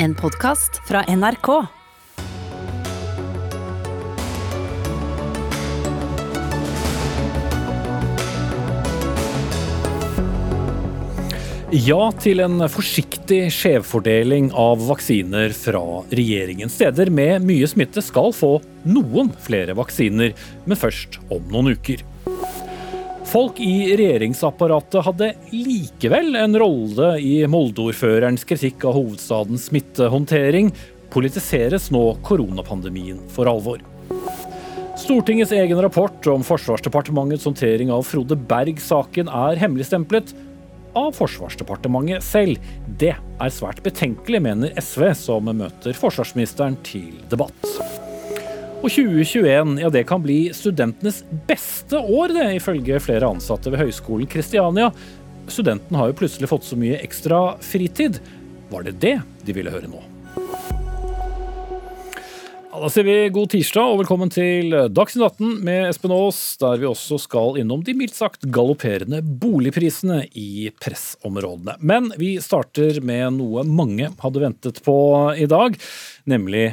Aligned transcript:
En 0.00 0.14
podkast 0.14 0.76
fra 0.86 1.00
NRK. 1.10 1.48
Ja 11.74 11.98
til 12.22 12.44
en 12.44 12.62
forsiktig 12.70 13.40
skjevfordeling 13.50 14.52
av 14.54 14.86
vaksiner 14.86 15.50
fra 15.50 15.82
regjeringen. 16.14 16.70
Steder 16.70 17.10
med 17.10 17.42
mye 17.50 17.66
smitte 17.66 18.04
skal 18.06 18.30
få 18.30 18.52
noen 18.86 19.34
flere 19.42 19.74
vaksiner, 19.74 20.30
men 20.62 20.78
først 20.78 21.18
om 21.26 21.42
noen 21.50 21.74
uker. 21.74 22.06
Folk 23.28 23.60
i 23.60 23.96
regjeringsapparatet 23.96 25.04
hadde 25.04 25.26
likevel 25.52 26.32
en 26.40 26.54
rolle 26.56 27.10
i 27.20 27.42
Molde-ordførerens 27.50 28.46
kritikk 28.48 28.86
av 28.88 28.96
hovedstadens 28.96 29.66
smittehåndtering. 29.68 30.70
Politiseres 31.12 31.90
nå 31.92 32.02
koronapandemien 32.24 33.20
for 33.34 33.50
alvor. 33.52 33.84
Stortingets 34.96 35.52
egen 35.52 35.84
rapport 35.84 36.30
om 36.32 36.40
Forsvarsdepartementets 36.44 37.44
håndtering 37.44 37.92
av 37.92 38.08
Frode 38.08 38.40
Berg-saken 38.48 39.28
er 39.28 39.60
hemmeligstemplet 39.60 40.32
av 40.96 41.12
Forsvarsdepartementet 41.20 42.24
selv. 42.24 42.64
Det 42.88 43.12
er 43.12 43.52
svært 43.52 43.84
betenkelig, 43.84 44.40
mener 44.48 44.72
SV, 44.80 45.10
som 45.20 45.52
møter 45.52 46.00
forsvarsministeren 46.00 46.80
til 46.80 47.12
debatt. 47.28 48.07
Og 48.78 48.92
2021 48.94 49.80
ja, 49.82 49.88
det 49.90 50.04
kan 50.06 50.22
bli 50.22 50.52
studentenes 50.54 51.24
beste 51.48 51.98
år, 51.98 52.30
det, 52.36 52.44
ifølge 52.60 53.00
flere 53.02 53.26
ansatte 53.26 53.72
ved 53.74 53.82
Høgskolen 53.82 54.28
Kristiania. 54.30 54.92
Studenten 55.50 55.98
har 55.98 56.12
jo 56.12 56.18
plutselig 56.20 56.50
fått 56.50 56.68
så 56.68 56.78
mye 56.78 57.00
ekstra 57.02 57.56
fritid. 57.64 58.20
Var 58.70 58.86
det 58.86 58.94
det 59.02 59.16
de 59.48 59.56
ville 59.56 59.74
høre 59.74 59.90
nå? 59.90 60.04
Da 62.78 62.86
sier 62.94 63.08
vi 63.08 63.16
god 63.34 63.50
tirsdag 63.50 63.90
og 63.90 64.04
velkommen 64.04 64.30
til 64.30 64.70
Dagsnytt 64.94 65.24
18 65.26 65.54
med 65.66 65.88
Espen 65.88 66.14
Aas, 66.14 66.38
der 66.62 66.78
vi 66.78 66.86
også 66.86 67.18
skal 67.18 67.58
innom 67.58 67.82
de 67.82 67.96
mildt 67.98 68.14
sagt 68.14 68.46
galopperende 68.54 69.24
boligprisene 69.42 70.22
i 70.38 70.68
pressområdene. 70.78 71.80
Men 71.82 72.12
vi 72.20 72.36
starter 72.44 73.02
med 73.02 73.40
noe 73.40 73.66
mange 73.66 74.12
hadde 74.22 74.44
ventet 74.44 74.78
på 74.86 75.00
i 75.34 75.50
dag, 75.50 75.74
nemlig 76.30 76.68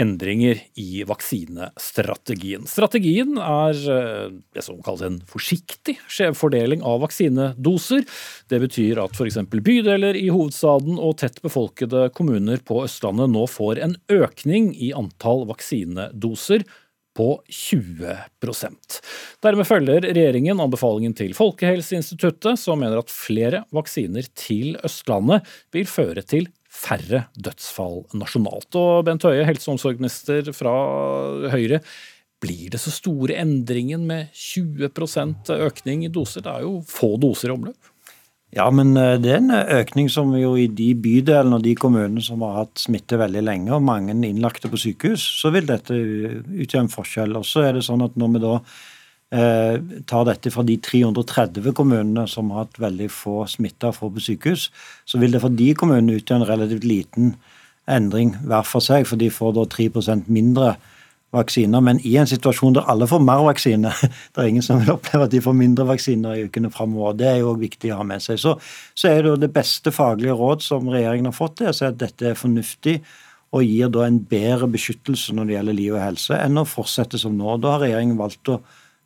endringer 0.00 0.58
i 0.80 1.04
vaksinestrategien. 1.06 2.66
Strategien 2.66 3.38
er 3.38 3.80
eh, 3.94 4.28
det 4.54 4.64
som 4.66 4.80
kalles 4.84 5.04
en 5.06 5.20
forsiktig 5.30 5.96
skjevfordeling 6.10 6.82
av 6.86 7.02
vaksinedoser. 7.04 8.06
Det 8.50 8.60
betyr 8.64 9.00
at 9.04 9.14
f.eks. 9.14 9.40
bydeler 9.54 10.18
i 10.18 10.28
hovedstaden 10.34 10.98
og 10.98 11.18
tett 11.22 11.40
befolkede 11.44 12.08
kommuner 12.16 12.62
på 12.66 12.82
Østlandet 12.86 13.30
nå 13.34 13.46
får 13.50 13.82
en 13.84 13.98
økning 14.12 14.72
i 14.74 14.92
antall 14.96 15.46
vaksinedoser 15.50 16.66
på 17.14 17.28
20% 17.46 18.96
Dermed 19.44 19.68
følger 19.68 20.02
regjeringen 20.02 20.58
anbefalingen 20.58 21.14
til 21.14 21.34
Folkehelseinstituttet, 21.36 22.58
som 22.58 22.80
mener 22.82 22.98
at 23.04 23.12
flere 23.12 23.62
vaksiner 23.74 24.26
til 24.34 24.74
Østlandet 24.82 25.46
vil 25.74 25.86
føre 25.86 26.24
til 26.26 26.48
færre 26.84 27.24
dødsfall 27.34 28.02
nasjonalt. 28.20 28.68
Og 28.78 29.06
Bent 29.08 29.24
Høie, 29.26 29.46
helse- 29.48 29.70
og 29.70 29.78
omsorgsminister 29.78 30.52
fra 30.56 30.74
Høyre. 31.54 31.80
Blir 32.44 32.68
det 32.74 32.80
så 32.82 32.92
store 32.92 33.38
endringen 33.40 34.04
med 34.06 34.34
20% 34.36 35.52
økning 35.54 36.04
i 36.04 36.12
doser? 36.12 36.44
Det 36.44 36.52
er 36.52 36.66
jo 36.66 36.78
få 36.88 37.14
doser 37.20 37.48
i 37.48 37.56
omløp. 37.56 37.90
Ja, 38.54 38.68
men 38.70 38.92
eh, 38.96 39.16
det 39.18 39.32
er 39.32 39.40
en 39.40 39.54
økning 39.80 40.08
som 40.12 40.30
jo 40.38 40.52
i 40.60 40.68
de 40.70 40.92
bydelene 40.94 41.58
og 41.58 41.64
de 41.64 41.74
kommunene 41.78 42.22
som 42.22 42.42
har 42.46 42.60
hatt 42.60 42.84
smitte 42.84 43.18
veldig 43.18 43.42
lenge, 43.42 43.72
og 43.74 43.82
mange 43.82 44.14
innlagte 44.14 44.70
på 44.70 44.78
sykehus, 44.78 45.24
så 45.40 45.50
vil 45.54 45.66
dette 45.66 45.96
utgjøre 45.96 46.84
en 46.84 46.92
forskjell. 46.92 47.34
Og 47.40 47.48
så 47.48 47.66
er 47.66 47.74
det 47.74 47.86
sånn 47.86 48.04
at 48.06 48.14
når 48.20 48.36
vi 48.36 48.44
da 48.44 48.54
eh, 48.60 48.93
tar 49.30 50.26
dette 50.28 50.50
fra 50.52 50.62
de 50.62 50.76
330 50.78 51.72
kommunene 51.74 52.26
som 52.30 52.52
har 52.52 52.66
hatt 52.66 52.76
veldig 52.78 53.08
få 53.10 53.44
smitta 53.50 53.90
få 53.90 54.10
på 54.14 54.22
sykehus, 54.22 54.68
så 55.08 55.18
vil 55.18 55.34
det 55.34 55.40
for 55.42 55.50
de 55.50 55.72
kommunene 55.74 56.20
utgjøre 56.20 56.44
en 56.44 56.50
relativt 56.52 56.86
liten 56.86 57.32
endring 57.90 58.34
hver 58.46 58.66
for 58.68 58.84
seg, 58.84 59.08
for 59.08 59.20
de 59.20 59.30
får 59.32 59.56
da 59.56 59.64
3% 59.74 60.30
mindre 60.32 60.74
vaksiner. 61.34 61.82
Men 61.84 62.00
i 62.06 62.14
en 62.20 62.30
situasjon 62.30 62.76
der 62.78 62.88
alle 62.90 63.08
får 63.10 63.22
mer 63.24 63.42
vaksine, 63.48 63.90
det 64.32 64.40
er 64.42 64.50
ingen 64.50 64.64
som 64.64 64.80
vil 64.80 64.94
oppleve 64.94 65.26
at 65.26 65.34
de 65.34 65.42
får 65.44 65.56
mindre 65.58 65.88
vaksiner 65.88 66.38
i 66.38 66.46
ukene 66.48 66.70
framover. 66.74 67.18
Det 67.18 67.28
er 67.32 67.42
jo 67.42 67.56
viktig 67.60 67.92
å 67.92 68.00
ha 68.02 68.08
med 68.08 68.22
seg. 68.24 68.40
Så, 68.40 68.56
så 68.94 69.10
er 69.10 69.22
det 69.22 69.32
jo 69.32 69.42
det 69.42 69.52
beste 69.54 69.92
faglige 69.94 70.36
råd 70.38 70.64
som 70.64 70.90
regjeringen 70.92 71.30
har 71.30 71.36
fått, 71.36 71.60
det 71.60 71.72
er 71.72 71.90
at 71.90 72.00
dette 72.02 72.30
er 72.30 72.38
fornuftig 72.38 73.00
og 73.54 73.62
gir 73.62 73.90
da 73.94 74.02
en 74.02 74.16
bedre 74.26 74.66
beskyttelse 74.66 75.34
når 75.34 75.46
det 75.46 75.54
gjelder 75.54 75.76
liv 75.78 75.92
og 75.94 76.02
helse, 76.02 76.38
enn 76.42 76.58
å 76.58 76.66
fortsette 76.66 77.20
som 77.20 77.36
nå. 77.38 77.52
Da 77.62 77.76
har 77.76 77.84
regjeringen 77.84 78.18
valgt 78.18 78.50
å 78.50 78.58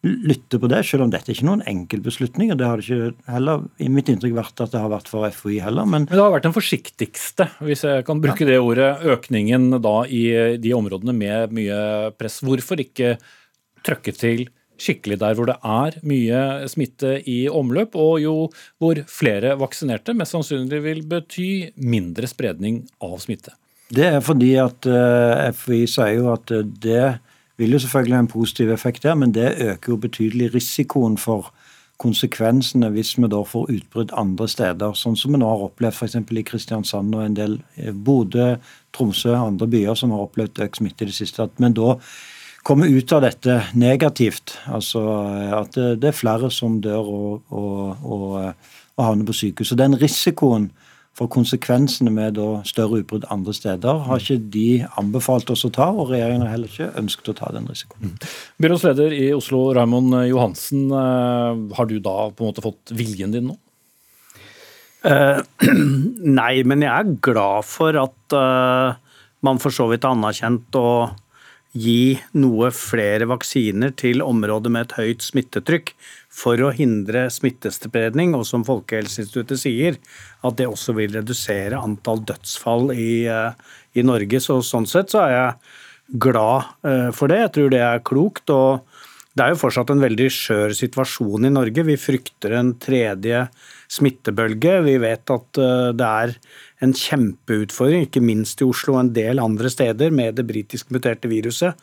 lytte 0.06 0.60
på 0.62 0.68
det, 0.70 0.84
selv 0.86 1.06
om 1.06 1.10
dette 1.10 1.32
ikke 1.32 1.42
er 1.42 1.48
noen 1.48 1.64
enkel 1.66 2.02
beslutning. 2.04 2.52
og 2.52 2.60
Det 2.60 2.66
har 2.68 2.78
det 2.80 2.86
ikke 2.86 3.32
heller 3.32 3.64
i 3.82 3.88
mitt 3.90 4.10
inntrykk 4.12 4.36
vært 4.36 4.62
at 4.62 4.74
det 4.74 4.82
har 4.82 4.92
vært 4.92 5.10
for 5.10 5.26
FHI 5.26 5.58
heller. 5.64 5.88
Men, 5.88 6.06
men 6.06 6.14
det 6.14 6.22
har 6.22 6.34
vært 6.34 6.46
den 6.46 6.56
forsiktigste, 6.56 7.48
hvis 7.66 7.82
jeg 7.88 8.06
kan 8.06 8.22
bruke 8.22 8.46
ja. 8.46 8.52
det 8.52 8.60
ordet, 8.62 8.92
økningen 9.16 9.72
da 9.82 9.96
i 10.06 10.22
de 10.62 10.76
områdene 10.76 11.16
med 11.16 11.56
mye 11.58 11.80
press. 12.18 12.38
Hvorfor 12.46 12.80
ikke 12.84 13.16
trøkke 13.86 14.14
til 14.14 14.46
skikkelig 14.78 15.18
der 15.18 15.34
hvor 15.34 15.48
det 15.50 15.56
er 15.66 15.96
mye 16.06 16.42
smitte 16.70 17.16
i 17.26 17.40
omløp, 17.50 17.96
og 17.98 18.20
jo 18.22 18.34
hvor 18.78 19.00
flere 19.10 19.56
vaksinerte 19.58 20.14
mest 20.14 20.36
sannsynlig 20.36 20.82
vil 20.84 21.02
bety 21.10 21.48
mindre 21.82 22.30
spredning 22.30 22.84
av 23.02 23.18
smitte? 23.24 23.56
Det 23.88 24.04
er 24.04 24.20
fordi 24.20 24.52
at 24.60 24.86
eh, 24.86 25.48
FHI 25.56 25.82
sier 25.88 26.18
jo 26.18 26.28
at 26.34 26.52
uh, 26.52 26.60
det 26.62 27.18
vil 27.58 27.74
jo 27.74 27.80
selvfølgelig 27.82 28.16
ha 28.16 28.24
en 28.24 28.30
positiv 28.30 28.70
effekt 28.70 29.02
der, 29.02 29.14
men 29.18 29.34
det 29.34 29.56
øker 29.58 29.92
jo 29.92 29.96
betydelig 29.96 30.52
risikoen 30.54 31.18
for 31.18 31.52
konsekvensene 31.98 32.92
hvis 32.94 33.16
vi 33.18 33.28
da 33.30 33.40
får 33.42 33.72
utbrudd 33.74 34.14
andre 34.18 34.46
steder, 34.48 34.94
sånn 34.94 35.16
som 35.18 35.34
vi 35.34 35.40
nå 35.42 35.48
har 35.50 35.64
opplevd 35.66 35.96
f.eks. 35.98 36.18
i 36.22 36.44
Kristiansand 36.46 37.16
og 37.16 37.24
en 37.24 37.38
del 37.38 37.58
eh, 37.76 37.90
Bodø, 37.92 38.52
Tromsø 38.94 39.32
og 39.34 39.46
andre 39.52 39.70
byer 39.70 39.98
som 39.98 40.14
har 40.14 40.26
opplevd 40.28 40.62
økt 40.68 40.78
smitte 40.78 41.04
i 41.04 41.10
det 41.10 41.16
siste. 41.16 41.48
Vi 41.58 41.72
da 41.74 41.96
kommer 42.68 42.90
ut 42.90 43.14
av 43.16 43.24
dette 43.24 43.58
negativt. 43.78 44.54
Altså 44.70 45.02
eh, 45.24 45.56
at 45.58 45.78
det, 45.98 46.12
er 46.12 46.16
flere 46.16 46.52
som 46.54 46.78
dør 46.84 47.10
og, 47.10 47.42
og, 47.50 48.06
og, 48.06 48.28
eh, 48.44 48.76
og 48.98 49.04
havner 49.08 49.26
på 49.26 49.38
sykehus. 49.40 49.74
Og 49.74 49.82
den 49.82 49.98
risikoen 49.98 50.70
for 51.18 51.30
konsekvensene 51.32 52.12
med 52.14 52.38
større 52.68 53.00
utbrudd 53.02 53.26
andre 53.34 53.54
steder 53.56 54.04
har 54.06 54.22
ikke 54.22 54.38
de 54.54 54.68
anbefalt 55.00 55.50
oss 55.50 55.66
å 55.66 55.72
ta, 55.74 55.88
og 55.90 56.12
regjeringen 56.12 56.46
har 56.46 56.54
heller 56.54 56.70
ikke 56.70 56.92
ønsket 57.00 57.32
å 57.32 57.36
ta 57.40 57.50
den 57.54 57.66
risikoen. 57.70 58.12
Mm. 58.12 58.28
Byrådsleder 58.62 59.16
i 59.16 59.24
Oslo, 59.34 59.64
Raymond 59.76 60.14
Johansen. 60.28 60.86
Eh, 60.94 61.64
har 61.78 61.90
du 61.90 61.96
da 61.98 62.18
på 62.30 62.44
en 62.44 62.52
måte 62.52 62.64
fått 62.64 62.94
viljen 62.94 63.34
din 63.34 63.50
nå? 63.50 63.58
Uh, 65.06 65.38
nei, 66.40 66.64
men 66.66 66.82
jeg 66.82 66.90
er 66.90 67.18
glad 67.22 67.66
for 67.66 67.94
at 68.00 68.34
uh, 68.34 68.98
man 69.46 69.60
for 69.62 69.74
så 69.74 69.86
vidt 69.90 70.06
har 70.06 70.16
anerkjent 70.16 70.74
å 70.78 70.88
gi 71.76 72.18
noe 72.38 72.70
flere 72.72 73.28
vaksiner 73.28 73.92
til 74.00 74.22
områder 74.24 74.72
med 74.72 74.86
et 74.86 74.94
høyt 74.98 75.26
smittetrykk 75.26 75.92
for 76.32 76.60
å 76.64 76.70
hindre 76.74 77.26
smittespredning, 77.32 78.34
og 78.38 78.46
som 78.48 78.64
Folkehelseinstituttet 78.66 79.60
sier, 79.60 79.98
at 80.46 80.56
det 80.58 80.68
også 80.70 80.94
vil 80.96 81.12
redusere 81.18 81.80
antall 81.80 82.22
dødsfall 82.28 82.92
i, 82.94 83.26
eh, 83.28 83.52
i 83.94 84.06
Norge. 84.06 84.40
Så 84.40 84.60
sånn 84.64 84.88
sett 84.88 85.12
så 85.12 85.26
er 85.26 85.34
jeg 85.34 86.20
glad 86.24 86.72
eh, 86.84 87.10
for 87.12 87.28
det. 87.28 87.42
Jeg 87.44 87.54
tror 87.56 87.74
det 87.74 87.84
er 87.84 88.06
klokt. 88.06 88.48
og 88.50 88.87
det 89.38 89.44
er 89.44 89.54
jo 89.54 89.60
fortsatt 89.60 89.92
en 89.94 90.02
veldig 90.02 90.26
skjør 90.34 90.74
situasjon 90.76 91.46
i 91.46 91.52
Norge. 91.54 91.84
Vi 91.86 91.96
frykter 92.00 92.56
en 92.58 92.74
tredje 92.82 93.44
smittebølge. 93.94 94.74
Vi 94.88 94.98
vet 95.02 95.34
at 95.34 95.62
eh, 95.62 95.88
det 95.96 96.10
er 96.24 96.34
en 96.84 96.94
kjempeutfordring, 96.94 98.08
ikke 98.08 98.24
minst 98.24 98.62
i 98.62 98.68
Oslo 98.68 98.96
og 98.96 99.04
en 99.04 99.14
del 99.16 99.42
andre 99.42 99.70
steder, 99.72 100.14
med 100.14 100.38
det 100.38 100.46
britisk 100.50 100.90
muterte 100.94 101.30
viruset 101.30 101.78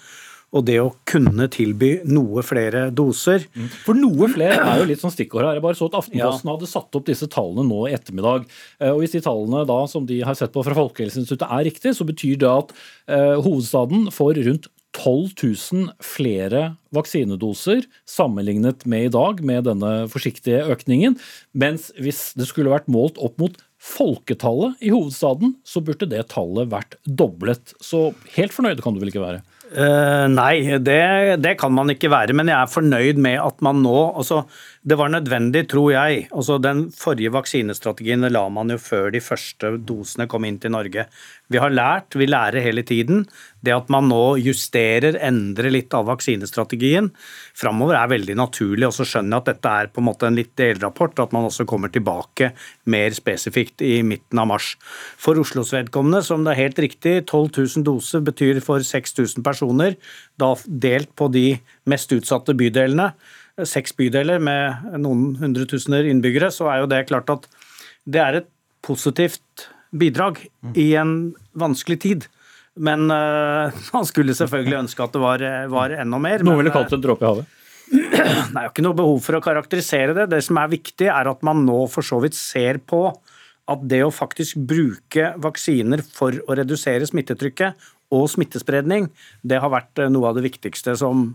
og 0.56 0.64
det 0.68 0.78
å 0.80 0.92
kunne 1.08 1.48
tilby 1.52 1.90
noe 2.08 2.44
flere 2.46 2.88
doser. 2.96 3.44
Mm. 3.56 3.68
For 3.84 3.98
noe 3.98 4.30
flere 4.32 4.60
er 4.62 4.80
jo 4.80 4.88
litt 4.88 5.02
sånn 5.02 5.14
stikkord 5.14 5.44
her. 5.44 5.58
Jeg 5.58 5.66
bare 5.66 5.78
så 5.78 5.90
at 5.90 5.98
Aftenposten 6.00 6.50
ja. 6.50 6.56
hadde 6.56 6.70
satt 6.72 7.00
opp 7.00 7.08
disse 7.10 7.28
tallene 7.32 7.66
nå 7.68 7.82
i 7.90 7.96
ettermiddag. 7.98 8.46
Eh, 8.80 8.94
og 8.94 9.02
Hvis 9.04 9.18
de 9.18 9.24
tallene 9.26 9.66
da, 9.68 9.80
som 9.92 10.08
de 10.08 10.22
har 10.26 10.38
sett 10.40 10.54
på 10.56 10.64
fra 10.66 10.78
Folkehelseinstituttet 10.78 11.50
er 11.50 11.68
riktig, 11.68 11.96
så 11.98 12.08
betyr 12.08 12.40
det 12.46 12.52
at 12.52 12.72
eh, 12.78 13.36
hovedstaden 13.36 14.08
får 14.16 14.40
rundt 14.48 14.70
12 14.96 15.36
000 15.44 15.94
flere 16.04 16.64
vaksinedoser 16.96 17.84
sammenlignet 18.08 18.86
med 18.88 19.10
i 19.10 19.14
dag, 19.14 19.42
med 19.44 19.68
denne 19.68 19.94
forsiktige 20.12 20.64
økningen. 20.72 21.18
Mens 21.52 21.90
hvis 22.00 22.30
det 22.40 22.48
skulle 22.50 22.72
vært 22.72 22.92
målt 22.92 23.20
opp 23.20 23.36
mot 23.42 23.60
folketallet 23.86 24.80
i 24.82 24.94
hovedstaden, 24.94 25.58
så 25.68 25.84
burde 25.84 26.08
det 26.10 26.24
tallet 26.32 26.72
vært 26.72 26.96
doblet. 27.06 27.76
Så 27.84 28.10
helt 28.38 28.56
fornøyde 28.56 28.82
kan 28.82 28.96
du 28.96 29.04
vel 29.04 29.12
ikke 29.12 29.26
være? 29.26 29.44
Uh, 29.76 30.26
nei, 30.32 30.78
det, 30.80 31.02
det, 31.44 31.56
kan 31.60 31.74
man 31.76 31.92
ikke 31.92 32.10
være. 32.14 32.36
Men 32.38 32.50
jeg 32.50 32.58
er 32.58 32.72
fornøyd 32.72 33.22
med 33.22 33.40
at 33.42 33.62
man 33.66 33.84
nå 33.84 33.98
altså, 34.16 34.44
Det 34.86 34.94
var 35.00 35.10
nødvendig, 35.10 35.64
tror 35.66 35.88
jeg. 35.96 36.28
Altså, 36.30 36.60
den 36.62 36.92
forrige 36.94 37.32
vaksinestrategien 37.34 38.22
la 38.30 38.44
man 38.54 38.70
jo 38.70 38.78
før 38.78 39.08
de 39.10 39.18
første 39.18 39.72
dosene 39.82 40.28
kom 40.30 40.44
inn 40.46 40.60
til 40.62 40.76
Norge. 40.76 41.08
Vi 41.50 41.58
har 41.58 41.74
lært, 41.74 42.14
vi 42.14 42.28
lærer 42.30 42.62
hele 42.62 42.84
tiden. 42.86 43.24
Det 43.66 43.74
at 43.74 43.88
man 43.90 44.06
nå 44.12 44.36
justerer, 44.38 45.18
endrer 45.26 45.74
litt 45.74 45.94
av 45.98 46.06
vaksinestrategien 46.12 47.10
framover 47.58 47.98
er 47.98 48.12
veldig 48.12 48.36
naturlig. 48.38 48.86
Og 48.86 48.94
så 48.94 49.08
skjønner 49.10 49.40
jeg 49.40 49.42
at 49.42 49.50
dette 49.56 49.72
er 49.74 49.90
på 49.90 50.04
en 50.04 50.08
måte 50.12 50.30
en 50.30 50.38
litt 50.38 50.52
delrapport, 50.62 51.18
at 51.24 51.34
man 51.34 51.48
også 51.48 51.66
kommer 51.66 51.90
tilbake 51.90 52.52
mer 52.94 53.16
spesifikt 53.18 53.82
i 53.82 54.04
midten 54.06 54.44
av 54.44 54.52
mars. 54.52 54.76
For 55.18 55.42
Oslos 55.42 55.74
vedkommende, 55.74 56.22
som 56.28 56.46
det 56.46 56.54
er 56.54 56.62
helt 56.62 56.84
riktig, 56.86 57.16
12 57.24 57.50
000 57.58 57.88
doser 57.90 58.22
betyr 58.30 58.62
for 58.62 58.86
6000 58.86 59.42
personer, 59.50 59.98
da 60.38 60.54
delt 60.68 61.10
på 61.18 61.32
de 61.34 61.48
mest 61.90 62.14
utsatte 62.14 62.54
bydelene 62.54 63.16
seks 63.64 63.96
bydeler 63.96 64.42
med 64.44 65.00
noen 65.00 65.36
hundre 65.40 65.68
tusener 65.70 66.08
innbyggere, 66.10 66.52
så 66.52 66.68
er 66.72 66.82
jo 66.82 66.90
det 66.92 67.06
klart 67.08 67.32
at 67.32 67.48
det 68.06 68.22
er 68.22 68.40
et 68.42 68.50
positivt 68.86 69.70
bidrag 69.96 70.42
i 70.78 70.92
en 71.00 71.36
vanskelig 71.58 72.00
tid. 72.04 72.26
Men 72.76 73.08
uh, 73.08 73.72
man 73.96 74.08
skulle 74.08 74.36
selvfølgelig 74.36 74.82
ønske 74.84 75.06
at 75.06 75.16
det 75.16 75.22
var, 75.24 75.46
var 75.72 75.96
enda 75.96 76.20
mer. 76.22 76.44
Noen 76.44 76.60
ville 76.64 76.74
kalt 76.76 76.92
det 76.92 77.00
en 77.00 77.06
dråpe 77.06 77.26
i 77.26 77.30
havet? 77.30 77.62
Det 77.96 78.58
er 78.58 78.64
jo 78.66 78.72
ikke 78.72 78.84
noe 78.86 78.98
behov 78.98 79.20
for 79.22 79.38
å 79.38 79.44
karakterisere 79.46 80.16
det. 80.18 80.24
Det 80.32 80.40
som 80.42 80.58
er 80.58 80.72
viktig, 80.72 81.06
er 81.06 81.28
at 81.30 81.44
man 81.46 81.60
nå 81.68 81.84
for 81.94 82.06
så 82.06 82.18
vidt 82.24 82.34
ser 82.34 82.80
på 82.82 83.04
at 83.70 83.84
det 83.86 84.00
å 84.06 84.14
faktisk 84.14 84.58
bruke 84.70 85.32
vaksiner 85.42 86.02
for 86.02 86.34
å 86.34 86.58
redusere 86.58 87.06
smittetrykket 87.06 87.86
og 88.14 88.26
smittespredning, 88.34 89.12
det 89.46 89.62
har 89.62 89.74
vært 89.74 90.02
noe 90.10 90.30
av 90.30 90.38
det 90.38 90.48
viktigste 90.48 90.94
som 90.98 91.28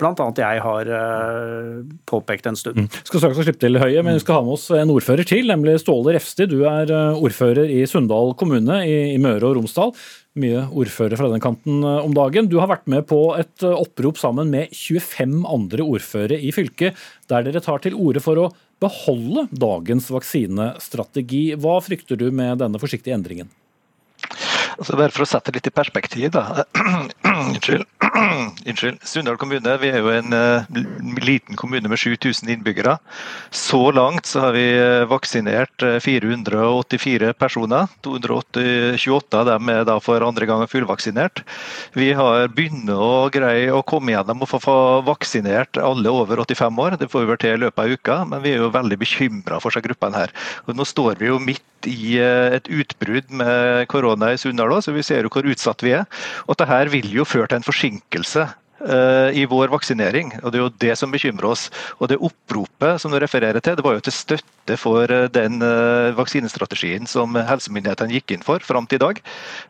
bl.a. 0.00 0.26
jeg 0.38 0.62
har 0.64 0.90
uh, 0.90 1.84
påpekt 2.10 2.48
en 2.50 2.58
stund. 2.58 2.84
Mm. 2.84 2.88
Skal 3.06 3.22
straks 3.22 3.40
slippe 3.46 3.62
til 3.62 3.78
Høie, 3.78 4.02
men 4.02 4.16
vi 4.16 4.24
skal 4.24 4.40
ha 4.40 4.44
med 4.46 4.56
oss 4.56 4.66
en 4.74 4.92
ordfører 4.94 5.26
til, 5.28 5.46
nemlig 5.50 5.76
Ståle 5.82 6.16
Refsti. 6.16 6.48
Du 6.50 6.64
er 6.66 6.90
uh, 6.90 7.22
ordfører 7.22 7.70
i 7.70 7.84
Sunndal 7.90 8.34
kommune 8.40 8.80
i, 8.88 9.14
Møre 9.22 9.52
og 9.52 9.60
Romsdal. 9.60 9.94
Mye 10.42 10.64
ordfører 10.74 11.18
fra 11.20 11.30
den 11.30 11.42
kanten 11.42 11.84
uh, 11.86 12.02
om 12.02 12.14
dagen. 12.16 12.50
Du 12.50 12.58
har 12.62 12.72
vært 12.72 12.90
med 12.90 13.06
på 13.10 13.22
et 13.38 13.66
opprop 13.70 14.18
sammen 14.20 14.50
med 14.54 14.74
25 14.74 15.42
andre 15.46 15.86
ordførere 15.86 16.42
i 16.42 16.50
fylket, 16.54 16.98
der 17.30 17.46
dere 17.46 17.62
tar 17.64 17.84
til 17.84 17.94
orde 17.94 18.22
for 18.24 18.42
å 18.42 18.50
beholde 18.82 19.46
dagens 19.54 20.10
vaksinestrategi. 20.12 21.46
Hva 21.60 21.78
frykter 21.84 22.18
du 22.18 22.32
med 22.34 22.58
denne 22.64 22.82
forsiktige 22.82 23.14
endringen? 23.16 23.52
Altså 24.78 24.96
bare 24.98 25.14
For 25.14 25.24
å 25.24 25.28
sette 25.28 25.52
det 25.52 25.60
litt 25.60 25.70
i 25.70 25.74
perspektiv, 25.74 26.30
da. 26.34 26.64
Unnskyld. 27.24 27.84
Unnskyld. 28.68 29.00
Sunndal 29.06 29.38
kommune 29.40 29.76
vi 29.82 29.90
er 29.90 30.02
jo 30.02 30.12
en 30.14 30.34
uh, 30.34 30.66
liten 31.24 31.58
kommune 31.58 31.90
med 31.90 32.00
7000 32.00 32.50
innbyggere. 32.54 32.96
Så 33.54 33.80
langt 33.94 34.26
så 34.30 34.46
har 34.46 34.54
vi 34.56 34.64
eh, 34.76 35.04
vaksinert 35.08 35.82
484 36.02 37.28
eh, 37.28 37.36
personer. 37.38 37.90
228 38.06 39.40
av 39.40 39.48
dem 39.48 39.70
er 39.72 39.84
da 39.88 39.98
for 40.02 40.24
andre 40.26 40.48
gang 40.48 40.64
fullvaksinert. 40.70 41.44
Vi 41.96 42.12
har 42.16 42.48
begynt 42.54 42.90
å 42.90 43.28
greie 43.34 43.72
å 43.72 43.84
komme 43.86 44.14
gjennom 44.14 44.42
og 44.44 44.50
få 44.50 44.78
vaksinert 45.06 45.78
alle 45.80 46.12
over 46.12 46.42
85 46.44 46.82
år. 46.86 46.98
Det 47.00 47.10
får 47.12 47.24
vi 47.24 47.30
vel 47.32 47.42
til 47.42 47.58
i 47.58 47.62
løpet 47.66 47.84
av 47.84 47.94
uka, 47.94 48.18
men 48.30 48.42
vi 48.44 48.54
er 48.54 48.64
jo 48.64 48.72
veldig 48.74 48.98
bekymra 49.00 49.60
for 49.62 49.74
seg 49.74 49.86
gruppene 49.86 50.24
her. 50.24 50.34
Og 50.66 50.76
nå 50.78 50.86
står 50.88 51.20
vi 51.20 51.30
jo 51.30 51.40
midt 51.42 51.62
i 51.88 52.16
et 52.18 52.68
utbrudd 52.72 53.28
med 53.34 53.84
korona 53.92 54.32
i 54.32 54.38
Sunndal 54.40 54.63
Sunndal 54.64 54.82
så 54.82 54.92
vi 54.92 55.02
ser 55.02 55.24
jo 55.24 55.32
hvor 55.32 55.46
utsatt 55.46 55.82
vi 55.84 55.94
er. 55.94 56.04
Og 56.48 56.56
dette 56.58 56.92
vil 56.92 57.10
jo 57.12 57.24
føre 57.24 57.48
til 57.48 57.60
en 57.60 57.66
forsinkelse 57.66 58.44
eh, 58.88 59.36
i 59.36 59.44
vår 59.46 59.68
vaksinering. 59.72 60.40
og 60.42 60.52
Det 60.52 60.58
er 60.58 60.64
jo 60.64 60.72
det 60.80 60.96
som 60.98 61.10
bekymrer 61.12 61.50
oss. 61.50 61.70
Og 62.00 62.08
Det 62.08 62.18
oppropet 62.18 63.00
som 63.00 63.10
du 63.10 63.18
refererer 63.18 63.60
til, 63.60 63.76
det 63.76 63.84
var 63.84 63.94
jo 63.94 64.00
til 64.00 64.12
støtte 64.12 64.76
for 64.76 65.04
eh, 65.10 65.28
den 65.28 65.62
eh, 65.62 66.14
vaksinestrategien 66.16 67.06
som 67.06 67.34
helsemyndighetene 67.34 68.12
gikk 68.12 68.36
inn 68.36 68.44
for 68.44 68.58
fram 68.60 68.86
til 68.86 68.96
i 68.96 69.04
dag. 69.04 69.20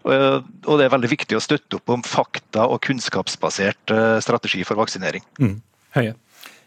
Og 0.05 0.79
Det 0.79 0.85
er 0.85 0.94
veldig 0.94 1.11
viktig 1.11 1.37
å 1.37 1.43
støtte 1.43 1.76
opp 1.76 1.88
om 1.88 2.02
fakta- 2.02 2.69
og 2.69 2.82
kunnskapsbasert 2.82 3.94
strategi 4.20 4.64
for 4.64 4.76
vaksinering. 4.76 5.25
Mm. 5.38 5.61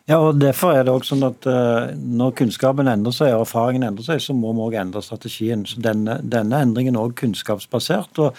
Ja, 0.08 0.22
og 0.24 0.38
Derfor 0.40 0.72
er 0.72 0.86
det 0.88 0.94
også 0.94 1.16
sånn 1.16 1.28
at 1.28 1.46
uh, 1.52 1.90
når 1.92 2.38
kunnskapen 2.40 2.88
endrer 2.88 3.16
seg 3.16 3.34
og 3.36 3.44
erfaringen 3.44 3.84
endrer 3.90 4.06
seg, 4.08 4.22
så 4.24 4.36
må 4.36 4.54
vi 4.56 4.64
også 4.64 4.80
endre 4.86 5.04
strategien. 5.04 5.66
Så 5.68 5.82
denne, 5.84 6.22
denne 6.24 6.62
endringen 6.64 6.96
er 6.96 7.04
også 7.04 7.20
kunnskapsbasert. 7.26 8.22
og 8.24 8.38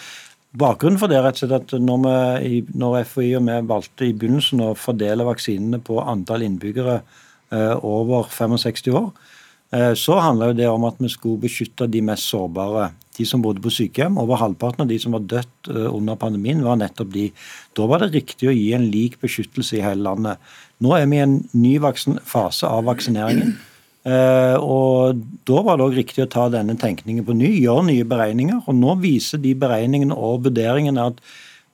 Bakgrunnen 0.57 0.97
for 0.97 1.11
det 1.11 1.19
er 1.19 1.27
rett 1.27 1.37
og 1.37 1.43
slett 1.43 1.73
at 1.75 1.83
når, 1.85 2.07
vi, 2.41 2.63
når 2.73 3.03
FHI 3.11 3.27
og 3.37 3.45
vi 3.45 3.57
valgte 3.69 4.07
i 4.07 4.15
begynnelsen 4.17 4.63
å 4.65 4.71
fordele 4.73 5.27
vaksinene 5.27 5.77
på 5.85 5.99
antall 6.01 6.47
innbyggere 6.47 7.03
uh, 7.03 7.75
over 7.85 8.25
65 8.33 8.89
år, 8.97 9.11
uh, 9.77 9.93
så 9.93 10.17
handla 10.25 10.49
det 10.57 10.71
om 10.71 10.89
at 10.89 10.97
vi 10.97 11.13
skulle 11.13 11.43
beskytte 11.45 11.85
de 11.85 12.01
mest 12.01 12.33
sårbare 12.33 12.89
de 13.19 13.27
som 13.27 13.43
bodde 13.43 13.61
på 13.63 13.73
sykehjem. 13.75 14.17
Over 14.21 14.41
halvparten 14.41 14.85
av 14.85 14.89
de 14.91 14.97
som 15.01 15.13
var 15.15 15.27
dødt 15.29 15.69
under 15.69 16.17
pandemien, 16.19 16.63
var 16.65 16.79
nettopp 16.79 17.13
de. 17.13 17.29
Da 17.77 17.87
var 17.89 18.03
det 18.03 18.13
riktig 18.15 18.49
å 18.49 18.55
gi 18.55 18.71
en 18.75 18.89
lik 18.89 19.19
beskyttelse 19.21 19.77
i 19.77 19.83
hele 19.85 20.07
landet. 20.07 20.39
Nå 20.79 20.95
er 20.95 21.09
vi 21.11 21.19
i 21.19 21.25
en 21.25 21.41
ny 21.59 21.75
fase 22.25 22.67
av 22.67 22.87
vaksineringen. 22.87 23.57
Eh, 24.07 24.55
og 24.55 25.19
Da 25.45 25.61
var 25.65 25.77
det 25.77 25.85
også 25.85 25.99
riktig 25.99 26.23
å 26.23 26.31
ta 26.31 26.47
denne 26.49 26.77
tenkningen 26.79 27.25
på 27.27 27.35
ny, 27.35 27.49
gjøre 27.59 27.89
nye 27.89 28.07
beregninger. 28.07 28.63
og 28.67 28.75
Nå 28.75 28.95
viser 29.01 29.37
de 29.37 29.53
beregningene 29.53 30.15
og 30.15 30.45
vurderingene 30.45 31.07
at 31.11 31.19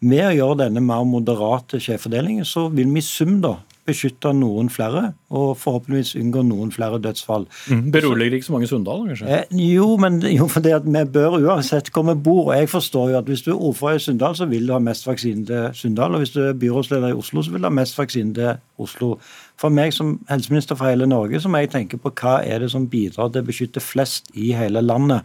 med 0.01 0.25
å 0.25 0.35
gjøre 0.35 0.65
denne 0.65 0.81
mer 0.81 1.05
moderate 1.05 1.79
skjevfordelingen, 1.79 2.45
så 2.45 2.67
vil 2.69 2.91
vi 2.93 2.99
i 2.99 3.05
sum 3.05 3.39
da 3.41 3.57
beskytte 3.85 4.31
noen 4.33 4.69
flere, 4.73 5.11
og 5.29 5.57
forhåpentligvis 5.61 6.15
unngå 6.17 6.41
noen 6.47 6.71
flere 6.73 6.97
dødsfall. 7.01 7.45
Mm, 7.69 7.91
beroliger 7.93 8.37
ikke 8.37 8.47
så 8.47 8.55
mange 8.55 8.67
Sunndal, 8.67 9.03
kanskje? 9.07 9.27
Eh, 9.29 9.57
jo, 9.75 9.91
men 10.01 10.19
jo, 10.25 10.47
for 10.51 10.65
det 10.65 10.73
at 10.79 10.87
vi 10.87 11.03
bør 11.13 11.37
uansett 11.37 11.91
hvor 11.93 12.07
vi 12.07 12.15
bor. 12.27 12.51
og 12.51 12.57
Jeg 12.57 12.69
forstår 12.69 13.09
jo 13.09 13.17
at 13.17 13.29
hvis 13.29 13.45
du 13.45 13.51
er 13.53 13.61
ordfører 13.61 13.99
i 13.99 13.99
Sunndal, 13.99 14.35
så 14.35 14.45
vil 14.49 14.67
du 14.67 14.73
ha 14.73 14.79
mest 14.79 15.07
vaksine 15.07 15.45
til 15.45 15.69
Sunndal. 15.73 16.13
Og 16.13 16.23
hvis 16.23 16.33
du 16.33 16.41
er 16.41 16.53
byrådsleder 16.53 17.07
i 17.13 17.19
Oslo, 17.19 17.41
så 17.41 17.51
vil 17.51 17.61
du 17.61 17.69
ha 17.69 17.73
mest 17.73 17.97
vaksine 17.97 18.33
til 18.33 18.53
Oslo. 18.77 19.15
For 19.57 19.69
meg 19.69 19.93
som 19.93 20.19
helseminister 20.29 20.75
for 20.75 20.89
hele 20.89 21.07
Norge, 21.07 21.39
så 21.39 21.49
må 21.49 21.61
jeg 21.61 21.71
tenke 21.75 21.97
på 22.01 22.13
hva 22.21 22.39
er 22.43 22.59
det 22.65 22.71
som 22.71 22.89
bidrar 22.89 23.29
til 23.29 23.45
å 23.45 23.49
beskytte 23.51 23.83
flest 23.83 24.33
i 24.33 24.51
hele 24.57 24.81
landet. 24.81 25.21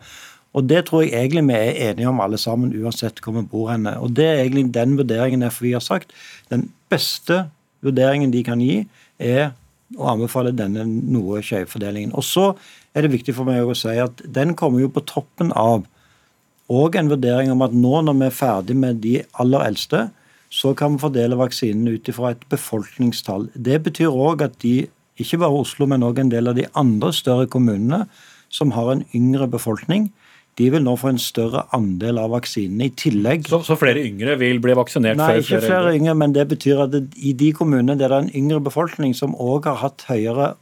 Og 0.53 0.69
Det 0.69 0.85
tror 0.87 1.03
jeg 1.03 1.15
egentlig 1.15 1.47
vi 1.47 1.55
er 1.55 1.91
enige 1.91 2.09
om 2.09 2.21
alle 2.21 2.39
sammen, 2.39 2.75
uansett 2.83 3.21
hvor 3.23 3.33
vi 3.33 3.47
bor 3.47 3.71
henne. 3.71 3.99
Og 4.01 4.17
Det 4.17 4.27
er 4.27 4.43
egentlig 4.43 4.75
den 4.75 4.99
vurderingen 4.99 5.51
FHI 5.51 5.73
har 5.73 5.81
sagt. 5.81 6.13
Den 6.51 6.73
beste 6.91 7.45
vurderingen 7.85 8.33
de 8.35 8.43
kan 8.47 8.61
gi, 8.63 8.83
er 9.19 9.53
å 9.99 10.13
anbefale 10.13 10.53
denne 10.55 10.85
noe 10.87 11.41
skjevfordelingen. 11.43 12.13
Og 12.15 12.25
så 12.27 12.53
er 12.95 13.05
det 13.05 13.15
viktig 13.15 13.35
for 13.37 13.49
meg 13.49 13.67
å 13.67 13.77
si 13.77 13.97
at 13.99 14.23
den 14.27 14.55
kommer 14.59 14.85
jo 14.85 14.93
på 14.93 15.03
toppen 15.09 15.55
av 15.57 15.87
og 16.71 16.95
en 16.95 17.11
vurdering 17.11 17.51
om 17.51 17.65
at 17.67 17.75
nå 17.75 17.99
når 18.07 18.19
vi 18.21 18.27
er 18.29 18.37
ferdig 18.37 18.77
med 18.79 19.01
de 19.03 19.17
aller 19.43 19.65
eldste, 19.73 20.05
så 20.51 20.71
kan 20.79 20.95
vi 20.95 21.03
fordele 21.03 21.39
vaksinene 21.39 21.97
ut 21.97 22.09
ifra 22.11 22.31
et 22.31 22.45
befolkningstall. 22.51 23.49
Det 23.55 23.81
betyr 23.87 24.11
òg 24.11 24.45
at 24.47 24.55
de, 24.63 24.85
ikke 25.19 25.41
bare 25.43 25.63
Oslo, 25.65 25.89
men 25.91 26.07
òg 26.07 26.23
en 26.23 26.31
del 26.31 26.51
av 26.51 26.59
de 26.59 26.69
andre 26.79 27.11
større 27.15 27.49
kommunene 27.51 28.05
som 28.55 28.71
har 28.75 28.93
en 28.93 29.03
yngre 29.15 29.47
befolkning, 29.51 30.09
de 30.59 30.71
vil 30.75 30.83
nå 30.85 30.97
få 30.99 31.13
en 31.13 31.21
større 31.21 31.63
andel 31.77 32.19
av 32.21 32.33
vaksinene. 32.35 32.91
I 32.91 32.97
tillegg 32.99 33.47
Så, 33.49 33.63
så 33.65 33.77
flere 33.81 34.03
yngre 34.05 34.37
vil 34.41 34.61
bli 34.63 34.75
vaksinert? 34.77 35.21
Nei, 35.21 35.39
ikke 35.41 35.61
flere, 35.61 35.69
flere 35.69 35.95
yngre, 35.99 36.17
men 36.23 36.35
det 36.37 36.49
betyr 36.51 36.85
at 36.87 36.95
det, 36.95 37.05
i 37.17 37.33
de 37.39 37.53
kommunene 37.57 37.97
der 37.97 38.11
det 38.11 38.19
er 38.19 38.27
en 38.27 38.35
yngre 38.43 38.61
befolkning 38.67 39.15
som 39.17 39.37
òg 39.39 39.71
har 39.71 39.81
hatt 39.85 40.05
høyere 40.11 40.55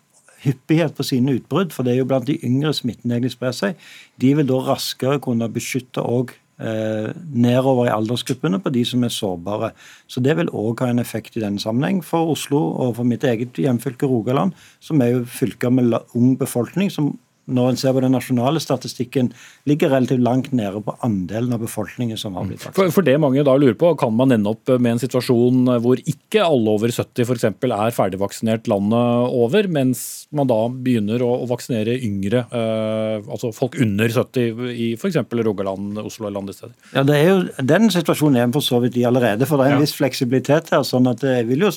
hyppighet 0.44 0.94
på 0.94 1.06
sine 1.06 1.34
utbrudd, 1.38 1.72
for 1.74 1.86
det 1.86 1.94
er 1.94 2.02
jo 2.02 2.10
blant 2.10 2.28
de 2.28 2.38
yngre 2.46 2.70
smitten 2.76 3.10
egentlig 3.10 3.34
sprer 3.34 3.56
seg, 3.56 3.88
de 4.22 4.34
vil 4.38 4.46
da 4.46 4.60
raskere 4.68 5.18
kunne 5.22 5.48
beskytte 5.50 6.04
òg 6.04 6.34
eh, 6.62 7.10
nedover 7.34 7.88
i 7.88 7.94
aldersgruppene 7.94 8.60
på 8.62 8.72
de 8.74 8.84
som 8.86 9.04
er 9.06 9.14
sårbare. 9.14 9.72
Så 10.06 10.22
Det 10.22 10.36
vil 10.38 10.52
òg 10.54 10.84
ha 10.84 10.92
en 10.92 11.02
effekt 11.02 11.36
i 11.36 11.42
denne 11.42 11.62
sammenheng. 11.62 12.02
For 12.04 12.30
Oslo 12.34 12.60
og 12.84 12.96
for 13.00 13.08
mitt 13.08 13.24
eget 13.26 13.58
hjemfylke 13.58 14.06
Rogaland, 14.06 14.54
som 14.80 15.02
er 15.02 15.16
jo 15.16 15.24
fylker 15.24 15.74
med 15.74 15.98
ung 16.14 16.36
befolkning, 16.38 16.90
som 16.90 17.16
når 17.48 17.72
en 17.72 17.80
ser 17.80 17.94
på 17.96 18.02
den 18.04 18.14
nasjonale 18.14 18.60
statistikken, 18.62 19.30
ligger 19.68 19.92
relativt 19.92 20.22
langt 20.24 20.50
nede 20.56 20.82
på 20.84 20.94
andelen 21.04 21.54
av 21.56 21.62
befolkningen 21.64 22.18
som 22.20 22.36
har 22.36 22.46
blitt 22.48 22.60
vaksinert. 22.62 22.76
For, 22.76 22.94
for, 22.98 23.06
det 23.06 23.16
mange 23.20 23.44
da 23.46 23.56
lurer 23.56 23.76
på, 23.78 23.94
Kan 23.98 24.14
man 24.16 24.32
ende 24.34 24.52
opp 24.52 24.68
med 24.68 24.94
en 24.94 25.00
situasjon 25.02 25.70
hvor 25.82 26.00
ikke 26.00 26.44
alle 26.44 26.74
over 26.76 26.92
70 26.92 27.24
f.eks. 27.24 27.46
er 27.48 27.94
ferdigvaksinert 27.96 28.68
landet 28.70 29.34
over, 29.38 29.68
mens 29.72 30.28
man 30.34 30.50
da 30.50 30.58
begynner 30.68 31.24
å, 31.24 31.30
å 31.44 31.48
vaksinere 31.48 31.96
yngre, 32.04 32.44
eh, 32.52 33.24
altså 33.24 33.52
folk 33.56 33.78
under 33.80 34.12
70 34.12 34.68
i 34.74 34.90
f.eks. 34.98 35.20
Rogaland, 35.48 35.98
Oslo 36.02 36.28
eller 36.28 36.42
andre 36.42 36.56
steder? 36.56 36.74
Ja, 36.92 37.04
det 37.08 37.16
er 37.16 37.30
jo, 37.30 37.38
Den 37.64 37.88
situasjonen 37.92 38.42
er 38.42 38.50
vi 38.50 38.58
for 38.58 38.68
så 38.68 38.82
vidt 38.84 38.98
i 39.00 39.06
allerede, 39.08 39.48
for 39.48 39.60
det 39.60 39.68
er 39.68 39.76
en 39.76 39.80
ja. 39.80 39.86
viss 39.86 39.96
fleksibilitet 39.96 40.72
her. 40.74 40.84
sånn 40.86 41.08
at 41.10 41.24
Jeg 41.24 41.48
vil 41.48 41.64
jo 41.66 41.72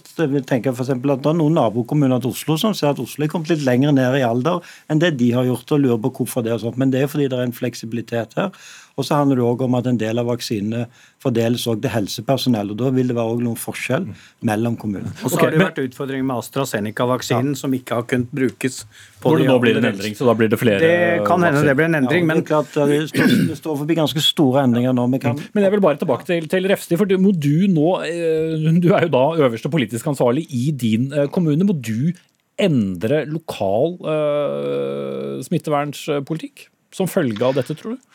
tenke 0.47 0.75
for 0.75 0.87
at 0.87 1.01
det 1.01 1.31
er 1.31 1.37
noen 1.37 1.57
nabokommuner 1.57 2.21
til 2.21 2.35
Oslo 2.35 2.57
som 2.59 2.75
ser 2.77 2.91
at 2.91 3.01
Oslo 3.01 3.25
er 3.25 3.31
kommet 3.31 3.53
litt 3.53 3.65
lenger 3.65 3.95
ned 3.95 4.19
i 4.19 4.25
alder 4.25 4.61
enn 4.91 5.01
det 5.01 5.13
de 5.19 5.31
har 5.35 5.47
gjort 5.47 5.60
lurt 5.61 5.71
å 5.71 5.79
lure 5.81 5.99
på 6.01 6.11
hvorfor 6.19 6.43
det 6.43 6.53
er 6.53 6.61
sånn, 6.61 6.77
men 6.77 6.91
det 6.91 7.03
er 7.03 7.07
fordi 7.11 7.29
det 7.29 7.37
er 7.37 7.47
en 7.47 7.55
fleksibilitet 7.55 8.33
her. 8.37 8.51
Og 8.99 9.05
så 9.07 9.15
handler 9.15 9.39
det 9.39 9.45
òg 9.47 9.61
om 9.63 9.75
at 9.79 9.87
en 9.87 9.97
del 9.97 10.19
av 10.19 10.27
vaksinene 10.27 10.85
fordeles 11.21 11.63
også 11.63 11.81
til 11.81 11.93
helsepersonell. 11.93 12.73
og 12.73 12.77
Da 12.77 12.89
vil 12.91 13.07
det 13.07 13.15
være 13.15 13.35
også 13.35 13.45
noen 13.45 13.59
forskjell 13.61 14.07
mellom 14.43 14.75
kommunene. 14.77 15.13
Og 15.23 15.31
så 15.31 15.39
har 15.39 15.51
det 15.51 15.59
men- 15.59 15.67
vært 15.69 15.79
utfordringer 15.85 16.25
med 16.25 16.35
AstraZeneca-vaksinen, 16.41 17.55
som 17.55 17.71
ikke 17.71 17.95
har 17.95 18.03
kunnet 18.03 18.31
brukes. 18.31 18.85
på 19.21 19.29
Hvor 19.29 19.37
det 19.37 19.47
nå 19.47 19.59
blir 19.61 19.77
en 19.77 19.85
endring, 19.85 20.15
så 20.17 20.25
da 20.25 20.33
blir 20.33 20.49
det 20.49 20.59
flere 20.59 20.79
Det 20.79 21.25
kan 21.27 21.39
hende 21.41 21.63
det 21.63 21.75
blir 21.77 21.85
en 21.85 21.95
endring, 21.95 22.27
Ja, 22.27 22.33
men 22.33 22.43
klart, 22.43 22.73
det, 22.73 23.09
står, 23.09 23.47
det 23.47 23.57
står 23.57 23.77
forbi 23.77 23.95
ganske 23.95 24.19
store 24.19 24.63
endringer 24.65 24.93
nå. 24.93 25.07
Vi 25.11 25.19
kan, 25.19 25.39
Men 25.53 25.63
jeg 25.63 25.71
vil 25.71 25.81
bare 25.81 25.97
tilbake 25.97 26.25
til, 26.25 26.47
til 26.47 26.63
Refsti, 26.67 26.97
for 26.97 27.05
du, 27.05 27.17
må 27.17 27.31
du 27.31 27.67
nå 27.67 28.01
eh, 28.03 28.79
Du 28.81 28.93
er 28.93 29.05
jo 29.05 29.09
da 29.09 29.45
øverste 29.45 29.69
politisk 29.69 30.05
ansvarlig 30.05 30.47
i 30.49 30.71
din 30.71 31.13
eh, 31.13 31.27
kommune. 31.27 31.63
Må 31.63 31.79
du 31.79 32.13
endre 32.61 33.23
lokal 33.29 33.97
uh, 34.05 35.41
smittevernspolitikk 35.45 36.67
som 36.95 37.09
følge 37.09 37.43
av 37.47 37.57
dette, 37.57 37.75
tror 37.77 37.95
du? 37.95 38.07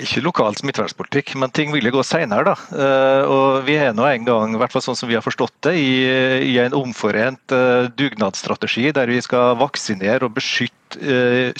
Ikke 0.00 0.22
lokal 0.24 0.56
smittevernpolitikk, 0.56 1.34
men 1.36 1.52
ting 1.52 1.74
vil 1.74 1.84
jo 1.84 1.98
gå 1.98 2.04
seinere. 2.08 2.54
Da. 2.54 2.54
og 3.28 3.66
vi 3.66 3.74
er 3.76 3.92
nå 3.92 4.06
en 4.08 4.24
gang, 4.24 4.54
i 4.56 4.60
hvert 4.60 4.72
fall 4.72 4.80
sånn 4.86 4.96
som 4.96 5.10
vi 5.10 5.18
har 5.18 5.24
forstått 5.24 5.52
det, 5.66 5.74
i, 5.76 5.90
i 6.48 6.54
en 6.62 6.76
omforent 6.78 7.52
uh, 7.52 7.90
dugnadsstrategi 7.92 8.88
der 8.96 9.12
vi 9.12 9.20
skal 9.20 9.58
vaksinere 9.60 10.24
og 10.24 10.38
beskytte 10.38 10.79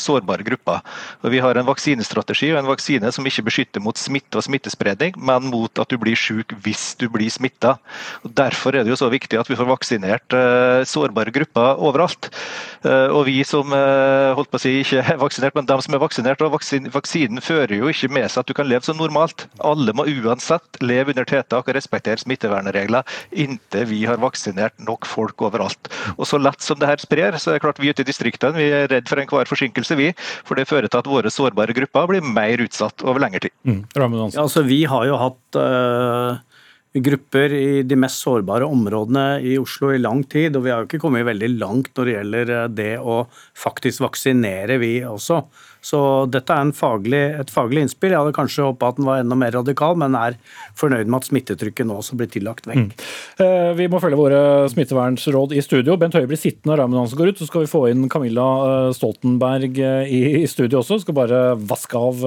sårbare 0.00 0.44
grupper. 0.46 0.80
Og 1.22 1.30
Vi 1.30 1.40
har 1.42 1.56
en 1.56 1.68
vaksinestrategi 1.68 2.52
og 2.52 2.60
en 2.60 2.70
vaksine 2.70 3.12
som 3.12 3.26
ikke 3.26 3.46
beskytter 3.46 3.80
mot 3.84 3.96
smitte 3.96 4.38
og 4.40 4.44
smittespredning, 4.46 5.14
men 5.16 5.50
mot 5.50 5.78
at 5.78 5.88
du 5.88 5.98
blir 5.98 6.16
syk 6.18 6.54
hvis 6.64 6.94
du 6.98 7.08
blir 7.08 7.30
smitta. 7.30 7.76
Derfor 8.24 8.74
er 8.74 8.84
det 8.84 8.94
jo 8.94 9.00
så 9.00 9.10
viktig 9.12 9.38
at 9.38 9.50
vi 9.50 9.58
får 9.58 9.70
vaksinert 9.70 10.38
sårbare 10.88 11.32
grupper 11.34 11.78
overalt. 11.78 12.30
og 12.84 13.26
vi 13.26 13.42
som 13.44 13.70
holdt 13.70 14.50
på 14.50 14.58
å 14.58 14.62
si 14.62 14.80
ikke 14.80 15.02
er 15.04 15.20
vaksinert, 15.20 15.54
men 15.54 15.68
dem 15.68 15.82
som 15.84 15.94
er 15.94 16.02
vaksinert, 16.02 16.40
og 16.40 16.54
vaksin, 16.56 16.88
vaksinen 16.92 17.42
fører 17.44 17.76
jo 17.76 17.90
ikke 17.92 18.10
med 18.12 18.28
seg 18.30 18.42
at 18.42 18.48
du 18.48 18.56
kan 18.56 18.68
leve 18.68 18.86
som 18.86 18.98
normalt. 18.98 19.46
Alle 19.60 19.92
må 19.96 20.06
uansett 20.08 20.80
leve 20.82 21.12
under 21.14 21.28
tiltak 21.28 21.68
og 21.68 21.76
respektere 21.76 22.20
smittevernregler 22.22 23.04
inntil 23.32 23.86
vi 23.90 24.04
har 24.08 24.20
vaksinert 24.22 24.76
nok 24.82 25.08
folk 25.08 25.42
overalt. 25.44 25.90
Og 26.16 26.26
Så 26.30 26.38
lett 26.40 26.62
som 26.62 26.78
det 26.78 26.88
her 26.88 27.02
sprer, 27.02 27.36
så 27.36 27.50
er 27.50 27.58
det 27.58 27.64
klart 27.64 27.80
vi 27.82 27.90
ute 27.90 28.04
i 28.04 28.08
distriktene 28.08 28.56
vi 28.56 28.68
er 28.70 28.88
redd 28.90 29.08
for 29.10 29.19
enhver 29.24 29.50
forsinkelse, 29.50 29.98
vi. 30.00 30.10
For 30.48 30.58
det 30.58 30.68
fører 30.70 30.90
til 30.90 31.02
at 31.02 31.10
våre 31.10 31.32
sårbare 31.32 31.76
grupper 31.76 32.10
blir 32.10 32.24
mer 32.24 32.62
utsatt 32.64 33.04
over 33.06 33.22
lengre 33.22 33.44
tid. 33.46 33.56
Mm. 33.68 33.82
Ja, 33.96 34.10
altså, 34.44 34.64
vi 34.66 34.84
har 34.90 35.08
jo 35.08 35.20
hatt 35.20 35.60
uh 35.60 36.38
grupper 36.98 37.52
i 37.54 37.82
de 37.86 37.96
mest 37.98 38.24
sårbare 38.24 38.66
områdene 38.66 39.38
i 39.46 39.54
Oslo 39.60 39.92
i 39.94 40.00
lang 40.00 40.24
tid, 40.26 40.56
og 40.58 40.64
vi 40.64 40.72
har 40.72 40.82
jo 40.82 40.88
ikke 40.88 41.02
kommet 41.04 41.28
veldig 41.28 41.52
langt 41.60 41.92
når 41.94 42.08
det 42.08 42.14
gjelder 42.16 42.52
øh, 42.56 42.70
det 42.74 42.94
å 42.98 43.18
faktisk 43.58 44.02
vaksinere, 44.02 44.80
vi 44.82 44.96
også. 45.06 45.44
Så 45.80 45.98
dette 46.30 46.52
er 46.52 46.70
faglig, 46.76 47.20
et 47.40 47.50
faglig 47.52 47.84
innspill. 47.86 48.12
Jeg 48.12 48.20
hadde 48.20 48.36
kanskje 48.36 48.66
håpa 48.66 48.90
at 48.92 48.98
den 49.00 49.06
var 49.08 49.22
enda 49.22 49.36
mer 49.38 49.54
radikal, 49.56 49.96
men 50.00 50.16
er 50.18 50.36
fornøyd 50.78 51.08
med 51.08 51.22
at 51.22 51.28
smittetrykket 51.30 51.88
nå 51.88 51.96
også 52.02 52.18
blir 52.20 52.28
tillagt 52.32 52.68
vekk. 52.68 52.92
Eh, 53.40 53.70
Vi 53.78 53.86
må 53.88 54.00
følge 54.02 54.18
våre 54.20 54.40
smittevernsråd 54.72 55.54
i 55.56 55.62
studio. 55.64 55.96
Bent 56.00 56.16
Høie 56.18 56.28
blir 56.28 56.40
sittende 56.40 56.74
og 56.74 56.82
Raymond 56.82 57.00
Hansen 57.02 57.20
går 57.20 57.32
ut. 57.32 57.40
Så 57.40 57.48
skal 57.48 57.64
vi 57.64 57.72
få 57.72 57.84
inn 57.90 58.08
Camilla 58.12 58.48
eh, 58.66 58.90
Stoltenberg 58.96 59.80
eh, 59.80 60.12
i 60.44 60.44
studio 60.50 60.82
også. 60.82 61.00
Skal 61.00 61.16
bare 61.16 61.40
vaske 61.56 61.96
av 61.96 62.20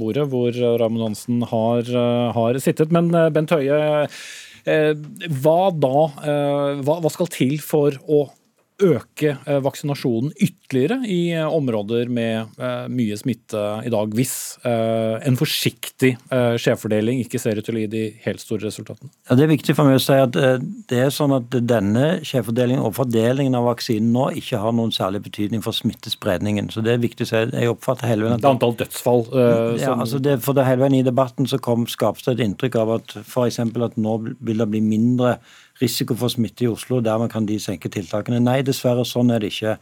bordet 0.00 0.26
hvor 0.32 0.50
Raymond 0.52 1.10
Hansen 1.10 1.46
har, 1.46 1.86
har 2.34 2.58
sittet. 2.62 2.90
Men 2.94 3.12
Bent 3.34 3.54
Høie, 3.54 4.08
hva 4.66 5.58
da? 5.72 5.94
hva 6.84 7.12
skal 7.14 7.30
til 7.32 7.54
for 7.64 7.94
å 8.10 8.26
øke 8.78 9.34
eh, 9.34 9.58
vaksinasjonen 9.64 10.32
ytterligere 10.38 11.00
i 11.08 11.32
eh, 11.34 11.46
områder 11.54 12.10
med 12.12 12.60
eh, 12.60 12.86
mye 12.92 13.16
smitte 13.18 13.62
i 13.86 13.90
dag, 13.92 14.14
hvis 14.14 14.36
en 14.68 15.36
forsiktig 15.38 16.10
skjevfordeling 16.28 17.20
ikke 17.22 17.38
ser 17.40 17.58
ut 17.58 17.66
til 17.66 17.76
å 17.78 17.80
gi 17.82 17.88
de 17.90 18.02
helt 18.24 18.40
store 18.42 18.66
resultatene? 18.66 19.10
Ja, 19.28 19.36
Det 19.38 19.44
er 19.44 19.50
viktig 19.50 19.74
for 19.76 19.88
meg 19.88 19.98
å 19.98 20.02
si 20.02 20.16
at 20.18 20.34
det 20.34 20.98
er 21.04 21.12
sånn 21.14 21.34
at 21.36 21.54
denne 21.68 22.08
skjevfordelingen 22.26 22.84
og 22.84 22.96
fordelingen 22.98 23.56
av 23.58 23.68
vaksinen 23.68 24.10
nå 24.14 24.28
ikke 24.40 24.60
har 24.62 24.74
noen 24.76 24.92
særlig 24.94 25.22
betydning 25.26 25.62
for 25.64 25.76
smittespredningen. 25.76 26.70
Så 26.74 26.82
det 26.84 26.94
er 26.94 27.02
viktig 27.02 27.26
å 27.26 27.30
si. 27.30 27.42
Jeg 27.54 27.72
oppfatter 27.72 28.10
hele 28.10 28.26
veien 28.26 28.36
at... 28.36 28.42
Det 28.44 28.50
er 28.50 28.56
antall 28.56 28.76
dødsfall 28.82 29.24
eh, 29.28 29.78
ja, 29.82 29.94
altså 29.94 30.20
det, 30.22 30.38
for 30.44 30.58
det 30.58 30.66
hele 30.68 30.84
veien 30.84 30.98
I 31.00 31.06
debatten 31.06 31.48
så 31.50 31.60
kom, 31.62 31.86
skapes 31.90 32.26
det 32.26 32.36
et 32.36 32.44
inntrykk 32.48 32.80
av 32.82 32.94
at 32.98 33.16
eksempel 33.48 33.86
at 33.86 33.96
nå 34.00 34.18
vil 34.44 34.60
det 34.60 34.68
bli 34.70 34.82
mindre 34.84 35.38
risiko 35.80 36.16
for 36.18 36.32
smitte 36.32 36.66
i 36.66 36.70
Oslo, 36.70 37.00
dermed 37.04 37.30
kan 37.32 37.46
de 37.46 37.58
senke 37.62 37.90
tiltakene. 37.92 38.40
Nei, 38.42 38.60
dessverre, 38.66 39.04
sånn 39.06 39.30
er 39.34 39.42
det 39.42 39.52
ikke. 39.52 39.76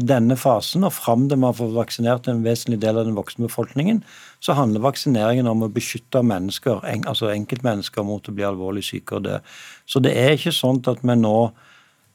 I 0.00 0.04
denne 0.08 0.38
fasen, 0.40 0.86
og 0.88 0.94
fram 0.96 1.26
til 1.28 1.40
man 1.42 1.56
får 1.56 1.74
vaksinert 1.74 2.28
en 2.30 2.44
vesentlig 2.46 2.80
del 2.80 3.00
av 3.00 3.08
den 3.08 3.18
voksne 3.18 3.44
befolkningen, 3.44 4.00
så 4.40 4.56
handler 4.56 4.86
vaksineringen 4.86 5.50
om 5.50 5.66
å 5.66 5.72
beskytte 5.72 6.24
mennesker, 6.24 6.80
en, 6.88 7.04
altså 7.10 7.28
enkeltmennesker 7.34 8.06
mot 8.08 8.28
å 8.28 8.36
bli 8.36 8.46
alvorlig 8.48 8.86
syke. 8.88 9.20
og 9.20 9.28
dø. 9.28 9.36
Så 9.84 10.00
det 10.00 10.16
er 10.16 10.38
ikke 10.38 10.54
sånn 10.56 10.80
at 10.88 11.04
vi 11.04 11.18
nå 11.20 11.36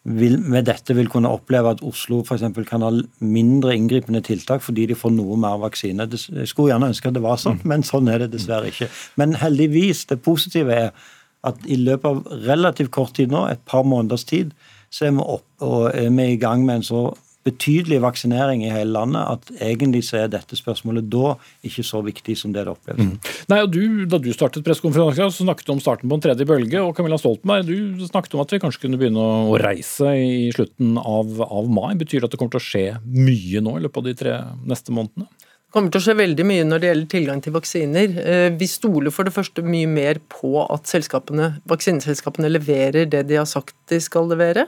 vil, 0.08 0.38
med 0.39 0.65
dette 0.70 0.96
vil 0.96 1.10
kunne 1.12 1.29
oppleve 1.36 1.74
at 1.75 1.84
Oslo 1.86 2.22
for 2.25 2.38
eksempel, 2.38 2.65
kan 2.65 2.84
ha 2.86 2.91
mindre 3.20 3.75
inngripende 3.75 4.22
tiltak 4.24 4.63
fordi 4.63 4.88
de 4.88 4.96
får 4.98 5.12
noe 5.13 5.38
mer 5.39 5.60
vaksine. 5.62 6.08
Jeg 6.08 6.48
skulle 6.48 6.72
gjerne 6.72 6.89
ønske 6.94 7.12
at 7.12 7.17
det 7.17 7.25
var 7.25 7.39
sånn, 7.41 7.60
men 7.67 7.84
sånn 7.86 8.08
er 8.12 8.24
det 8.24 8.32
dessverre 8.36 8.72
ikke. 8.72 8.89
Men 9.20 9.36
heldigvis, 9.38 10.06
det 10.10 10.22
positive 10.24 10.74
er 10.74 11.13
at 11.46 11.62
i 11.70 11.77
løpet 11.79 12.10
av 12.10 12.41
relativt 12.48 12.91
kort 12.96 13.15
tid 13.17 13.32
nå, 13.34 13.46
et 13.51 13.62
par 13.70 13.86
måneders 13.88 14.25
tid, 14.27 14.53
så 14.89 15.08
er 15.08 15.15
vi, 15.17 15.24
opp, 15.38 15.48
og 15.63 15.89
er 15.91 16.10
vi 16.10 16.32
i 16.34 16.41
gang 16.41 16.65
med 16.65 16.82
en 16.82 16.88
så 16.88 17.01
betydelig 17.48 18.01
vaksinering 18.03 18.65
i 18.65 18.72
hele 18.72 18.91
landet 18.91 19.24
at 19.24 19.51
egentlig 19.63 20.03
så 20.08 20.24
er 20.24 20.32
dette 20.32 20.58
spørsmålet 20.60 21.08
da 21.12 21.36
ikke 21.67 21.86
så 21.86 22.01
viktig 22.03 22.36
som 22.39 22.51
det 22.56 22.65
det 22.67 22.74
oppleves. 22.74 23.32
Nei, 23.48 23.62
og 23.63 23.72
du, 23.72 24.03
Da 24.10 24.20
du 24.20 24.29
startet 24.36 24.65
pressekonferansen, 24.65 25.32
så 25.32 25.46
snakket 25.46 25.70
du 25.70 25.74
om 25.77 25.84
starten 25.84 26.12
på 26.12 26.17
en 26.17 26.24
tredje 26.24 26.48
bølge. 26.48 26.82
og 26.82 26.96
Camilla 26.98 27.20
Stoltenberg, 27.22 27.70
du 27.70 28.03
snakket 28.08 28.36
om 28.36 28.44
at 28.44 28.51
vi 28.51 28.62
kanskje 28.63 28.84
kunne 28.84 29.00
begynne 29.00 29.24
å 29.24 29.56
reise 29.62 30.12
i 30.17 30.50
slutten 30.56 30.98
av, 31.00 31.39
av 31.46 31.70
mai. 31.72 31.94
Betyr 32.00 32.22
det 32.22 32.29
at 32.29 32.36
det 32.36 32.41
kommer 32.41 32.58
til 32.58 32.63
å 32.63 32.67
skje 32.67 32.86
mye 33.06 33.63
nå 33.63 33.77
i 33.77 33.86
løpet 33.86 34.01
av 34.01 34.10
de 34.10 34.17
tre 34.24 34.38
neste 34.67 34.96
månedene? 34.96 35.29
Kommer 35.77 35.91
til 35.93 36.01
å 36.01 36.05
skje 36.07 36.13
veldig 36.17 36.46
mye 36.50 36.63
når 36.65 36.79
det 36.81 36.88
gjelder 36.88 37.10
tilgang 37.12 37.41
til 37.46 37.53
vaksiner. 37.53 38.13
Eh, 38.17 38.50
Vi 38.57 38.65
stoler 38.65 39.13
for 39.13 39.27
det 39.27 39.34
første 39.36 39.62
mye 39.62 39.86
mer 39.86 40.17
på 40.34 40.63
at 40.74 40.89
selskapene, 40.89 41.62
vaksineselskapene 41.69 42.50
leverer 42.50 43.05
det 43.05 43.27
de 43.29 43.38
har 43.38 43.46
sagt 43.46 43.75
de 43.86 44.00
skal 44.01 44.25
levere. 44.25 44.65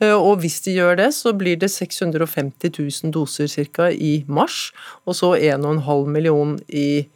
Eh, 0.00 0.10
Og 0.10 0.40
hvis 0.42 0.58
de 0.64 0.74
gjør 0.74 0.96
det, 0.96 1.14
så 1.14 1.30
blir 1.30 1.54
det 1.62 1.70
650 1.70 2.74
000 2.74 3.12
doser 3.14 3.46
ca. 3.70 3.86
i 3.92 4.24
mars, 4.26 4.72
og 5.06 5.14
så 5.14 5.38
1,5 5.38 6.08
million 6.08 6.58
i 6.68 7.06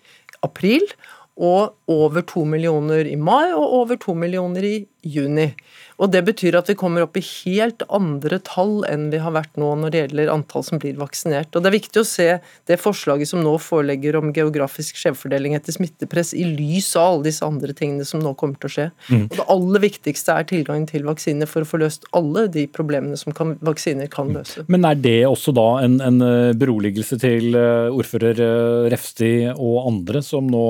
april. 0.44 0.86
Og 1.36 1.74
over 1.88 2.22
to 2.22 2.44
millioner 2.44 3.10
i 3.10 3.16
mai 3.16 3.50
og 3.50 3.74
over 3.74 3.96
to 3.96 4.14
millioner 4.14 4.62
i 4.62 4.86
juni. 5.02 5.52
Og 6.02 6.10
Det 6.10 6.22
betyr 6.26 6.56
at 6.58 6.70
vi 6.70 6.76
kommer 6.78 7.04
opp 7.04 7.16
i 7.18 7.22
helt 7.22 7.84
andre 7.92 8.40
tall 8.42 8.82
enn 8.88 9.08
vi 9.12 9.20
har 9.22 9.34
vært 9.34 9.54
nå 9.60 9.70
når 9.78 9.92
det 9.92 10.00
gjelder 10.02 10.32
antall 10.34 10.64
som 10.66 10.80
blir 10.82 10.98
vaksinert. 10.98 11.54
Og 11.54 11.62
Det 11.62 11.70
er 11.70 11.78
viktig 11.78 12.02
å 12.02 12.08
se 12.08 12.28
det 12.68 12.78
forslaget 12.82 13.30
som 13.30 13.42
nå 13.44 13.54
forelegger 13.62 14.18
om 14.18 14.32
geografisk 14.34 14.98
skjevfordeling 14.98 15.54
etter 15.58 15.76
smittepress 15.76 16.32
i 16.34 16.46
lys 16.48 16.90
av 16.98 17.12
alle 17.12 17.28
disse 17.28 17.46
andre 17.46 17.76
tingene 17.76 18.06
som 18.08 18.22
nå 18.22 18.34
kommer 18.38 18.58
til 18.58 18.70
å 18.70 18.74
skje. 18.76 18.88
Og 19.20 19.36
Det 19.36 19.48
aller 19.54 19.84
viktigste 19.86 20.34
er 20.34 20.48
tilgangen 20.50 20.88
til 20.90 21.06
vaksiner 21.06 21.50
for 21.50 21.62
å 21.62 21.70
få 21.70 21.82
løst 21.84 22.08
alle 22.16 22.48
de 22.52 22.66
problemene 22.66 23.18
som 23.20 23.34
kan, 23.36 23.54
vaksiner 23.62 24.10
kan 24.12 24.32
løse. 24.34 24.66
Men 24.72 24.86
er 24.88 24.98
det 24.98 25.20
også 25.28 25.54
da 25.54 25.68
en, 25.84 26.00
en 26.02 26.20
eh, 26.26 26.56
beroligelse 26.58 27.18
til 27.22 27.54
eh, 27.58 27.92
ordfører 27.92 28.42
eh, 28.42 28.90
Refsti 28.92 29.32
og 29.52 29.86
andre 29.86 30.22
som 30.26 30.50
nå 30.50 30.66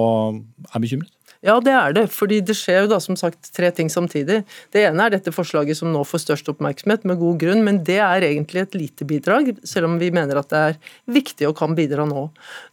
er 0.72 0.82
bekymret? 0.82 1.12
Ja, 1.42 1.56
det 1.58 1.72
er 1.74 1.94
det. 1.96 2.04
fordi 2.14 2.38
det 2.46 2.54
skjer 2.54 2.84
jo 2.84 2.92
da 2.92 3.00
som 3.02 3.16
sagt 3.18 3.50
tre 3.54 3.72
ting 3.74 3.90
samtidig. 3.90 4.44
Det 4.70 4.84
ene 4.86 5.06
er 5.06 5.16
dette 5.16 5.34
forslaget 5.34 5.78
som 5.78 5.90
nå 5.90 6.04
får 6.06 6.22
størst 6.22 6.50
oppmerksomhet, 6.52 7.02
med 7.08 7.18
god 7.18 7.40
grunn, 7.42 7.64
men 7.66 7.82
det 7.82 7.98
er 7.98 8.22
egentlig 8.28 8.62
et 8.62 8.76
lite 8.78 9.06
bidrag, 9.08 9.50
selv 9.66 9.90
om 9.90 9.98
vi 9.98 10.12
mener 10.14 10.38
at 10.38 10.52
det 10.52 10.62
er 10.68 10.78
viktig 11.10 11.48
og 11.50 11.56
kan 11.58 11.74
bidra 11.74 12.06
nå. 12.06 12.28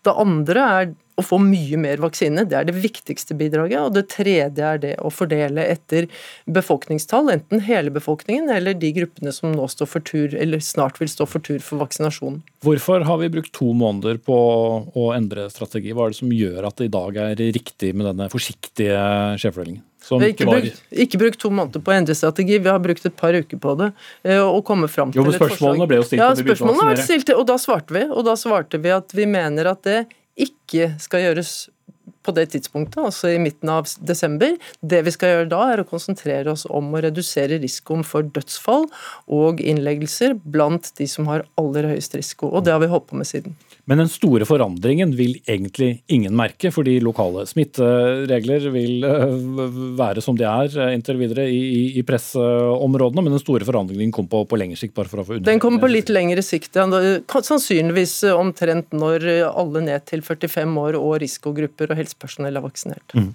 Det 0.06 0.14
andre 0.14 0.68
er 0.78 0.92
å 1.20 1.26
få 1.26 1.40
mye 1.44 1.78
mer 1.82 2.02
vaksine, 2.02 2.46
det 2.50 2.58
er 2.58 2.68
det 2.70 2.76
viktigste 2.80 3.36
bidraget. 3.40 3.80
Og 3.84 3.96
det 3.98 4.06
tredje 4.14 4.66
er 4.74 4.80
det 4.82 4.94
å 5.04 5.12
fordele 5.14 5.66
etter 5.76 6.08
befolkningstall, 6.50 7.30
enten 7.34 7.64
hele 7.68 7.92
befolkningen 7.94 8.50
eller 8.54 8.78
de 8.80 8.92
gruppene 8.96 9.34
som 9.36 9.54
nå 9.56 9.68
står 9.72 9.90
for 9.90 10.06
tur, 10.06 10.34
eller 10.36 10.64
snart 10.64 11.00
vil 11.02 11.12
stå 11.12 11.28
for 11.30 11.44
tur 11.46 11.60
for 11.64 11.82
vaksinasjon. 11.84 12.42
Hvorfor 12.66 13.06
har 13.08 13.22
vi 13.22 13.30
brukt 13.32 13.54
to 13.56 13.72
måneder 13.78 14.18
på 14.24 14.40
å 14.96 15.10
endre 15.16 15.48
strategi? 15.54 15.94
Hva 15.96 16.08
er 16.08 16.16
det 16.16 16.22
som 16.22 16.34
gjør 16.34 16.68
at 16.72 16.80
det 16.80 16.90
i 16.90 16.96
dag 16.96 17.22
er 17.30 17.46
riktig 17.60 17.94
med 17.96 18.10
denne 18.12 18.28
forsiktige 18.32 19.00
skjevfordelingen? 19.40 19.86
Som 20.00 20.24
ikke 20.24 20.46
var 20.48 20.62
brukt, 20.64 20.84
ikke 21.04 21.20
brukt 21.20 21.42
to 21.42 21.50
måneder 21.52 21.82
på 21.84 21.92
å 21.92 21.96
endre 22.00 22.16
strategi, 22.16 22.56
vi 22.64 22.72
har 22.72 22.80
brukt 22.82 23.04
et 23.06 23.16
par 23.20 23.36
uker 23.36 23.60
på 23.60 23.74
det. 23.82 23.90
eh, 24.24 24.40
Og 24.40 24.64
komme 24.66 24.88
fram 24.88 25.12
til 25.12 25.20
Jo, 25.20 25.26
men 25.28 25.36
spørsmålene 25.36 25.88
ble 25.92 26.00
jo 26.00 26.06
stilt 26.08 26.22
Ja, 26.24 26.30
spørsmålene 26.40 26.88
vært 26.94 27.04
stilt, 27.04 27.34
og 27.36 27.46
da 27.46 27.58
svarte 27.60 27.94
vi. 27.94 28.06
Og 28.08 28.24
da 28.26 28.36
svarte 28.40 28.80
vi 28.80 28.90
at 28.96 29.12
vi 29.14 29.28
mener 29.28 29.68
at 29.74 29.84
det 29.84 30.00
ikke 30.40 30.94
skal 31.02 31.28
gjøres 31.28 31.54
på 32.26 32.34
det 32.36 32.50
tidspunktet, 32.54 33.00
altså 33.02 33.32
i 33.34 33.40
midten 33.42 33.72
av 33.72 33.88
desember. 34.06 34.56
Det 34.82 35.02
vi 35.06 35.14
skal 35.16 35.34
gjøre 35.34 35.50
da, 35.52 35.62
er 35.72 35.82
å 35.82 35.88
konsentrere 35.88 36.52
oss 36.54 36.66
om 36.70 36.92
å 36.94 37.02
redusere 37.06 37.60
risikoen 37.62 38.06
for 38.08 38.28
dødsfall 38.36 38.88
og 39.40 39.64
innleggelser 39.64 40.36
blant 40.44 40.92
de 41.00 41.08
som 41.10 41.30
har 41.32 41.48
aller 41.60 41.90
høyest 41.94 42.18
risiko. 42.20 42.52
Og 42.52 42.66
det 42.66 42.76
har 42.76 42.84
vi 42.84 42.92
holdt 42.92 43.10
på 43.10 43.20
med 43.20 43.30
siden. 43.30 43.56
Men 43.90 44.04
den 44.04 44.10
store 44.12 44.46
forandringen 44.46 45.16
vil 45.18 45.40
egentlig 45.50 46.04
ingen 46.14 46.36
merke, 46.38 46.70
fordi 46.70 47.00
lokale 47.02 47.48
smitteregler 47.50 48.68
vil 48.70 49.06
være 49.98 50.22
som 50.22 50.38
de 50.38 50.46
er 50.46 50.76
inntil 50.94 51.18
videre 51.18 51.48
i, 51.50 51.98
i 51.98 52.04
pressområdene. 52.06 53.24
Men 53.26 53.34
den 53.34 53.42
store 53.42 53.66
forandringen 53.66 54.14
kom 54.14 54.28
på, 54.30 54.44
på 54.46 54.60
lengre 54.62 54.78
sikt? 54.78 54.94
bare 54.94 55.10
for 55.10 55.22
å 55.22 55.26
få 55.26 55.40
Den 55.42 55.62
kommer 55.62 55.82
på 55.82 55.90
litt 55.90 56.12
lengre 56.14 56.44
sikt. 56.46 56.78
Sannsynligvis 56.78 58.14
omtrent 58.30 58.94
når 58.94 59.26
alle 59.50 59.82
ned 59.88 60.06
til 60.10 60.22
45 60.26 60.78
år 60.84 61.00
og 61.00 61.18
risikogrupper 61.24 61.90
og 61.90 61.98
helsepersonell 61.98 62.62
er 62.62 62.66
vaksinert. 62.66 63.18
Mm. 63.18 63.32